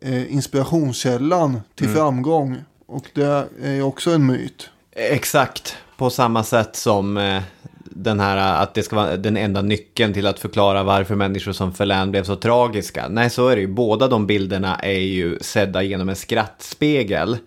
eh, 0.01 0.33
inspirationskällan 0.33 1.61
till 1.75 1.85
Mm. 1.87 1.97
framgång. 1.97 2.55
Och 2.87 3.05
det 3.13 3.47
är 3.63 3.73
ju 3.73 3.81
också 3.81 4.11
en 4.11 4.25
myt. 4.25 4.69
Exakt, 4.91 5.75
på 5.97 6.09
samma 6.09 6.43
sätt 6.43 6.75
som 6.75 7.17
eh, 7.17 7.41
den 7.83 8.19
här 8.19 8.37
eh, 8.37 8.61
att 8.61 8.73
det 8.73 8.83
ska 8.83 8.95
vara 8.95 9.17
den 9.17 9.37
enda 9.37 9.61
nyckeln 9.61 10.13
till 10.13 10.27
att 10.27 10.39
förklara 10.39 10.83
varför 10.83 11.15
människor 11.15 11.51
som 11.51 11.71
Verlaine 11.71 12.11
blev 12.11 12.23
så 12.23 12.35
tragiska. 12.35 13.07
Nej, 13.09 13.29
så 13.29 13.47
är 13.47 13.55
det 13.55 13.61
ju. 13.61 13.67
Båda 13.67 14.07
de 14.07 14.27
bilderna 14.27 14.75
är 14.75 14.99
ju 14.99 15.39
sedda 15.41 15.83
genom 15.83 16.09
en 16.09 16.15
skrattspegel. 16.15 17.37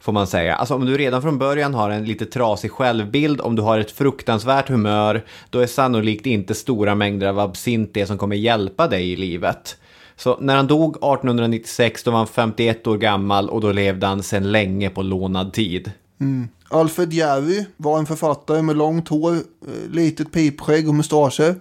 Får 0.00 0.12
man 0.12 0.26
säga. 0.26 0.54
Alltså 0.54 0.74
om 0.74 0.86
du 0.86 0.98
redan 0.98 1.22
från 1.22 1.38
början 1.38 1.74
har 1.74 1.90
en 1.90 2.04
lite 2.04 2.26
trasig 2.26 2.70
självbild, 2.70 3.40
om 3.40 3.56
du 3.56 3.62
har 3.62 3.78
ett 3.78 3.90
fruktansvärt 3.90 4.68
humör, 4.68 5.24
då 5.50 5.58
är 5.58 5.66
sannolikt 5.66 6.26
inte 6.26 6.54
stora 6.54 6.94
mängder 6.94 7.26
av 7.26 7.38
absint 7.38 7.94
det 7.94 8.06
som 8.06 8.18
kommer 8.18 8.36
hjälpa 8.36 8.88
dig 8.88 9.12
i 9.12 9.16
livet. 9.16 9.76
Så 10.16 10.36
när 10.40 10.56
han 10.56 10.66
dog 10.66 10.96
1896 10.96 12.02
då 12.02 12.10
var 12.10 12.18
han 12.18 12.26
51 12.26 12.86
år 12.86 12.98
gammal 12.98 13.50
och 13.50 13.60
då 13.60 13.72
levde 13.72 14.06
han 14.06 14.22
sedan 14.22 14.52
länge 14.52 14.90
på 14.90 15.02
lånad 15.02 15.52
tid. 15.52 15.92
Alfred 16.68 17.12
Jarry 17.12 17.64
var 17.76 17.98
en 17.98 18.06
författare 18.06 18.62
med 18.62 18.76
långt 18.76 19.08
hår, 19.08 19.34
eh, 19.34 19.90
litet 19.90 20.32
pipskägg 20.32 20.88
och 20.88 20.94
mustascher. 20.94 21.54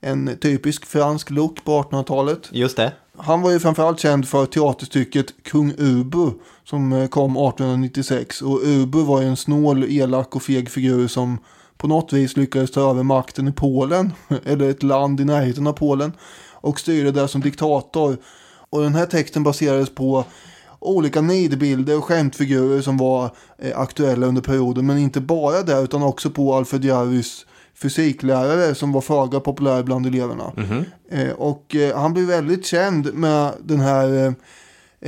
En 0.00 0.38
typisk 0.40 0.86
fransk 0.86 1.30
look 1.30 1.64
på 1.64 1.82
1800-talet. 1.82 2.48
Just 2.50 2.76
det. 2.76 2.92
Han 3.16 3.42
var 3.42 3.50
ju 3.50 3.60
framförallt 3.60 4.00
känd 4.00 4.28
för 4.28 4.46
teaterstycket 4.46 5.26
Kung 5.42 5.74
Ubu 5.78 6.30
som 6.64 6.92
eh, 6.92 7.08
kom 7.08 7.36
1896. 7.36 8.42
Och 8.42 8.60
Ubu 8.64 9.02
var 9.02 9.20
ju 9.20 9.28
en 9.28 9.36
snål, 9.36 9.84
elak 9.88 10.36
och 10.36 10.42
feg 10.42 10.70
figur 10.70 11.08
som 11.08 11.38
på 11.76 11.88
något 11.88 12.12
vis 12.12 12.36
lyckades 12.36 12.70
ta 12.70 12.90
över 12.90 13.02
makten 13.02 13.48
i 13.48 13.52
Polen, 13.52 14.12
eller 14.44 14.70
ett 14.70 14.82
land 14.82 15.20
i 15.20 15.24
närheten 15.24 15.66
av 15.66 15.72
Polen, 15.72 16.12
och 16.52 16.80
styrde 16.80 17.10
där 17.10 17.26
som 17.26 17.40
diktator. 17.40 18.16
Och 18.70 18.82
den 18.82 18.94
här 18.94 19.06
texten 19.06 19.42
baserades 19.42 19.94
på 19.94 20.24
olika 20.80 21.20
nidbilder 21.20 21.98
och 21.98 22.04
skämtfigurer 22.04 22.80
som 22.82 22.96
var 22.96 23.30
eh, 23.58 23.78
aktuella 23.78 24.26
under 24.26 24.42
perioden. 24.42 24.86
Men 24.86 24.98
inte 24.98 25.20
bara 25.20 25.62
det 25.62 25.80
utan 25.80 26.02
också 26.02 26.30
på 26.30 26.54
Alfred 26.54 26.84
Jarrys 26.84 27.46
fysiklärare 27.74 28.74
som 28.74 28.92
var 28.92 29.00
föga 29.00 29.40
populär 29.40 29.82
bland 29.82 30.06
eleverna. 30.06 30.52
Eh, 31.10 31.30
och 31.30 31.74
eh, 31.74 31.98
han 31.98 32.12
blev 32.12 32.26
väldigt 32.26 32.66
känd 32.66 33.14
med 33.14 33.52
den 33.64 33.80
här 33.80 34.26
eh, 34.26 34.32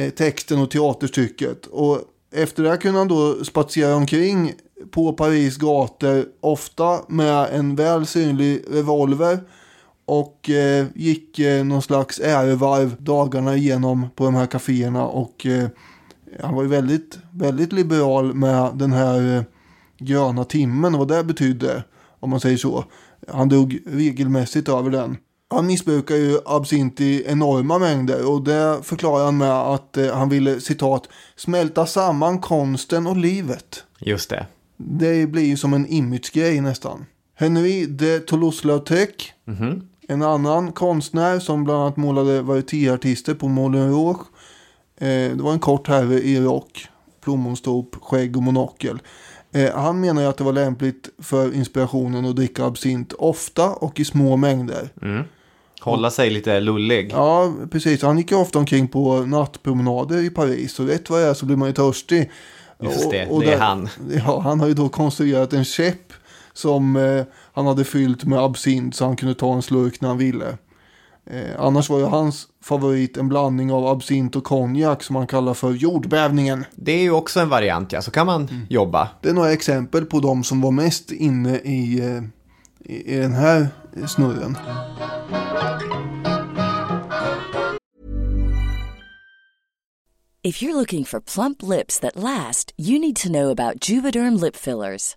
eh, 0.03 0.11
texten 0.11 0.59
och 0.59 0.71
teaterstycket. 0.71 1.67
Och 1.67 1.99
efter 2.35 2.63
det 2.63 2.77
kunde 2.77 2.99
han 2.99 3.09
då 3.09 3.45
spatsera 3.45 3.95
omkring 3.95 4.53
på 4.91 5.13
Paris 5.13 5.57
gator, 5.57 6.25
ofta 6.41 7.01
med 7.09 7.49
en 7.53 7.77
väl 7.77 8.07
synlig 8.07 8.65
revolver. 8.71 9.39
Och 10.05 10.51
eh, 10.51 10.87
gick 10.95 11.39
eh, 11.39 11.65
någon 11.65 11.83
slags 11.83 12.21
ärevarv 12.21 12.97
dagarna 12.99 13.57
igenom 13.57 14.07
på 14.17 14.25
de 14.25 14.35
här 14.35 14.47
kaféerna. 14.47 15.07
Och 15.07 15.47
eh, 15.47 15.69
han 16.41 16.55
var 16.55 16.63
ju 16.63 16.69
väldigt, 16.69 17.19
väldigt 17.33 17.73
liberal 17.73 18.35
med 18.35 18.71
den 18.75 18.93
här 18.93 19.37
eh, 19.37 19.43
gröna 19.99 20.45
timmen 20.45 20.95
och 20.95 20.99
vad 20.99 21.09
det 21.09 21.25
betydde. 21.25 21.85
Om 22.21 22.31
man 22.31 22.41
säger 22.41 22.57
så. 22.57 22.85
Han 23.29 23.49
dog 23.49 23.79
regelmässigt 23.87 24.69
över 24.69 24.91
den. 24.91 25.17
Han 25.51 25.67
missbrukar 25.67 26.17
ju 26.17 26.39
absint 26.45 27.01
i 27.01 27.25
enorma 27.27 27.79
mängder 27.79 28.31
och 28.31 28.45
det 28.45 28.81
förklarar 28.83 29.25
han 29.25 29.39
med 29.39 29.53
att 29.53 29.97
eh, 29.97 30.15
han 30.15 30.29
ville 30.29 30.61
citat 30.61 31.09
smälta 31.37 31.87
samman 31.87 32.39
konsten 32.39 33.07
och 33.07 33.17
livet. 33.17 33.85
Just 33.99 34.31
det. 34.31 34.47
Det 34.77 35.27
blir 35.27 35.45
ju 35.45 35.57
som 35.57 35.75
en 35.75 35.87
imagegrej 35.87 36.61
nästan. 36.61 37.07
Henry 37.35 37.87
de 37.87 38.19
Toulouse-Lautrec. 38.19 39.33
En 40.13 40.23
annan 40.23 40.73
konstnär 40.73 41.39
som 41.39 41.65
bland 41.65 41.81
annat 41.83 41.97
målade 41.97 42.43
varietéartister 42.43 43.35
på 43.35 43.49
Moulin 43.49 43.91
Rouge. 43.91 44.21
Eh, 45.01 45.07
det 45.09 45.43
var 45.43 45.53
en 45.53 45.59
kort 45.59 45.89
herre 45.89 46.15
i 46.21 46.41
rock, 46.41 46.87
plommonstop, 47.25 47.97
skägg 48.03 48.37
och 48.37 48.43
monokel. 48.43 48.99
Eh, 49.53 49.75
han 49.75 50.01
menar 50.01 50.25
att 50.25 50.37
det 50.37 50.45
var 50.45 50.53
lämpligt 50.53 51.09
för 51.19 51.55
inspirationen 51.55 52.25
att 52.25 52.37
dricka 52.37 52.65
absint 52.65 53.13
ofta 53.13 53.71
och 53.71 54.01
i 54.01 54.05
små 54.05 54.37
mängder. 54.37 54.89
Hålla 55.81 56.11
sig 56.11 56.31
lite 56.31 56.61
lullig. 56.61 57.11
Ja, 57.13 57.53
precis. 57.71 58.03
Han 58.03 58.19
gick 58.19 58.31
ju 58.31 58.37
ofta 58.37 58.59
omkring 58.59 58.89
på 58.89 59.21
nattpromenader 59.21 60.25
i 60.25 60.31
Paris. 60.31 60.79
Och 60.81 60.87
rätt 60.87 61.11
vad 61.11 61.21
det 61.21 61.27
är 61.27 61.35
så 61.35 61.47
blir 61.47 61.57
man 61.57 61.69
ju 61.69 61.75
törstig. 61.75 62.31
Just 62.83 63.11
det, 63.11 63.27
Och- 63.27 63.35
och 63.35 63.41
det 63.41 63.47
är 63.47 63.51
där- 63.51 63.59
han. 63.59 63.89
Ja, 64.27 64.41
han 64.41 64.61
har 64.61 64.67
ju 64.69 64.75
då 64.75 64.89
konstruerat 64.89 65.53
en 65.53 65.65
käpp 65.65 66.13
som 66.53 66.97
eh, 66.97 67.25
han 67.53 67.67
hade 67.67 67.85
fyllt 67.85 68.25
med 68.25 68.39
absint 68.39 68.97
så 68.97 69.05
han 69.05 69.17
kunde 69.17 69.35
ta 69.35 69.55
en 69.55 69.63
slurk 69.63 70.01
när 70.01 70.09
han 70.09 70.19
ville. 70.19 70.59
Eh, 71.27 71.51
annars 71.59 71.91
var 71.91 71.99
ju 71.99 72.05
hans 72.05 72.47
favorit 72.63 73.17
en 73.17 73.29
blandning 73.29 73.73
av 73.73 73.87
absint 73.87 74.37
och 74.37 74.45
konjak 74.45 75.03
som 75.03 75.17
han 75.17 75.27
kallar 75.27 75.55
för 75.55 75.71
jordbävningen. 75.73 76.65
Det 76.75 76.93
är 76.93 77.03
ju 77.03 77.11
också 77.11 77.41
en 77.41 77.49
variant, 77.49 77.93
ja. 77.93 78.03
Så 78.03 78.11
kan 78.11 78.27
man 78.27 78.43
Mm. 78.49 78.67
jobba. 78.71 79.09
Det 79.21 79.29
är 79.29 79.35
några 79.35 79.53
exempel 79.53 80.05
på 80.05 80.21
de 80.21 80.45
som 80.45 80.61
var 80.61 80.71
mest 80.71 81.13
inne 81.13 81.57
i, 81.59 82.01
eh, 82.01 82.23
i, 82.95 83.15
i 83.15 83.19
den 83.19 83.33
här 83.33 83.69
snurren. 84.09 84.57
If 90.45 90.63
you're 90.63 90.75
looking 90.75 91.05
for 91.05 91.21
plump 91.21 91.63
lips 91.63 92.01
that 92.01 92.17
last, 92.17 92.73
you 92.77 92.99
need 92.99 93.17
to 93.17 93.29
know 93.29 93.51
about 93.51 93.89
Juvederm 93.89 94.35
lip 94.41 94.57
fillers. 94.57 95.17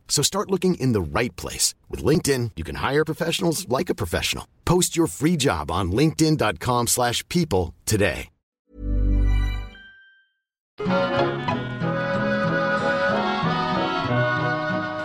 So 0.11 0.23
start 0.23 0.51
looking 0.51 0.75
in 0.75 0.93
the 0.93 1.19
right 1.19 1.35
place. 1.41 1.73
With 1.89 2.05
LinkedIn, 2.05 2.51
you 2.57 2.65
can 2.65 2.91
hire 2.91 3.05
professionals 3.05 3.65
like 3.79 3.89
a 3.89 3.95
professional. 3.95 4.45
Post 4.65 4.97
your 4.97 5.07
free 5.07 5.37
job 5.39 5.71
on 5.71 5.91
linkedin.com/people 5.91 6.87
slash 6.87 7.27
people 7.27 7.73
today. 7.85 8.27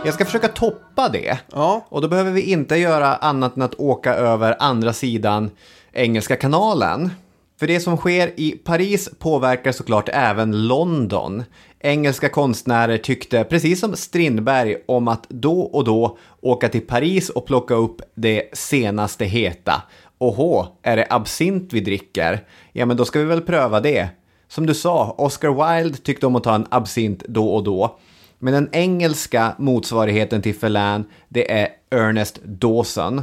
Jag 0.05 0.15
ska 0.15 0.25
försöka 0.25 0.49
toppa 0.49 1.09
det. 1.09 1.39
Ja. 1.53 1.87
Och 1.89 2.03
då 2.03 2.09
behöver 2.09 2.31
vi 2.31 2.43
inte 2.43 2.77
göra 2.77 3.17
annat 3.17 3.57
än 3.57 3.63
att 3.63 3.75
åka 3.75 4.15
över 4.15 4.57
andra 4.59 4.93
sidan 4.93 5.51
Engelska 5.93 6.37
kanalen. 6.37 7.11
För 7.59 7.67
det 7.67 7.81
som 7.81 7.97
sker 7.97 8.41
i 8.41 8.51
Paris 8.51 9.09
påverkar 9.19 9.73
såklart 9.73 10.09
även 10.13 10.67
London. 10.67 11.45
Engelska 11.81 12.29
konstnärer 12.29 12.99
tyckte, 12.99 13.45
precis 13.45 13.81
som 13.81 13.97
Strindberg, 13.97 14.77
om 14.87 15.09
att 15.09 15.29
då 15.29 15.61
och 15.61 15.85
då 15.85 16.19
åka 16.41 16.69
till 16.69 16.87
Paris 16.87 17.31
och 17.31 17.47
plocka 17.47 17.75
upp 17.75 18.01
det 18.15 18.51
senaste 18.53 19.25
heta. 19.25 19.83
Åhå, 20.19 20.67
är 20.83 20.97
det 20.97 21.07
absint 21.11 21.73
vi 21.73 21.81
dricker? 21.81 22.45
Ja, 22.73 22.87
men 22.87 22.97
då 22.97 23.05
ska 23.05 23.19
vi 23.19 23.25
väl 23.25 23.41
pröva 23.41 23.81
det. 23.81 24.09
Som 24.49 24.67
du 24.67 24.75
sa, 24.75 25.15
Oscar 25.19 25.79
Wilde 25.79 25.99
tyckte 25.99 26.27
om 26.27 26.37
att 26.37 26.45
ta 26.45 26.55
en 26.55 26.67
absint 26.71 27.23
då 27.29 27.49
och 27.49 27.65
då. 27.65 27.99
Men 28.39 28.55
den 28.55 28.69
engelska 28.73 29.55
motsvarigheten 29.59 30.43
till 30.43 30.55
Ferlin, 30.55 31.05
det 31.29 31.53
är 31.53 31.69
Ernest 31.91 32.41
Dawson. 32.45 33.23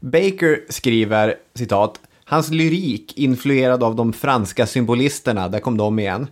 Baker 0.00 0.60
skriver, 0.68 1.34
citat, 1.54 2.00
hans 2.24 2.50
lyrik, 2.50 3.18
influerad 3.18 3.82
av 3.82 3.96
de 3.96 4.12
franska 4.12 4.66
symbolisterna, 4.66 5.48
där 5.48 5.58
kom 5.58 5.76
de 5.76 5.98
igen, 5.98 6.26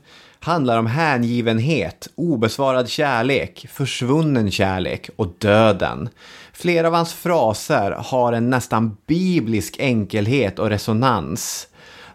handlar 0.44 0.78
om 0.78 0.86
hängivenhet, 0.86 2.08
obesvarad 2.14 2.88
kärlek, 2.88 3.66
försvunnen 3.70 4.50
kärlek 4.50 5.10
och 5.16 5.34
döden. 5.38 6.08
Flera 6.52 6.86
av 6.86 6.94
hans 6.94 7.14
fraser 7.14 7.90
har 7.90 8.32
en 8.32 8.50
nästan 8.50 8.96
biblisk 9.06 9.76
enkelhet 9.78 10.58
och 10.58 10.70
resonans. 10.70 11.66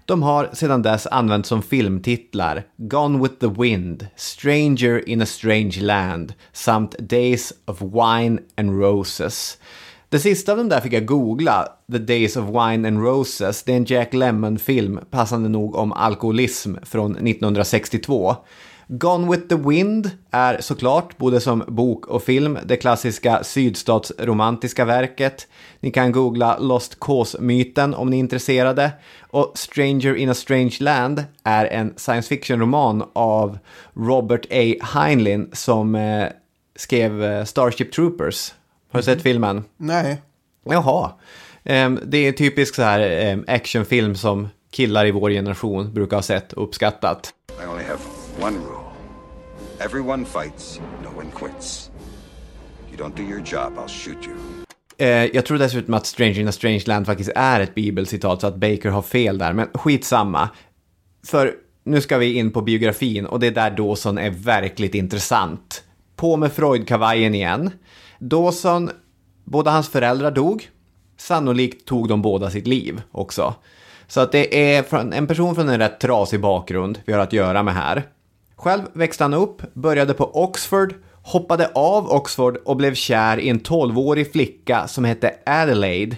De 0.06 0.24
har 0.24 0.50
sedan 0.54 0.82
dess 0.82 1.08
använts 1.08 1.50
som 1.50 1.62
filmtitlar 1.62 2.64
Gone 2.78 3.24
with 3.24 3.36
the 3.36 3.62
Wind, 3.62 4.08
Stranger 4.16 5.10
in 5.10 5.22
a 5.22 5.26
Strange 5.26 5.82
Land 5.82 6.34
samt 6.54 6.96
Days 7.00 7.54
of 7.66 7.82
Wine 7.82 8.40
and 8.58 8.80
Roses. 8.82 9.58
Det 10.10 10.20
sista 10.20 10.52
av 10.52 10.58
dem 10.58 10.70
där 10.70 10.82
fick 10.82 10.94
jag 10.94 11.06
googla, 11.06 11.68
The 11.92 11.98
Days 11.98 12.38
of 12.38 12.46
Wine 12.46 12.88
and 12.88 13.04
Roses. 13.04 13.64
Det 13.64 13.72
är 13.72 13.78
en 13.78 13.86
Jack 13.86 14.14
Lemmon-film, 14.14 15.00
passande 15.10 15.50
nog 15.50 15.76
om 15.76 15.92
alkoholism 15.92 16.76
från 16.84 17.12
1962. 17.12 18.36
Gone 18.88 19.32
with 19.32 19.48
the 19.48 19.56
Wind 19.56 20.12
är 20.32 20.62
såklart, 20.62 21.18
både 21.18 21.42
som 21.42 21.64
bok 21.68 22.08
och 22.08 22.24
film, 22.24 22.58
det 22.66 22.78
klassiska 22.78 23.44
sydstatsromantiska 23.44 24.86
verket. 24.86 25.48
Ni 25.80 25.92
kan 25.92 26.12
googla 26.12 26.58
Lost 26.60 27.00
Cause-myten 27.00 27.94
om 27.94 28.10
ni 28.10 28.16
är 28.16 28.20
intresserade. 28.20 28.92
Och 29.22 29.52
Stranger 29.56 30.16
in 30.16 30.30
a 30.30 30.34
Strange 30.34 30.78
Land 30.80 31.24
är 31.44 31.66
en 31.66 31.94
science 31.98 32.30
fiction-roman 32.30 33.04
av 33.14 33.58
Robert 33.94 34.46
A. 34.52 34.86
Heinlein 34.94 35.50
som 35.54 35.96
eh, 35.96 36.28
skrev 36.76 37.24
eh, 37.24 37.46
Starship 37.46 37.94
Troopers. 37.94 38.52
Har 38.96 39.02
du 39.02 39.06
sett 39.06 39.22
filmen? 39.22 39.64
Nej. 39.78 40.22
Jaha. 40.66 41.12
Ehm, 41.64 42.00
det 42.06 42.18
är 42.18 42.28
en 42.28 42.34
typisk 42.34 42.76
så 42.76 42.82
här 42.82 43.00
ehm, 43.00 43.44
actionfilm 43.48 44.16
som 44.16 44.48
killar 44.72 45.06
i 45.06 45.12
vår 45.12 45.30
generation 45.30 45.94
brukar 45.94 46.18
ha 46.18 46.22
sett 46.22 46.54
och 46.54 46.64
uppskattat. 46.64 47.34
I 47.64 47.68
only 47.68 47.84
have 47.84 48.00
one 48.42 48.58
rule. 48.58 48.86
Everyone 49.80 50.26
fights, 50.26 50.80
no 51.04 51.20
one 51.20 51.32
quits. 51.32 51.92
You 52.92 53.08
don't 53.08 53.18
do 53.18 53.24
your 53.24 53.40
job, 53.40 53.74
I'll 53.78 54.06
shoot 54.06 54.28
you. 54.28 54.36
Eh, 54.98 55.36
jag 55.36 55.46
tror 55.46 55.58
dessutom 55.58 55.94
att 55.94 56.06
Stranger 56.06 56.40
in 56.40 56.48
a 56.48 56.52
Strange 56.52 56.84
Land 56.86 57.06
faktiskt 57.06 57.32
är 57.36 57.60
ett 57.60 57.76
bibelcitat, 57.76 58.42
så 58.42 58.48
att 58.48 58.56
Baker 58.56 58.90
har 58.90 59.02
fel 59.02 59.38
där. 59.38 59.54
Men 59.54 59.68
skitsamma. 59.74 60.50
För 61.28 61.54
nu 61.84 62.02
ska 62.02 62.18
vi 62.18 62.34
in 62.34 62.52
på 62.52 62.62
biografin 62.62 63.26
och 63.26 63.40
det 63.40 63.48
är 63.48 63.52
där 63.52 63.72
Dawson 63.72 64.18
är 64.18 64.30
verkligt 64.30 64.96
intressant. 64.96 65.84
På 66.16 66.38
med 66.38 66.52
Freud-kavajen 66.52 67.36
igen. 67.36 67.72
Dawson, 68.30 68.90
båda 69.44 69.72
hans 69.72 69.90
föräldrar 69.90 70.32
dog. 70.32 70.70
Sannolikt 71.18 71.86
tog 71.86 72.08
de 72.08 72.22
båda 72.22 72.50
sitt 72.50 72.68
liv 72.68 73.02
också. 73.12 73.56
Så 74.08 74.22
att 74.22 74.32
det 74.32 74.76
är 74.76 74.96
en 75.14 75.28
person 75.28 75.56
från 75.56 75.70
en 75.70 75.80
rätt 75.80 76.00
trasig 76.00 76.42
bakgrund 76.42 77.00
vi 77.06 77.14
har 77.14 77.20
att 77.20 77.34
göra 77.34 77.64
med 77.64 77.74
här. 77.74 78.04
Själv 78.56 78.82
växte 78.94 79.24
han 79.24 79.34
upp, 79.34 79.62
började 79.74 80.14
på 80.14 80.44
Oxford, 80.44 80.94
hoppade 81.12 81.72
av 81.76 82.12
Oxford 82.12 82.58
och 82.66 82.76
blev 82.76 82.96
kär 82.96 83.40
i 83.40 83.50
en 83.50 83.60
12-årig 83.60 84.32
flicka 84.32 84.88
som 84.88 85.06
hette 85.06 85.36
Adelaide. 85.46 86.18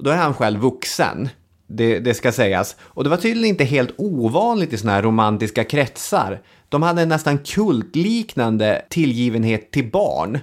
Då 0.00 0.10
är 0.10 0.16
han 0.16 0.34
själv 0.34 0.60
vuxen. 0.60 1.28
Det, 1.66 1.98
det 1.98 2.14
ska 2.14 2.32
sägas. 2.32 2.76
Och 2.80 3.04
det 3.04 3.10
var 3.10 3.16
tydligen 3.16 3.48
inte 3.48 3.64
helt 3.64 3.94
ovanligt 3.98 4.72
i 4.72 4.78
såna 4.78 4.92
här 4.92 5.02
romantiska 5.02 5.64
kretsar. 5.64 6.40
De 6.68 6.82
hade 6.82 7.02
en 7.02 7.08
nästan 7.08 7.38
kultliknande 7.38 8.82
tillgivenhet 8.90 9.70
till 9.70 9.90
barn. 9.90 10.38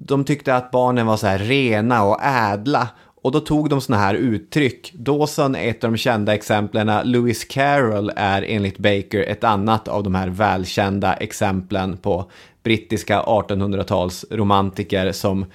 De 0.00 0.24
tyckte 0.24 0.54
att 0.54 0.70
barnen 0.70 1.06
var 1.06 1.16
så 1.16 1.26
här 1.26 1.38
rena 1.38 2.04
och 2.04 2.22
ädla. 2.22 2.88
Och 3.22 3.32
då 3.32 3.40
tog 3.40 3.68
de 3.70 3.80
såna 3.80 3.98
här 3.98 4.14
uttryck. 4.14 4.92
Dawson 4.94 5.54
är 5.54 5.70
ett 5.70 5.84
av 5.84 5.90
de 5.90 5.96
kända 5.96 6.34
exemplen. 6.34 7.10
Lewis 7.10 7.44
Carroll 7.44 8.12
är 8.16 8.42
enligt 8.48 8.78
Baker 8.78 9.22
ett 9.22 9.44
annat 9.44 9.88
av 9.88 10.02
de 10.02 10.14
här 10.14 10.28
välkända 10.28 11.14
exemplen 11.14 11.96
på 11.96 12.30
brittiska 12.62 13.22
1800-talsromantiker 13.22 15.12
som 15.12 15.46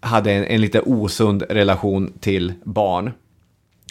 hade 0.00 0.32
en, 0.32 0.44
en 0.44 0.60
lite 0.60 0.80
osund 0.80 1.42
relation 1.50 2.12
till 2.20 2.52
barn. 2.64 3.10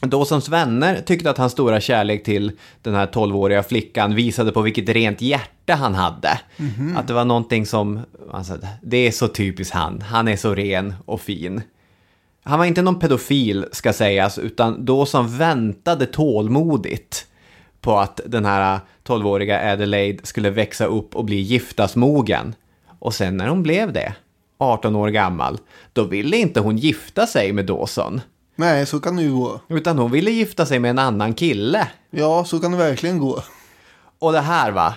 Dawsons 0.01 0.49
vänner 0.49 1.01
tyckte 1.01 1.29
att 1.29 1.37
hans 1.37 1.51
stora 1.51 1.81
kärlek 1.81 2.23
till 2.23 2.51
den 2.81 2.95
här 2.95 3.07
12-åriga 3.07 3.63
flickan 3.63 4.15
visade 4.15 4.51
på 4.51 4.61
vilket 4.61 4.89
rent 4.89 5.21
hjärta 5.21 5.75
han 5.75 5.95
hade. 5.95 6.39
Att 6.95 7.07
det 7.07 7.13
var 7.13 7.25
någonting 7.25 7.65
som, 7.65 7.99
alltså, 8.31 8.57
det 8.81 8.97
är 8.97 9.11
så 9.11 9.27
typiskt 9.27 9.73
han, 9.73 10.01
han 10.01 10.27
är 10.27 10.35
så 10.35 10.55
ren 10.55 10.93
och 11.05 11.21
fin. 11.21 11.61
Han 12.43 12.59
var 12.59 12.65
inte 12.65 12.81
någon 12.81 12.99
pedofil 12.99 13.65
ska 13.71 13.93
sägas, 13.93 14.39
utan 14.39 14.85
Dawson 14.85 15.37
väntade 15.37 16.05
tålmodigt 16.05 17.25
på 17.81 17.99
att 17.99 18.19
den 18.25 18.45
här 18.45 18.79
12-åriga 19.03 19.71
Adelaide 19.73 20.27
skulle 20.27 20.49
växa 20.49 20.85
upp 20.85 21.15
och 21.15 21.25
bli 21.25 21.35
giftasmogen. 21.35 22.55
Och 22.99 23.13
sen 23.13 23.37
när 23.37 23.47
hon 23.47 23.63
blev 23.63 23.93
det, 23.93 24.13
18 24.57 24.95
år 24.95 25.09
gammal, 25.09 25.57
då 25.93 26.03
ville 26.03 26.37
inte 26.37 26.59
hon 26.59 26.77
gifta 26.77 27.27
sig 27.27 27.53
med 27.53 27.65
Dawson. 27.65 28.21
Nej, 28.59 28.85
så 28.85 28.99
kan 28.99 29.15
det 29.15 29.23
ju 29.23 29.33
gå. 29.33 29.59
Utan 29.67 29.97
hon 29.97 30.11
ville 30.11 30.31
gifta 30.31 30.65
sig 30.65 30.79
med 30.79 30.89
en 30.89 30.99
annan 30.99 31.33
kille. 31.33 31.87
Ja, 32.09 32.45
så 32.45 32.59
kan 32.59 32.71
det 32.71 32.77
verkligen 32.77 33.19
gå. 33.19 33.43
Och 34.19 34.31
det 34.31 34.39
här 34.39 34.71
va, 34.71 34.93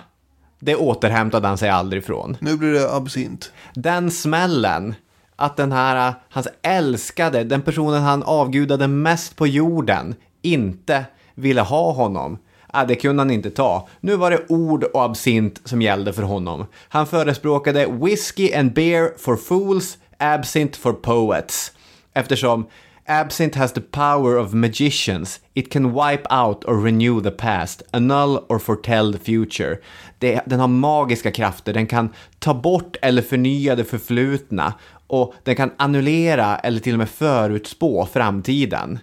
det 0.60 0.76
återhämtade 0.76 1.48
han 1.48 1.58
sig 1.58 1.68
aldrig 1.68 2.04
från. 2.04 2.36
Nu 2.40 2.56
blir 2.56 2.72
det 2.72 2.94
absint. 2.94 3.52
Den 3.74 4.10
smällen, 4.10 4.94
att 5.36 5.56
den 5.56 5.72
här, 5.72 6.14
hans 6.30 6.48
älskade, 6.62 7.44
den 7.44 7.62
personen 7.62 8.02
han 8.02 8.22
avgudade 8.22 8.88
mest 8.88 9.36
på 9.36 9.46
jorden, 9.46 10.14
inte 10.42 11.04
ville 11.34 11.60
ha 11.60 11.92
honom. 11.92 12.38
Äh, 12.74 12.86
det 12.86 12.94
kunde 12.94 13.20
han 13.20 13.30
inte 13.30 13.50
ta. 13.50 13.88
Nu 14.00 14.16
var 14.16 14.30
det 14.30 14.44
ord 14.48 14.84
och 14.84 15.04
absint 15.04 15.60
som 15.64 15.82
gällde 15.82 16.12
för 16.12 16.22
honom. 16.22 16.66
Han 16.88 17.06
förespråkade 17.06 17.86
whiskey 17.86 18.54
and 18.54 18.72
beer 18.72 19.12
for 19.18 19.36
fools, 19.36 19.98
absint 20.18 20.76
for 20.76 20.92
poets. 20.92 21.72
Eftersom 22.14 22.66
Absinthe 23.06 23.58
has 23.58 23.72
the 23.72 23.80
power 23.80 24.36
of 24.36 24.54
magicians. 24.54 25.40
It 25.54 25.72
can 25.72 25.92
wipe 25.92 26.26
out 26.30 26.64
or 26.68 26.82
renew 26.82 27.20
the 27.20 27.30
past, 27.30 27.82
annul 27.92 28.46
or 28.48 28.58
foretell 28.58 29.12
the 29.12 29.18
future. 29.18 29.78
Det, 30.18 30.40
den 30.46 30.60
har 30.60 30.68
magiska 30.68 31.30
krafter, 31.30 31.72
den 31.72 31.86
kan 31.86 32.10
ta 32.38 32.54
bort 32.54 32.96
eller 33.02 33.22
förnya 33.22 33.76
det 33.76 33.84
förflutna 33.84 34.74
och 35.06 35.34
den 35.44 35.56
kan 35.56 35.70
annullera 35.76 36.58
eller 36.58 36.80
till 36.80 36.92
och 36.92 36.98
med 36.98 37.08
förutspå 37.08 38.08
framtiden. 38.12 38.98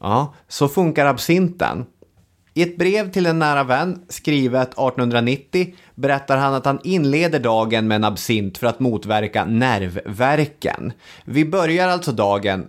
Ja, 0.00 0.34
så 0.48 0.68
funkar 0.68 1.06
absinten. 1.06 1.86
I 2.54 2.62
ett 2.62 2.76
brev 2.76 3.10
till 3.10 3.26
en 3.26 3.38
nära 3.38 3.64
vän, 3.64 4.02
skrivet 4.08 4.68
1890, 4.68 5.74
berättar 5.94 6.36
han 6.36 6.54
att 6.54 6.64
han 6.64 6.80
inleder 6.84 7.40
dagen 7.40 7.88
med 7.88 7.96
en 7.96 8.04
absint 8.04 8.58
för 8.58 8.66
att 8.66 8.80
motverka 8.80 9.44
nervvärken. 9.44 10.92
Vi 11.24 11.44
börjar 11.44 11.88
alltså 11.88 12.12
dagen 12.12 12.66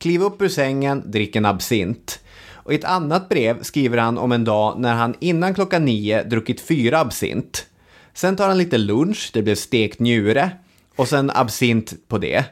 Kliv 0.00 0.22
upp 0.22 0.42
ur 0.42 0.48
sängen, 0.48 1.10
drick 1.10 1.36
en 1.36 1.46
absint. 1.46 2.20
Och 2.52 2.72
i 2.72 2.76
ett 2.76 2.84
annat 2.84 3.28
brev 3.28 3.62
skriver 3.62 3.98
han 3.98 4.18
om 4.18 4.32
en 4.32 4.44
dag 4.44 4.80
när 4.80 4.94
han 4.94 5.14
innan 5.20 5.54
klockan 5.54 5.84
nio 5.84 6.22
druckit 6.22 6.60
fyra 6.60 6.98
absint. 6.98 7.66
Sen 8.14 8.36
tar 8.36 8.48
han 8.48 8.58
lite 8.58 8.78
lunch, 8.78 9.30
det 9.34 9.42
blev 9.42 9.54
stekt 9.54 10.00
njure. 10.00 10.50
Och 10.96 11.08
sen 11.08 11.30
absint 11.34 12.08
på 12.08 12.18
det. 12.18 12.44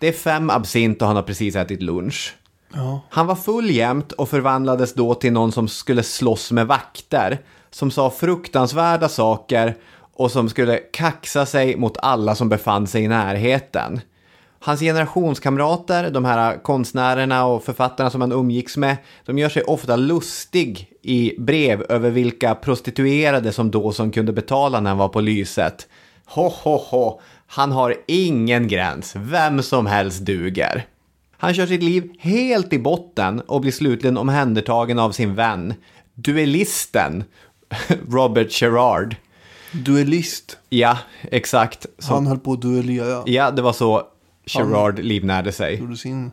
Det 0.00 0.08
är 0.08 0.12
fem 0.12 0.50
absint 0.50 1.02
och 1.02 1.06
han 1.08 1.16
har 1.16 1.22
precis 1.22 1.56
ätit 1.56 1.82
lunch. 1.82 2.34
Han 3.10 3.26
var 3.26 3.34
full 3.34 3.70
jämt 3.70 4.12
och 4.12 4.28
förvandlades 4.28 4.94
då 4.94 5.14
till 5.14 5.32
någon 5.32 5.52
som 5.52 5.68
skulle 5.68 6.02
slåss 6.02 6.52
med 6.52 6.66
vakter. 6.66 7.38
Som 7.70 7.90
sa 7.90 8.10
fruktansvärda 8.10 9.08
saker 9.08 9.76
och 10.14 10.30
som 10.30 10.48
skulle 10.48 10.76
kaxa 10.76 11.46
sig 11.46 11.76
mot 11.76 11.98
alla 11.98 12.34
som 12.34 12.48
befann 12.48 12.86
sig 12.86 13.02
i 13.02 13.08
närheten. 13.08 14.00
Hans 14.60 14.80
generationskamrater, 14.80 16.10
de 16.10 16.24
här 16.24 16.62
konstnärerna 16.62 17.46
och 17.46 17.64
författarna 17.64 18.10
som 18.10 18.20
han 18.20 18.32
umgicks 18.32 18.76
med, 18.76 18.96
de 19.26 19.38
gör 19.38 19.48
sig 19.48 19.62
ofta 19.62 19.96
lustig 19.96 20.90
i 21.02 21.34
brev 21.38 21.84
över 21.88 22.10
vilka 22.10 22.54
prostituerade 22.54 23.52
som 23.52 23.70
Dawson 23.70 24.10
kunde 24.10 24.32
betala 24.32 24.80
när 24.80 24.90
han 24.90 24.98
var 24.98 25.08
på 25.08 25.20
lyset. 25.20 25.88
Ho, 26.26 26.48
ho, 26.48 26.76
ho, 26.76 27.20
han 27.46 27.72
har 27.72 27.94
ingen 28.06 28.68
gräns, 28.68 29.12
vem 29.16 29.62
som 29.62 29.86
helst 29.86 30.20
duger. 30.20 30.86
Han 31.36 31.54
kör 31.54 31.66
sitt 31.66 31.82
liv 31.82 32.10
helt 32.18 32.72
i 32.72 32.78
botten 32.78 33.40
och 33.40 33.60
blir 33.60 33.72
slutligen 33.72 34.16
omhändertagen 34.16 34.98
av 34.98 35.12
sin 35.12 35.34
vän, 35.34 35.74
duellisten 36.14 37.24
Robert 38.10 38.62
Gerard. 38.62 39.16
Duellist. 39.72 40.58
Ja, 40.68 40.98
exakt. 41.22 41.86
Som, 41.98 42.14
Han 42.14 42.26
höll 42.26 42.38
på 42.38 42.52
att 42.52 42.62
duellera. 42.62 43.22
Ja, 43.26 43.50
det 43.50 43.62
var 43.62 43.72
så 43.72 44.02
Gerard 44.48 44.98
livnärde 44.98 45.52
sig. 45.52 45.78
Gjorde 45.80 45.96
sin 45.96 46.30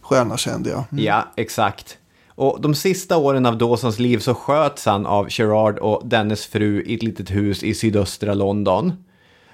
stjärna 0.00 0.36
kände 0.36 0.70
jag. 0.70 0.84
Mm. 0.92 1.04
Ja, 1.04 1.24
exakt. 1.36 1.98
Och 2.28 2.60
de 2.60 2.74
sista 2.74 3.16
åren 3.16 3.46
av 3.46 3.58
Dawsons 3.58 3.98
liv 3.98 4.18
så 4.18 4.34
sköts 4.34 4.86
han 4.86 5.06
av 5.06 5.26
Gerard 5.30 5.78
och 5.78 6.02
dennes 6.08 6.46
fru 6.46 6.82
i 6.82 6.94
ett 6.94 7.02
litet 7.02 7.30
hus 7.30 7.62
i 7.62 7.74
sydöstra 7.74 8.34
London. 8.34 8.92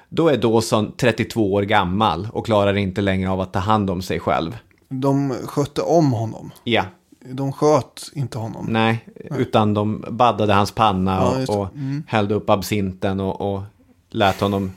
Då 0.09 0.29
är 0.29 0.37
Dawson 0.37 0.93
32 0.97 1.53
år 1.53 1.63
gammal 1.63 2.29
och 2.33 2.47
klarar 2.47 2.77
inte 2.77 3.01
längre 3.01 3.31
av 3.31 3.41
att 3.41 3.53
ta 3.53 3.59
hand 3.59 3.91
om 3.91 4.03
sig 4.03 4.21
själv. 4.21 4.57
De 4.89 5.35
skötte 5.47 5.83
om 5.83 6.13
honom. 6.13 6.51
Ja, 6.65 6.85
De 7.25 7.53
sköt 7.53 8.11
inte 8.15 8.39
honom. 8.39 8.67
nej, 8.69 9.05
utan 9.39 9.75
de 9.75 10.05
baddade 10.11 10.53
hans 10.55 10.73
panna 10.73 11.15
Ja, 11.15 11.31
och, 11.31 11.37
det. 11.39 11.53
och 11.53 11.69
hällde 12.07 12.35
upp 12.35 12.51
absinten 12.51 13.21
och, 13.21 13.55
och 13.55 13.63
lät 14.11 14.41
honom 14.41 14.73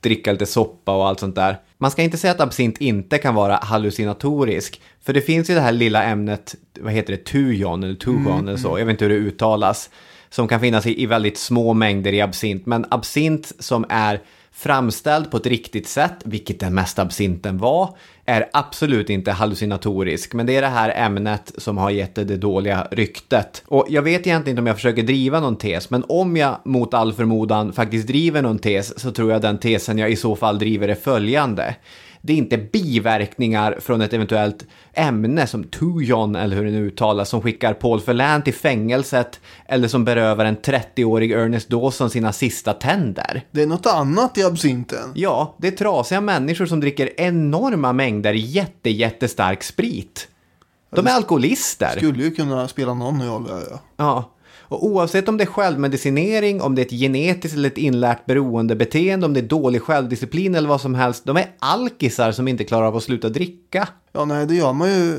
dricka 0.00 0.32
lite 0.32 0.46
soppa 0.46 0.96
och 0.96 1.08
allt 1.08 1.20
sånt 1.20 1.34
där. 1.34 1.58
Man 1.78 1.90
ska 1.90 2.02
inte 2.02 2.18
säga 2.18 2.30
att 2.30 2.40
absint 2.40 2.78
inte 2.78 3.18
kan 3.18 3.34
vara 3.34 3.56
hallucinatorisk, 3.56 4.80
för 5.00 5.12
det 5.12 5.20
finns 5.20 5.50
ju 5.50 5.54
det 5.54 5.60
här 5.60 5.72
lilla 5.72 6.04
ämnet, 6.04 6.54
vad 6.80 6.92
heter 6.92 7.12
det, 7.12 7.24
tujon 7.24 7.82
eller 7.82 7.94
tujon 7.94 8.48
eller 8.48 8.58
så, 8.58 8.78
jag 8.78 8.86
vet 8.86 8.92
inte 8.92 9.04
hur 9.04 9.12
det 9.12 9.16
uttalas, 9.28 9.90
som 10.30 10.48
kan 10.48 10.60
finnas 10.60 10.86
i, 10.86 11.02
i 11.02 11.06
väldigt 11.06 11.38
små 11.38 11.74
mängder 11.74 12.12
i 12.12 12.20
absint, 12.20 12.66
men 12.66 12.86
absint 12.90 13.52
som 13.58 13.84
är 13.88 14.20
framställd 14.58 15.30
på 15.30 15.36
ett 15.36 15.46
riktigt 15.46 15.88
sätt, 15.88 16.14
vilket 16.24 16.60
den 16.60 16.74
mesta 16.74 17.02
absinten 17.02 17.58
var, 17.58 17.96
är 18.24 18.48
absolut 18.52 19.10
inte 19.10 19.32
hallucinatorisk. 19.32 20.34
Men 20.34 20.46
det 20.46 20.56
är 20.56 20.62
det 20.62 20.68
här 20.68 20.92
ämnet 20.96 21.52
som 21.58 21.78
har 21.78 21.90
gett 21.90 22.14
det 22.14 22.24
det 22.24 22.36
dåliga 22.36 22.88
ryktet. 22.90 23.62
Och 23.66 23.86
jag 23.88 24.02
vet 24.02 24.26
egentligen 24.26 24.52
inte 24.52 24.60
om 24.60 24.66
jag 24.66 24.76
försöker 24.76 25.02
driva 25.02 25.40
någon 25.40 25.56
tes, 25.56 25.90
men 25.90 26.04
om 26.08 26.36
jag 26.36 26.56
mot 26.64 26.94
all 26.94 27.12
förmodan 27.12 27.72
faktiskt 27.72 28.06
driver 28.06 28.42
någon 28.42 28.58
tes 28.58 29.00
så 29.00 29.10
tror 29.10 29.32
jag 29.32 29.42
den 29.42 29.58
tesen 29.58 29.98
jag 29.98 30.10
i 30.10 30.16
så 30.16 30.36
fall 30.36 30.58
driver 30.58 30.88
är 30.88 30.94
följande. 30.94 31.74
Det 32.28 32.32
är 32.32 32.36
inte 32.36 32.58
biverkningar 32.58 33.78
från 33.80 34.00
ett 34.00 34.12
eventuellt 34.12 34.66
ämne 34.92 35.46
som 35.46 35.64
tujon 35.64 36.36
eller 36.36 36.56
hur 36.56 36.64
det 36.64 36.70
nu 36.70 36.86
uttalas 36.86 37.28
som 37.28 37.42
skickar 37.42 37.74
Paul 37.74 38.00
Verlaine 38.00 38.42
till 38.42 38.54
fängelset 38.54 39.40
eller 39.66 39.88
som 39.88 40.04
berövar 40.04 40.44
en 40.44 40.56
30-årig 40.56 41.32
Ernest 41.32 41.68
Dawson 41.68 42.10
sina 42.10 42.32
sista 42.32 42.72
tänder. 42.72 43.42
Det 43.50 43.62
är 43.62 43.66
något 43.66 43.86
annat 43.86 44.38
i 44.38 44.44
absinten. 44.44 45.12
Ja, 45.14 45.56
det 45.58 45.68
är 45.68 45.72
trasiga 45.72 46.20
människor 46.20 46.66
som 46.66 46.80
dricker 46.80 47.20
enorma 47.20 47.92
mängder 47.92 48.32
jätte, 48.32 48.90
jättestark 48.90 49.62
sprit. 49.62 50.28
De 50.90 51.06
är 51.06 51.10
alkoholister. 51.10 51.96
Skulle 51.96 52.24
ju 52.24 52.30
kunna 52.30 52.68
spela 52.68 52.94
någon 52.94 53.22
roll. 53.22 53.50
Ja. 53.96 54.30
Och 54.68 54.86
oavsett 54.86 55.28
om 55.28 55.36
det 55.36 55.44
är 55.44 55.46
självmedicinering, 55.46 56.62
om 56.62 56.74
det 56.74 56.82
är 56.82 56.86
ett 56.86 57.00
genetiskt 57.00 57.56
eller 57.56 57.68
ett 57.68 57.78
inlärt 57.78 58.26
beroendebeteende, 58.26 59.26
om 59.26 59.34
det 59.34 59.40
är 59.40 59.48
dålig 59.48 59.82
självdisciplin 59.82 60.54
eller 60.54 60.68
vad 60.68 60.80
som 60.80 60.94
helst, 60.94 61.24
de 61.24 61.36
är 61.36 61.46
alkisar 61.58 62.32
som 62.32 62.48
inte 62.48 62.64
klarar 62.64 62.86
av 62.86 62.96
att 62.96 63.02
sluta 63.02 63.28
dricka. 63.28 63.88
Ja, 64.12 64.24
nej, 64.24 64.46
det 64.46 64.54
gör 64.54 64.72
man 64.72 64.88
ju 64.88 65.18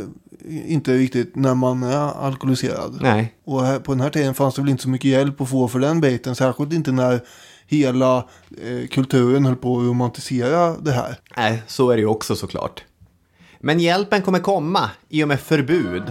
inte 0.66 0.94
riktigt 0.94 1.36
när 1.36 1.56
man 1.56 1.84
är 1.84 2.26
alkoholiserad. 2.26 3.00
Nej. 3.02 3.36
Och 3.46 3.64
här, 3.66 3.80
på 3.80 3.92
den 3.92 4.02
här 4.02 4.10
tiden 4.10 4.34
fanns 4.34 4.56
det 4.56 4.62
väl 4.62 4.70
inte 4.70 4.84
så 4.84 4.90
mycket 4.90 5.12
hjälp 5.12 5.42
att 5.42 5.50
få 5.50 5.68
för 5.68 5.80
den 5.80 6.02
biten. 6.02 6.36
Särskilt 6.36 6.74
inte 6.74 6.92
när 6.92 7.20
hela 7.68 8.18
eh, 8.18 8.88
kulturen 8.88 9.46
höll 9.46 9.56
på 9.56 9.78
att 9.78 9.84
romantisera 9.84 10.76
det 10.78 10.92
här. 10.92 11.16
Nej, 11.38 11.64
så 11.68 11.90
är 11.90 11.96
det 11.96 12.02
ju 12.02 12.08
också 12.08 12.36
såklart. 12.36 12.84
Men 13.60 13.80
hjälpen 13.80 14.22
kommer 14.22 14.40
komma 14.40 14.90
i 15.10 15.24
och 15.24 15.28
med 15.28 15.40
förbud. 15.40 16.04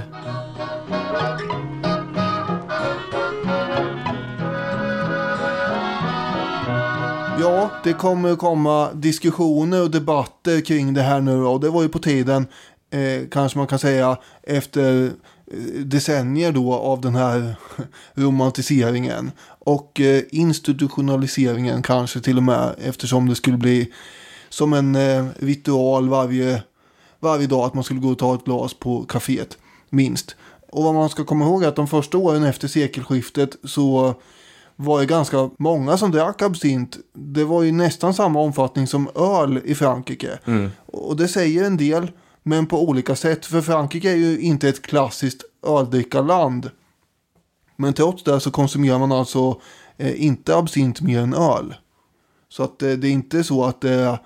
Ja, 7.49 7.71
det 7.85 7.93
kommer 7.93 8.33
att 8.33 8.39
komma 8.39 8.93
diskussioner 8.93 9.83
och 9.83 9.91
debatter 9.91 10.61
kring 10.61 10.95
det 10.95 11.03
här 11.03 11.21
nu. 11.21 11.45
Och 11.45 11.61
det 11.61 11.71
var 11.71 11.83
ju 11.83 11.89
på 11.89 11.99
tiden, 11.99 12.47
eh, 12.91 13.29
kanske 13.31 13.59
man 13.59 13.67
kan 13.67 13.79
säga, 13.79 14.17
efter 14.43 15.05
eh, 15.07 15.81
decennier 15.85 16.53
då 16.53 16.75
av 16.75 17.01
den 17.01 17.15
här 17.15 17.57
romantiseringen. 18.15 19.31
Och 19.59 20.01
eh, 20.01 20.23
institutionaliseringen 20.31 21.83
kanske 21.83 22.21
till 22.21 22.37
och 22.37 22.43
med, 22.43 22.75
eftersom 22.79 23.29
det 23.29 23.35
skulle 23.35 23.57
bli 23.57 23.93
som 24.49 24.73
en 24.73 24.97
eh, 24.97 25.27
ritual 25.39 26.09
varje, 26.09 26.63
varje 27.21 27.47
dag 27.47 27.65
att 27.65 27.75
man 27.75 27.85
skulle 27.85 28.01
gå 28.01 28.09
och 28.09 28.19
ta 28.19 28.35
ett 28.35 28.45
glas 28.45 28.75
på 28.75 29.05
kaféet, 29.09 29.59
minst. 29.91 30.37
Och 30.73 30.85
vad 30.85 30.95
man 30.95 31.09
ska 31.09 31.25
komma 31.25 31.45
ihåg 31.45 31.63
är 31.63 31.69
att 31.69 31.77
de 31.77 31.89
första 31.89 32.19
åren 32.19 32.45
efter 32.45 32.69
sekelskiftet 32.69 33.57
så 33.65 34.15
var 34.81 35.01
det 35.01 35.07
ganska 35.07 35.51
många 35.59 35.97
som 35.97 36.11
drack 36.11 36.43
absint. 36.43 36.99
Det 37.13 37.45
var 37.45 37.63
ju 37.63 37.73
nästan 37.73 38.15
samma 38.15 38.41
omfattning 38.41 38.87
som 38.87 39.09
öl 39.15 39.61
i 39.65 39.75
Frankrike. 39.75 40.39
Och 40.87 41.17
det 41.17 41.29
säger 41.29 41.65
en 41.65 41.77
del, 41.77 42.11
men 42.43 42.67
på 42.67 42.89
olika 42.89 43.17
sätt. 43.17 43.47
För 43.47 43.61
Frankrike 43.61 44.11
är 44.11 44.17
ju 44.17 44.41
inte 44.41 44.69
ett 44.69 44.83
klassiskt 44.83 45.45
öldrickarland. 45.67 46.71
Men 47.77 47.93
trots 47.93 48.25
det 48.25 48.41
så 48.41 48.51
konsumerar 48.51 48.99
man 48.99 49.13
alltså 49.13 49.61
eh, 49.97 50.25
inte 50.25 50.57
absint 50.57 51.01
mer 51.01 51.21
än 51.21 51.35
öl. 51.35 51.75
Så 52.49 52.63
att 52.63 52.83
eh, 52.83 52.91
det 52.91 53.09
är 53.09 53.13
inte 53.13 53.45
så 53.45 53.65
att 53.65 53.81
det 53.81 53.91
är 53.91 54.19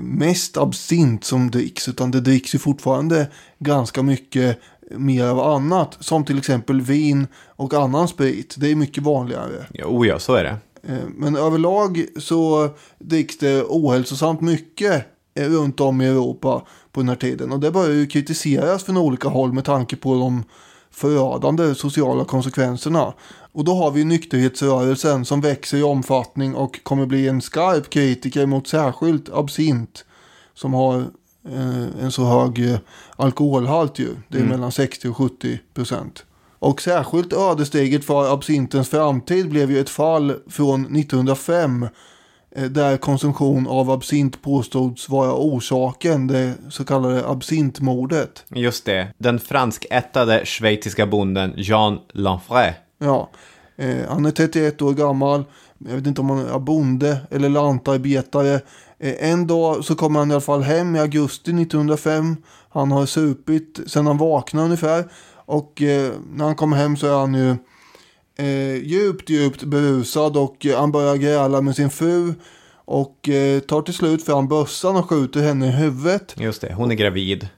mest 0.00 0.56
absint 0.56 1.24
som 1.24 1.50
dricks. 1.50 1.88
Utan 1.88 2.10
det 2.10 2.20
dricks 2.20 2.54
ju 2.54 2.58
fortfarande 2.58 3.30
ganska 3.58 4.02
mycket 4.02 4.58
mer 4.90 5.24
av 5.24 5.40
annat. 5.40 5.96
Som 6.00 6.24
till 6.24 6.38
exempel 6.38 6.80
vin 6.80 7.26
och 7.56 7.74
annan 7.74 8.08
sprit. 8.08 8.54
Det 8.58 8.70
är 8.70 8.76
mycket 8.76 9.02
vanligare. 9.02 9.66
Ja, 9.72 9.86
oh 9.86 10.06
ja, 10.06 10.18
så 10.18 10.34
är 10.34 10.44
det. 10.44 10.56
Eh, 10.92 11.08
Men 11.16 11.36
överlag 11.36 12.04
så 12.16 12.68
dricks 12.98 13.38
det 13.38 13.62
ohälsosamt 13.62 14.40
mycket 14.40 15.06
eh, 15.34 15.48
runt 15.48 15.80
om 15.80 16.00
i 16.00 16.06
Europa 16.06 16.62
på 16.92 17.00
den 17.00 17.08
här 17.08 17.16
tiden. 17.16 17.52
Och 17.52 17.60
det 17.60 17.70
börjar 17.70 17.94
ju 17.94 18.06
kritiseras 18.06 18.84
från 18.84 18.96
olika 18.96 19.28
håll 19.28 19.52
med 19.52 19.64
tanke 19.64 19.96
på 19.96 20.14
de 20.14 20.44
förödande 20.90 21.74
sociala 21.74 22.24
konsekvenserna. 22.24 23.14
Och 23.52 23.64
då 23.64 23.74
har 23.74 23.90
vi 23.90 24.04
nykterhetsrörelsen 24.04 25.24
som 25.24 25.40
växer 25.40 25.78
i 25.78 25.82
omfattning 25.82 26.54
och 26.54 26.80
kommer 26.82 27.06
bli 27.06 27.28
en 27.28 27.40
skarp 27.40 27.90
kritiker 27.90 28.46
mot 28.46 28.68
särskilt 28.68 29.28
absint 29.32 30.04
som 30.54 30.74
har 30.74 31.04
en 32.00 32.12
så 32.12 32.24
hög 32.24 32.70
eh, 32.70 32.78
alkoholhalt 33.16 33.98
ju. 33.98 34.08
Det 34.28 34.38
är 34.38 34.44
mellan 34.44 34.72
60 34.72 35.08
och 35.08 35.16
70 35.16 35.60
procent. 35.74 36.24
Och 36.58 36.82
särskilt 36.82 37.32
ödesdigert 37.32 38.04
för 38.04 38.32
absintens 38.32 38.88
framtid 38.88 39.48
blev 39.48 39.70
ju 39.70 39.80
ett 39.80 39.90
fall 39.90 40.34
från 40.50 40.96
1905 40.96 41.88
eh, 42.56 42.64
där 42.64 42.96
konsumtion 42.96 43.66
av 43.66 43.90
absint 43.90 44.42
påstods 44.42 45.08
vara 45.08 45.34
orsaken, 45.34 46.26
det 46.26 46.54
så 46.70 46.84
kallade 46.84 47.28
absintmordet. 47.28 48.44
Just 48.48 48.84
det. 48.84 49.08
Den 49.18 49.40
franskättade 49.40 50.46
schweiziska 50.46 51.06
bonden 51.06 51.52
Jean 51.56 51.98
Lanfray. 52.12 52.72
Ja, 52.98 53.30
eh, 53.76 53.96
han 54.08 54.26
är 54.26 54.30
31 54.30 54.82
år 54.82 54.92
gammal. 54.92 55.44
Jag 55.78 55.94
vet 55.94 56.06
inte 56.06 56.20
om 56.20 56.30
han 56.30 56.46
är 56.46 56.58
bonde 56.58 57.16
eller 57.30 57.48
lantarbetare. 57.48 58.60
Eh, 59.04 59.30
en 59.30 59.46
dag 59.46 59.84
så 59.84 59.94
kommer 59.94 60.18
han 60.18 60.30
i 60.30 60.34
alla 60.34 60.40
fall 60.40 60.62
hem 60.62 60.96
i 60.96 61.00
augusti 61.00 61.50
1905. 61.50 62.36
Han 62.70 62.92
har 62.92 63.06
supit 63.06 63.80
sen 63.86 64.06
han 64.06 64.18
vaknade 64.18 64.64
ungefär. 64.64 65.04
Och 65.34 65.82
eh, 65.82 66.12
när 66.32 66.44
han 66.44 66.56
kommer 66.56 66.76
hem 66.76 66.96
så 66.96 67.06
är 67.06 67.18
han 67.18 67.34
ju 67.34 67.50
eh, 68.38 68.76
djupt, 68.76 69.30
djupt 69.30 69.62
berusad 69.62 70.36
och 70.36 70.66
han 70.76 70.92
börjar 70.92 71.16
gräla 71.16 71.60
med 71.60 71.76
sin 71.76 71.90
fru. 71.90 72.34
Och 72.86 73.28
tar 73.66 73.82
till 73.82 73.94
slut 73.94 74.24
fram 74.24 74.48
bössan 74.48 74.96
och 74.96 75.10
skjuter 75.10 75.40
henne 75.40 75.66
i 75.66 75.70
huvudet. 75.70 76.34
Just 76.36 76.60
det, 76.60 76.74
hon 76.74 76.90
är 76.90 76.94
gravid. 76.94 77.48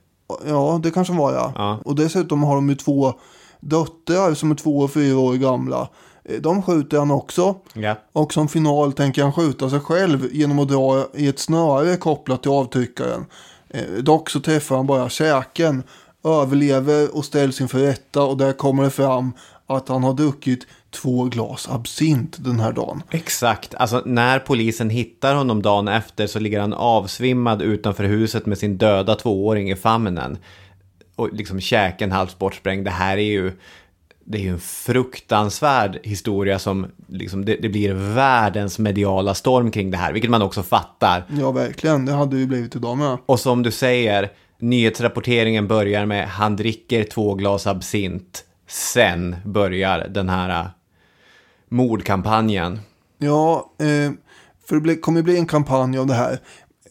Ja, 0.47 0.80
det 0.82 0.90
kanske 0.90 1.14
var 1.14 1.32
ja. 1.32 1.53
Ja. 1.57 1.80
Och 1.84 1.94
dessutom 1.94 2.42
har 2.42 2.55
de 2.55 2.68
ju 2.68 2.74
två 2.74 3.14
döttrar 3.61 4.34
som 4.34 4.51
är 4.51 4.55
två 4.55 4.78
och 4.78 4.90
fyra 4.90 5.18
år 5.18 5.34
gamla. 5.34 5.88
Eh, 6.28 6.40
De 6.40 6.62
skjuter 6.62 6.98
han 6.98 7.10
också. 7.10 7.56
Ja. 7.74 7.96
Och 8.12 8.32
som 8.32 8.48
final 8.48 8.92
tänker 8.92 9.22
han 9.22 9.32
skjuta 9.32 9.70
sig 9.70 9.80
själv 9.80 10.28
genom 10.32 10.58
att 10.58 10.68
dra 10.68 11.06
i 11.14 11.28
ett 11.28 11.38
snöre 11.38 11.96
kopplat 11.96 12.42
till 12.42 12.50
avtryckaren. 12.50 13.26
Eh, 13.68 13.82
dock 14.02 14.30
så 14.30 14.40
träffar 14.40 14.76
han 14.76 14.86
bara 14.86 15.08
käken, 15.08 15.82
överlever 16.24 17.16
och 17.16 17.24
ställs 17.24 17.60
inför 17.60 17.78
rätta 17.78 18.22
och 18.22 18.36
där 18.36 18.52
kommer 18.52 18.82
det 18.82 18.90
fram 18.90 19.32
att 19.66 19.88
han 19.88 20.04
har 20.04 20.14
druckit 20.14 20.66
två 20.90 21.24
glas 21.24 21.68
absint 21.70 22.36
den 22.44 22.60
här 22.60 22.72
dagen. 22.72 23.02
Exakt, 23.10 23.74
alltså 23.74 24.02
när 24.04 24.38
polisen 24.38 24.90
hittar 24.90 25.34
honom 25.34 25.62
dagen 25.62 25.88
efter 25.88 26.26
så 26.26 26.38
ligger 26.38 26.60
han 26.60 26.72
avsvimmad 26.72 27.62
utanför 27.62 28.04
huset 28.04 28.46
med 28.46 28.58
sin 28.58 28.78
döda 28.78 29.14
tvååring 29.14 29.70
i 29.70 29.76
famnen. 29.76 30.38
Och 31.16 31.32
liksom 31.32 31.60
käken 31.60 32.12
halvt 32.12 32.38
bortsprängd. 32.38 32.84
Det 32.84 32.90
här 32.90 33.16
är 33.16 33.22
ju, 33.22 33.52
det 34.28 34.38
är 34.38 34.42
ju 34.42 34.50
en 34.50 34.60
fruktansvärd 34.60 35.98
historia 36.02 36.58
som 36.58 36.86
liksom, 37.08 37.44
det, 37.44 37.56
det 37.56 37.68
blir 37.68 37.92
världens 37.94 38.78
mediala 38.78 39.34
storm 39.34 39.70
kring 39.70 39.90
det 39.90 39.96
här, 39.96 40.12
vilket 40.12 40.30
man 40.30 40.42
också 40.42 40.62
fattar. 40.62 41.24
Ja, 41.40 41.50
verkligen. 41.50 42.06
Det 42.06 42.12
hade 42.12 42.38
ju 42.38 42.46
blivit 42.46 42.76
idag 42.76 42.98
med. 42.98 43.18
Och 43.26 43.40
som 43.40 43.62
du 43.62 43.70
säger, 43.70 44.32
nyhetsrapporteringen 44.58 45.68
börjar 45.68 46.06
med 46.06 46.28
han 46.28 46.56
dricker 46.56 47.04
två 47.04 47.34
glas 47.34 47.66
absint. 47.66 48.44
Sen 48.68 49.36
börjar 49.44 50.08
den 50.08 50.28
här 50.28 50.60
äh, 50.60 50.66
mordkampanjen. 51.68 52.80
Ja, 53.18 53.72
eh, 53.78 54.12
för 54.68 54.80
det 54.80 54.96
kommer 54.96 55.22
bli 55.22 55.38
en 55.38 55.46
kampanj 55.46 55.98
av 55.98 56.06
det 56.06 56.14
här. 56.14 56.38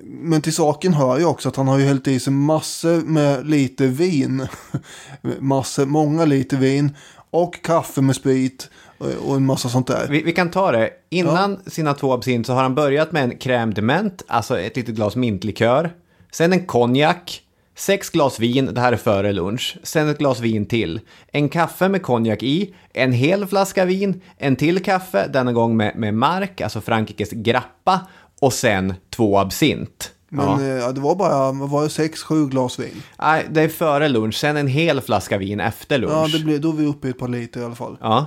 Men 0.03 0.41
till 0.41 0.53
saken 0.53 0.93
hör 0.93 1.19
ju 1.19 1.25
också 1.25 1.49
att 1.49 1.55
han 1.55 1.67
har 1.67 1.79
ju 1.79 1.85
hällt 1.85 2.07
i 2.07 2.19
sig 2.19 2.33
massor 2.33 3.01
med 3.01 3.47
lite 3.47 3.87
vin. 3.87 4.47
massor, 5.39 5.85
många 5.85 6.25
liter 6.25 6.57
vin. 6.57 6.95
Och 7.35 7.63
kaffe 7.63 8.01
med 8.01 8.15
sprit. 8.15 8.69
Och, 8.97 9.35
en 9.35 9.45
massa 9.45 9.69
sånt 9.69 9.87
där. 9.87 10.07
Vi, 10.09 10.23
vi 10.23 10.31
kan 10.31 10.51
ta 10.51 10.71
det. 10.71 10.89
Innan 11.09 11.59
sina 11.67 11.93
två 11.93 12.13
absint 12.13 12.47
så 12.47 12.53
har 12.53 12.63
han 12.63 12.75
börjat 12.75 13.11
med 13.11 13.23
en 13.23 13.31
crème 13.31 13.73
de 13.73 13.81
menthe, 13.81 14.25
alltså 14.27 14.59
ett 14.59 14.75
litet 14.75 14.95
glas 14.95 15.15
mintlikör. 15.15 15.93
Sen 16.31 16.53
en 16.53 16.65
konjak. 16.65 17.41
Sex 17.77 18.09
glas 18.09 18.39
vin, 18.39 18.65
det 18.73 18.81
här 18.81 18.93
är 18.93 18.97
före 18.97 19.33
lunch. 19.33 19.77
Sen 19.83 20.09
ett 20.09 20.17
glas 20.17 20.39
vin 20.39 20.65
till. 20.65 20.99
En 21.27 21.49
kaffe 21.49 21.89
med 21.89 22.01
konjak 22.01 22.43
i. 22.43 22.73
En 22.93 23.11
hel 23.11 23.45
flaska 23.45 23.85
vin. 23.85 24.21
En 24.37 24.55
till 24.55 24.83
kaffe, 24.83 25.27
denna 25.27 25.53
gång 25.53 25.77
med, 25.77 25.95
med 25.95 26.13
mark, 26.13 26.61
alltså 26.61 26.81
Frankrikes 26.81 27.31
grappa. 27.31 28.07
Och 28.39 28.53
sen 28.53 28.93
två 29.09 29.39
absint. 29.39 30.14
Men 30.35 30.67
ja. 30.67 30.87
eh, 30.87 30.93
det 30.93 31.01
var 31.01 31.15
bara 31.15 31.51
vad 31.51 31.69
var 31.69 31.83
det, 31.83 31.89
sex, 31.89 32.23
sju 32.23 32.47
glas 32.47 32.79
vin. 32.79 33.03
Nej, 33.19 33.47
det 33.51 33.61
är 33.61 33.69
före 33.69 34.09
lunch, 34.09 34.35
sen 34.35 34.57
en 34.57 34.67
hel 34.67 35.01
flaska 35.01 35.37
vin 35.37 35.59
efter 35.59 35.97
lunch. 35.97 36.13
Ja, 36.13 36.27
det 36.37 36.43
blev, 36.43 36.61
då 36.61 36.69
är 36.69 36.73
vi 36.73 36.85
uppe 36.85 37.07
i 37.07 37.11
ett 37.11 37.19
par 37.19 37.27
liter 37.27 37.61
i 37.61 37.63
alla 37.63 37.75
fall. 37.75 37.97
Ja. 38.01 38.25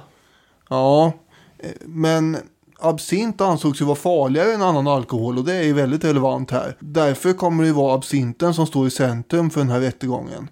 Ja, 0.69 1.13
eh, 1.59 1.71
men 1.81 2.37
absint 2.81 3.41
ansågs 3.41 3.81
ju 3.81 3.85
vara 3.85 3.97
farligare 3.97 4.53
än 4.53 4.63
annan 4.63 4.87
alkohol 4.89 5.39
och 5.39 5.45
det 5.45 5.55
är 5.55 5.63
ju 5.63 5.73
väldigt 5.73 6.05
relevant 6.05 6.51
här. 6.51 6.77
Därför 6.81 7.33
kommer 7.33 7.63
det 7.63 7.67
ju 7.67 7.75
vara 7.75 7.95
absinten 7.95 8.55
som 8.55 8.67
står 8.67 8.87
i 8.87 8.91
centrum 8.91 9.51
för 9.51 9.61
den 9.61 9.71
här 9.71 9.81
rättegången. 9.81 10.49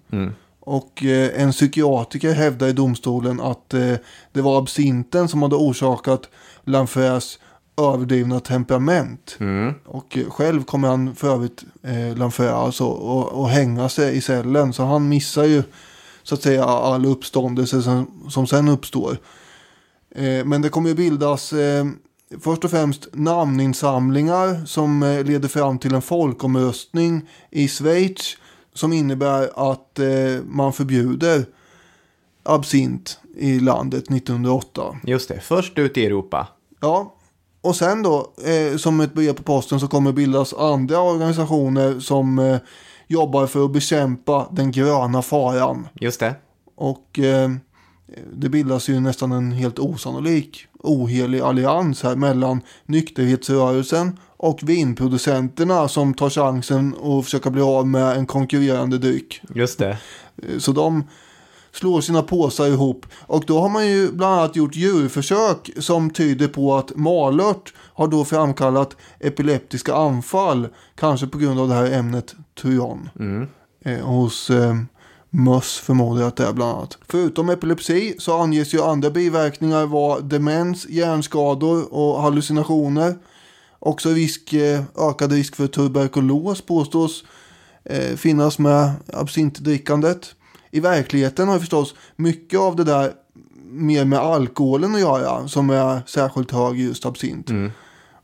Och 0.59 1.03
eh, 1.03 1.41
en 1.41 1.51
psykiatriker 1.51 2.33
hävdar 2.33 2.67
i 2.67 2.73
domstolen 2.73 3.41
att 3.41 3.73
eh, 3.73 3.93
det 4.31 4.41
var 4.41 4.59
absinten 4.59 5.27
som 5.27 5.41
hade 5.41 5.55
orsakat 5.55 6.29
Lanfers 6.63 7.37
överdrivna 7.77 8.39
temperament. 8.39 9.37
Och 9.85 10.17
eh, 10.17 10.29
själv 10.29 10.63
kommer 10.63 10.87
han 10.87 11.15
för 11.15 11.33
övrigt, 11.33 11.63
eh, 11.83 12.17
Lanfer, 12.17 12.51
alltså 12.51 12.85
och, 12.85 13.41
och 13.41 13.49
hänga 13.49 13.89
sig 13.89 14.17
i 14.17 14.21
cellen. 14.21 14.73
Så 14.73 14.83
han 14.83 15.09
missar 15.09 15.43
ju 15.43 15.63
så 16.23 16.35
att 16.35 16.41
säga 16.41 16.65
all 16.65 17.05
uppståndelse 17.05 17.81
som, 17.81 18.21
som 18.29 18.47
sen 18.47 18.67
uppstår. 18.67 19.17
Eh, 20.11 20.45
men 20.45 20.61
det 20.61 20.69
kommer 20.69 20.89
ju 20.89 20.95
bildas 20.95 21.53
eh, 21.53 21.85
först 22.39 22.63
och 22.63 22.71
främst 22.71 23.07
namninsamlingar 23.13 24.65
som 24.65 25.03
eh, 25.03 25.23
leder 25.23 25.47
fram 25.47 25.79
till 25.79 25.93
en 25.93 26.01
folkomröstning 26.01 27.29
i 27.51 27.67
Schweiz 27.67 28.37
som 28.73 28.93
innebär 28.93 29.71
att 29.71 29.99
eh, 29.99 30.43
man 30.45 30.73
förbjuder 30.73 31.45
absint 32.43 33.19
i 33.37 33.59
landet 33.59 34.03
1908. 34.03 34.97
Just 35.03 35.29
det, 35.29 35.39
först 35.39 35.77
ut 35.77 35.97
i 35.97 36.05
Europa. 36.05 36.47
Ja, 36.79 37.13
och 37.61 37.75
sen 37.75 38.03
då, 38.03 38.33
eh, 38.45 38.77
som 38.77 38.99
ett 38.99 39.13
brev 39.13 39.33
på 39.33 39.43
posten 39.43 39.79
så 39.79 39.87
kommer 39.87 40.11
bildas 40.11 40.53
andra 40.53 41.01
organisationer 41.01 41.99
som 41.99 42.39
eh, 42.39 42.57
jobbar 43.07 43.47
för 43.47 43.65
att 43.65 43.71
bekämpa 43.71 44.47
den 44.51 44.71
gröna 44.71 45.21
faran. 45.21 45.87
Just 45.93 46.19
det. 46.19 46.35
Och 46.75 47.19
eh, 47.19 47.49
det 48.33 48.49
bildas 48.49 48.89
ju 48.89 48.99
nästan 48.99 49.31
en 49.31 49.51
helt 49.51 49.79
osannolik 49.79 50.67
ohelig 50.79 51.39
allians 51.39 52.03
här 52.03 52.15
mellan 52.15 52.61
nykterhetsrörelsen 52.85 54.19
och 54.37 54.59
vinproducenterna 54.63 55.87
som 55.87 56.13
tar 56.13 56.29
chansen 56.29 56.95
att 57.03 57.25
försöka 57.25 57.49
bli 57.49 57.61
av 57.61 57.87
med 57.87 58.17
en 58.17 58.25
konkurrerande 58.25 58.97
dryck. 58.97 59.41
Just 59.55 59.79
det. 59.79 59.97
Eh, 60.43 60.57
Så 60.59 60.71
de 60.71 61.03
slår 61.77 62.01
sina 62.01 62.21
påsar 62.21 62.67
ihop. 62.67 63.05
Och 63.19 63.43
då 63.47 63.59
har 63.59 63.69
man 63.69 63.87
ju 63.87 64.11
bland 64.11 64.33
annat 64.33 64.55
gjort 64.55 64.75
djurförsök 64.75 65.69
som 65.77 66.09
tyder 66.09 66.47
på 66.47 66.75
att 66.75 66.95
malört 66.95 67.73
har 67.77 68.07
då 68.07 68.25
framkallat 68.25 68.95
epileptiska 69.19 69.95
anfall. 69.95 70.67
Kanske 70.95 71.27
på 71.27 71.37
grund 71.37 71.59
av 71.59 71.67
det 71.67 71.73
här 71.73 71.91
ämnet 71.91 72.35
turon. 72.61 73.09
Eh, 73.85 73.99
hos 73.99 74.49
eh, 74.49 74.75
möss 75.29 75.77
förmodar 75.77 76.21
jag 76.21 76.27
att 76.27 76.35
det 76.35 76.45
är 76.45 76.53
bland 76.53 76.77
annat. 76.77 76.97
Förutom 77.07 77.49
epilepsi 77.49 78.15
så 78.19 78.41
anges 78.41 78.73
ju 78.73 78.81
andra 78.81 79.09
biverkningar 79.09 79.85
vara 79.85 80.19
demens, 80.19 80.89
hjärnskador 80.89 81.93
och 81.93 82.21
hallucinationer. 82.21 83.15
Också 83.79 84.09
risk, 84.09 84.53
eh, 84.53 84.83
ökad 84.97 85.31
risk 85.31 85.55
för 85.55 85.67
tuberkulos 85.67 86.61
påstås 86.61 87.23
eh, 87.83 88.15
finnas 88.15 88.59
med 88.59 88.91
absintdrickandet. 89.13 90.35
I 90.71 90.79
verkligheten 90.79 91.47
har 91.47 91.59
förstås 91.59 91.95
mycket 92.15 92.59
av 92.59 92.75
det 92.75 92.83
där 92.83 93.11
mer 93.69 94.05
med 94.05 94.19
alkoholen 94.19 94.95
att 94.95 95.01
göra 95.01 95.47
som 95.47 95.69
är 95.69 96.01
särskilt 96.05 96.51
hög 96.51 96.79
i 96.79 96.83
just 96.83 97.05
absint. 97.05 97.49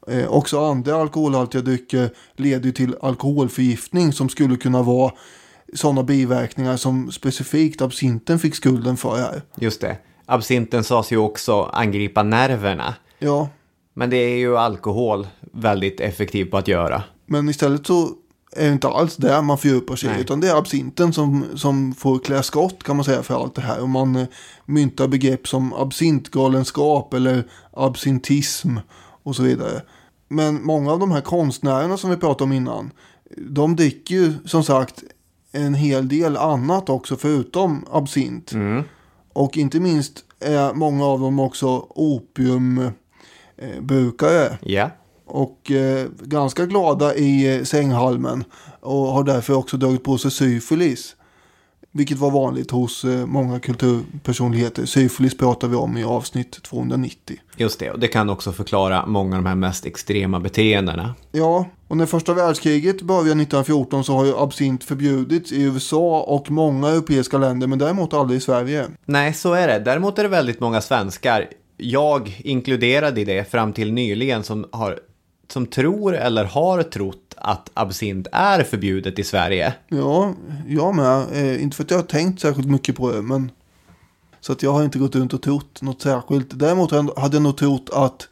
Eh, 0.08 0.28
också 0.28 0.66
andra 0.66 0.96
alkoholhaltiga 0.96 1.62
drycker 1.62 2.10
leder 2.36 2.66
ju 2.66 2.72
till 2.72 2.96
alkoholförgiftning 3.02 4.14
som 4.14 4.30
skulle 4.30 4.56
kunna 4.56 4.82
vara 4.84 5.12
sådana 5.74 6.04
biverkningar 6.04 6.78
som 6.78 7.12
specifikt 7.12 7.82
absinten 7.82 8.39
fick 8.39 8.56
skulden 8.56 8.98
för 8.98 9.16
här. 9.16 9.41
Just 9.56 9.82
det. 9.82 9.98
Absinten 10.26 10.84
sades 10.84 11.12
ju 11.12 11.18
också 11.18 11.64
angripa 11.64 12.24
nerverna. 12.24 12.96
Ja, 13.20 13.50
Men 13.94 14.10
det 14.10 14.18
är 14.18 14.38
ju 14.38 14.58
alkohol 14.58 15.28
väldigt 15.54 16.00
effektiv 16.00 16.46
på 16.46 16.58
att 16.58 16.68
göra. 16.68 17.04
men 17.26 17.50
istället 17.50 17.88
så 17.88 18.10
är 18.56 18.72
inte 18.72 18.88
alls 18.88 19.18
där 19.18 19.41
man 19.41 19.58
fördjupar 19.58 19.95
sig 19.95 20.10
Nej. 20.10 20.22
utan 20.22 20.39
det 20.39 20.49
är 20.49 20.56
absinten 20.56 21.14
som, 21.14 21.45
som 21.56 21.93
får 21.93 22.20
klä 22.20 22.43
skott 22.43 22.84
kan 22.84 22.95
man 22.95 23.06
säga 23.06 23.24
för 23.24 23.36
allt 23.36 23.56
det 23.56 23.62
här. 23.62 23.82
Och 23.82 23.89
man 23.89 24.16
eh, 24.16 24.28
myntar 24.66 25.08
begrepp 25.08 25.47
som 25.47 25.74
absintgalenskap 25.74 27.14
eller 27.14 27.43
absintism 27.72 28.78
och 29.24 29.36
så 29.36 29.43
vidare. 29.43 29.82
Men 30.28 30.66
många 30.66 30.91
av 30.91 30.99
de 30.99 31.12
här 31.12 31.22
konstnärerna 31.22 31.97
som 31.97 32.10
vi 32.10 32.18
pratade 32.18 32.43
om 32.43 32.51
innan, 32.51 32.91
de 33.38 33.76
dricker 33.76 34.16
ju 34.16 34.34
som 34.45 34.64
sagt 34.64 35.04
en 35.51 35.74
hel 35.74 36.08
del 36.08 36.38
annat 36.38 36.89
också 36.89 37.16
förutom 37.16 37.86
absint. 37.91 38.51
Och 39.34 39.58
inte 39.58 39.80
minst 39.80 40.26
är 40.39 40.74
många 40.74 41.06
av 41.06 41.20
dem 41.20 41.39
också 41.39 41.86
opiumbrukare. 41.89 44.58
Ja. 44.62 44.89
Och 45.26 45.71
eh, 45.71 46.07
ganska 46.21 46.65
glada 46.65 47.15
i 47.15 47.57
eh, 47.57 47.63
sänghalmen. 47.63 48.43
Och 48.80 49.07
har 49.07 49.24
därför 49.24 49.53
också 49.53 49.78
dragit 49.78 50.03
på 50.03 50.17
sig 50.17 50.32
syfilis. 50.32 51.15
Vilket 51.95 52.17
var 52.17 52.32
vanligt 52.32 52.71
hos 52.71 53.05
eh, 53.05 53.26
många 53.26 53.59
kulturpersonligheter. 53.59 54.86
Syfilis 54.86 55.38
pratar 55.38 55.67
vi 55.67 55.76
om 55.76 55.97
i 55.97 56.03
avsnitt 56.03 56.63
290. 56.63 57.38
Just 57.57 57.80
det, 57.80 57.91
och 57.91 57.99
det 57.99 58.07
kan 58.07 58.30
också 58.30 58.51
förklara 58.51 59.05
många 59.05 59.38
av 59.38 59.43
de 59.43 59.49
här 59.49 59.55
mest 59.55 59.86
extrema 59.86 60.39
beteendena. 60.39 61.15
Ja, 61.32 61.65
och 61.88 61.97
när 61.97 62.05
första 62.05 62.34
världskriget 62.34 63.01
började 63.01 63.30
1914 63.30 64.03
så 64.03 64.13
har 64.13 64.26
ju 64.26 64.38
absint 64.38 64.84
förbjudits 64.84 65.51
i 65.51 65.63
USA 65.63 66.21
och 66.21 66.51
många 66.51 66.89
europeiska 66.89 67.38
länder. 67.38 67.67
Men 67.67 67.80
däremot 67.80 68.13
aldrig 68.13 68.38
i 68.38 68.41
Sverige. 68.41 68.88
Nej, 69.05 69.34
så 69.34 69.53
är 69.53 69.67
det. 69.67 69.80
Däremot 69.80 70.19
är 70.19 70.24
det 70.24 70.30
väldigt 70.30 70.59
många 70.59 70.82
svenskar, 70.82 71.47
jag 71.78 72.41
inkluderad 72.43 73.17
i 73.17 73.26
det 73.26 73.51
fram 73.51 73.74
till 73.74 73.93
nyligen, 73.93 74.43
som, 74.43 74.65
har, 74.71 74.99
som 75.48 75.66
tror 75.66 76.16
eller 76.16 76.46
har 76.46 76.84
trott 76.84 77.34
att 77.38 77.70
absint 77.74 78.28
är 78.32 78.64
förbjudet 78.64 79.20
i 79.20 79.24
Sverige. 79.24 79.74
Ja, 79.88 80.34
jag 80.68 80.96
med. 80.96 81.26
Eh, 81.32 81.64
inte 81.64 81.78
för 81.78 81.84
att 81.84 81.91
jag 81.91 81.98
har 81.98 82.04
tänkt 82.04 82.41
särskilt 82.41 82.68
mycket 82.68 82.96
på 82.96 83.12
det, 83.12 83.22
men 83.22 83.52
så 84.41 84.52
att 84.52 84.64
jag 84.64 84.72
har 84.74 84.84
inte 84.84 85.00
gått 85.00 85.16
runt 85.16 85.34
och 85.34 85.41
trott 85.41 85.82
något 85.82 86.02
särskilt. 86.02 86.60
Däremot 86.60 86.91
hade 86.91 87.36
jag 87.36 87.41
nog 87.41 87.58
trott 87.58 87.89
att 87.94 88.28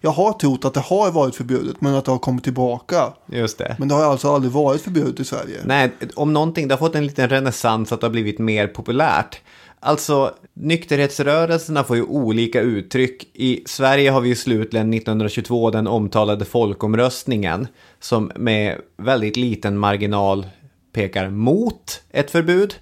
jag 0.00 0.10
har 0.10 0.32
trott 0.32 0.64
att 0.64 0.74
det 0.74 0.80
har 0.80 1.10
varit 1.10 1.36
förbjudet, 1.36 1.80
men 1.80 1.94
att 1.94 2.04
det 2.04 2.10
har 2.10 2.18
kommit 2.18 2.44
tillbaka. 2.44 3.12
Just 3.26 3.58
det. 3.58 3.76
Men 3.78 3.88
det 3.88 3.94
har 3.94 4.04
alltså 4.04 4.34
aldrig 4.34 4.52
varit 4.52 4.80
förbjudet 4.80 5.20
i 5.20 5.24
Sverige. 5.24 5.60
Nej, 5.64 5.92
om 6.14 6.32
någonting, 6.32 6.68
det 6.68 6.74
har 6.74 6.78
fått 6.78 6.94
en 6.94 7.06
liten 7.06 7.28
renässans 7.28 7.92
att 7.92 8.00
det 8.00 8.06
har 8.06 8.12
blivit 8.12 8.38
mer 8.38 8.66
populärt. 8.66 9.40
Alltså, 9.80 10.34
nykterhetsrörelserna 10.56 11.84
får 11.84 11.96
ju 11.96 12.02
olika 12.02 12.60
uttryck. 12.60 13.30
I 13.34 13.62
Sverige 13.66 14.10
har 14.10 14.20
vi 14.20 14.28
ju 14.28 14.34
slutligen 14.34 14.94
1922 14.94 15.70
den 15.70 15.86
omtalade 15.86 16.44
folkomröstningen 16.44 17.68
som 18.00 18.32
med 18.36 18.80
väldigt 18.96 19.36
liten 19.36 19.78
marginal 19.78 20.46
pekar 20.92 21.30
mot 21.30 22.02
ett 22.10 22.30
förbud 22.30 22.74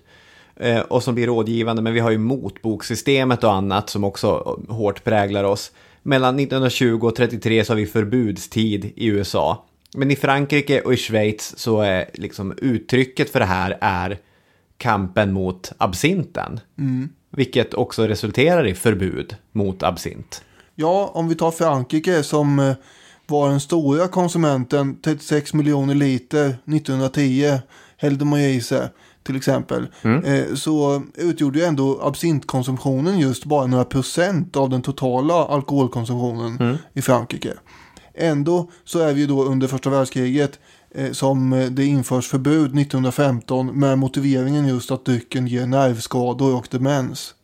eh, 0.57 0.81
och 0.81 1.03
som 1.03 1.15
blir 1.15 1.27
rådgivande. 1.27 1.83
Men 1.83 1.95
vi 1.95 2.01
har 2.01 2.11
ju 2.11 2.19
motboksystemet 2.19 3.45
och 3.45 3.53
annat 3.53 3.91
som 3.91 4.05
också 4.05 4.61
hårt 4.69 5.05
präglar 5.05 5.45
oss. 5.45 5.73
Mellan 6.03 6.39
1920 6.39 7.01
och 7.03 7.17
33 7.17 7.65
så 7.65 7.73
har 7.73 7.77
vi 7.77 7.87
förbudstid 7.87 8.85
i 8.97 9.07
USA. 9.07 9.65
Men 9.97 10.11
i 10.11 10.17
Frankrike 10.17 10.81
och 10.81 10.93
i 10.93 10.97
Schweiz 10.97 11.59
så 11.59 11.81
är 11.81 12.11
liksom 12.15 12.55
uttrycket 12.57 13.31
för 13.31 13.41
det 13.41 13.47
här 13.47 13.79
är 13.81 14.19
kampen 14.77 15.33
mot 15.33 15.73
absinten. 15.79 16.61
Mm. 16.79 17.09
Vilket 17.37 17.75
också 17.75 18.07
resulterar 18.07 18.67
i 18.67 18.75
förbud 18.75 19.37
mot 19.53 19.83
absint. 19.83 20.43
Ja, 20.75 21.11
om 21.15 21.29
vi 21.29 21.35
tar 21.35 21.51
Frankrike 21.51 22.23
som 22.23 22.59
eh, 22.59 22.73
var 23.27 23.49
den 23.49 23.61
stora 23.61 24.09
konsumenten, 24.09 24.97
36 25.05 25.55
miljoner 25.55 25.95
liter 25.95 26.47
1910, 26.47 27.59
hällde 27.97 28.25
man 28.25 28.41
i 28.41 28.61
sig 28.61 28.89
till 29.23 29.37
exempel. 29.37 29.87
Eh, 30.03 30.55
så 30.55 31.03
utgjorde 31.15 31.59
ju 31.59 31.65
ändå 31.65 32.01
absintkonsumtionen 32.03 33.19
just 33.19 33.45
bara 33.45 33.67
några 33.67 33.85
procent 33.85 34.57
av 34.57 34.71
den 34.71 34.83
totala 34.83 35.35
alkoholkonsumtionen 35.35 36.79
i 36.93 37.03
Frankrike. 37.03 37.55
Ändå 38.15 38.71
så 38.85 38.99
är 38.99 39.15
vi 39.15 39.21
ju 39.21 39.27
då 39.27 39.45
under 39.45 39.67
första 39.67 39.91
världskriget 39.91 40.59
Eh, 40.95 41.13
som 41.13 41.53
eh, 41.53 41.67
det 41.67 41.85
införs 41.85 42.29
förbud 42.29 42.79
1915 42.79 43.67
med 43.67 43.99
motiveringen 43.99 44.69
just 44.69 44.91
att 44.91 45.05
drycken 45.05 45.47
ger 45.47 45.67
nervskador 45.67 46.55
och 46.55 46.69
demens. 46.71 47.35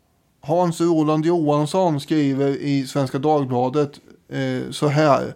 Hans 0.40 0.80
Roland 0.80 1.26
Johansson 1.26 2.01
skriver 2.01 2.48
i 2.48 2.86
Svenska 2.86 3.18
Dagbladet 3.18 4.01
eh, 4.28 4.70
så 4.70 4.88
här. 4.88 5.34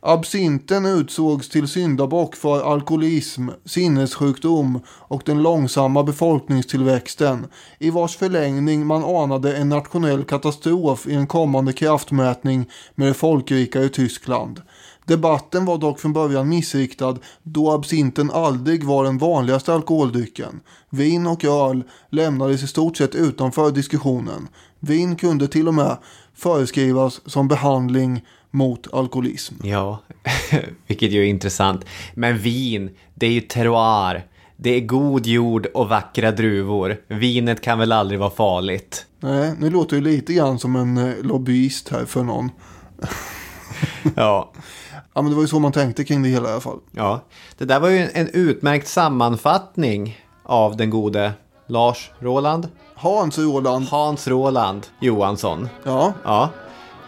Absinten 0.00 0.86
utsågs 0.86 1.48
till 1.48 1.68
syndabock 1.68 2.36
för 2.36 2.72
alkoholism, 2.72 3.48
sinnessjukdom 3.64 4.80
och 4.88 5.22
den 5.24 5.42
långsamma 5.42 6.02
befolkningstillväxten, 6.02 7.46
i 7.78 7.90
vars 7.90 8.16
förlängning 8.16 8.86
man 8.86 9.04
anade 9.04 9.56
en 9.56 9.68
nationell 9.68 10.24
katastrof 10.24 11.06
i 11.06 11.14
en 11.14 11.26
kommande 11.26 11.72
kraftmätning 11.72 12.70
med 12.94 13.08
det 13.08 13.14
folkrikare 13.14 13.88
Tyskland. 13.88 14.60
Debatten 15.08 15.64
var 15.64 15.78
dock 15.78 16.00
från 16.00 16.12
början 16.12 16.48
missriktad 16.48 17.16
då 17.42 17.70
absinten 17.70 18.30
aldrig 18.30 18.84
var 18.84 19.04
den 19.04 19.18
vanligaste 19.18 19.74
alkoholdrycken. 19.74 20.60
Vin 20.90 21.26
och 21.26 21.44
öl 21.44 21.82
lämnades 22.10 22.62
i 22.62 22.66
stort 22.66 22.96
sett 22.96 23.14
utanför 23.14 23.70
diskussionen. 23.70 24.48
Vin 24.80 25.16
kunde 25.16 25.48
till 25.48 25.68
och 25.68 25.74
med 25.74 25.96
föreskrivas 26.34 27.20
som 27.26 27.48
behandling 27.48 28.24
mot 28.50 28.94
alkoholism. 28.94 29.54
Ja, 29.62 30.02
vilket 30.86 31.10
ju 31.10 31.20
är 31.20 31.26
intressant. 31.26 31.84
Men 32.14 32.38
vin, 32.38 32.90
det 33.14 33.26
är 33.26 33.30
ju 33.30 33.40
terroir. 33.40 34.26
Det 34.56 34.70
är 34.70 34.80
god 34.80 35.26
jord 35.26 35.66
och 35.66 35.88
vackra 35.88 36.32
druvor. 36.32 36.96
Vinet 37.08 37.60
kan 37.60 37.78
väl 37.78 37.92
aldrig 37.92 38.20
vara 38.20 38.30
farligt. 38.30 39.06
Nej, 39.20 39.52
nu 39.58 39.70
låter 39.70 39.96
det 39.96 40.02
lite 40.02 40.32
grann 40.32 40.58
som 40.58 40.76
en 40.76 40.98
eh, 40.98 41.14
lobbyist 41.22 41.88
här 41.88 42.04
för 42.04 42.22
någon. 42.22 42.50
Ja, 44.16 44.52
Ja, 45.18 45.22
men 45.22 45.30
det 45.30 45.36
var 45.36 45.42
ju 45.42 45.48
så 45.48 45.58
man 45.58 45.72
tänkte 45.72 46.04
kring 46.04 46.22
det 46.22 46.28
hela 46.28 46.48
i 46.48 46.52
alla 46.52 46.60
fall. 46.60 46.78
ja. 46.90 47.20
Det 47.58 47.64
där 47.64 47.80
var 47.80 47.88
ju 47.88 47.98
en, 47.98 48.08
en 48.14 48.28
utmärkt 48.28 48.88
sammanfattning 48.88 50.20
av 50.42 50.76
den 50.76 50.90
gode 50.90 51.32
Lars 51.66 52.10
Roland. 52.18 52.68
Hans 52.94 53.38
Roland. 53.38 53.86
Hans 53.88 54.28
Roland 54.28 54.86
Johansson. 55.00 55.68
Ja, 55.84 56.12
Ja. 56.24 56.48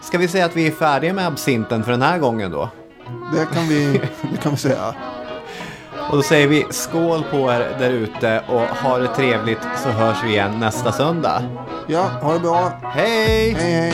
Ska 0.01 0.17
vi 0.17 0.27
säga 0.27 0.45
att 0.45 0.55
vi 0.55 0.67
är 0.67 0.71
färdiga 0.71 1.13
med 1.13 1.27
absinten 1.27 1.83
för 1.83 1.91
den 1.91 2.01
här 2.01 2.19
gången 2.19 2.51
då? 2.51 2.69
det 3.33 3.45
kan 3.55 3.67
vi, 3.67 4.01
det 4.31 4.37
kan 4.41 4.51
vi 4.51 4.57
säga. 4.57 4.95
Och 6.09 6.17
då 6.17 6.23
säger 6.23 6.47
vi 6.47 6.65
skål 6.69 7.23
på 7.31 7.37
er 7.37 7.75
där 7.79 7.89
ute 7.89 8.43
och 8.49 8.61
ha 8.61 8.97
det 8.97 9.07
trevligt 9.07 9.61
så 9.83 9.89
hörs 9.89 10.17
vi 10.23 10.29
igen 10.29 10.59
nästa 10.59 10.91
söndag. 10.91 11.43
Ja, 11.87 12.03
ha 12.21 12.33
det 12.33 12.39
bra. 12.39 12.71
Hej! 12.83 13.53
Hej, 13.53 13.73
hej. 13.73 13.93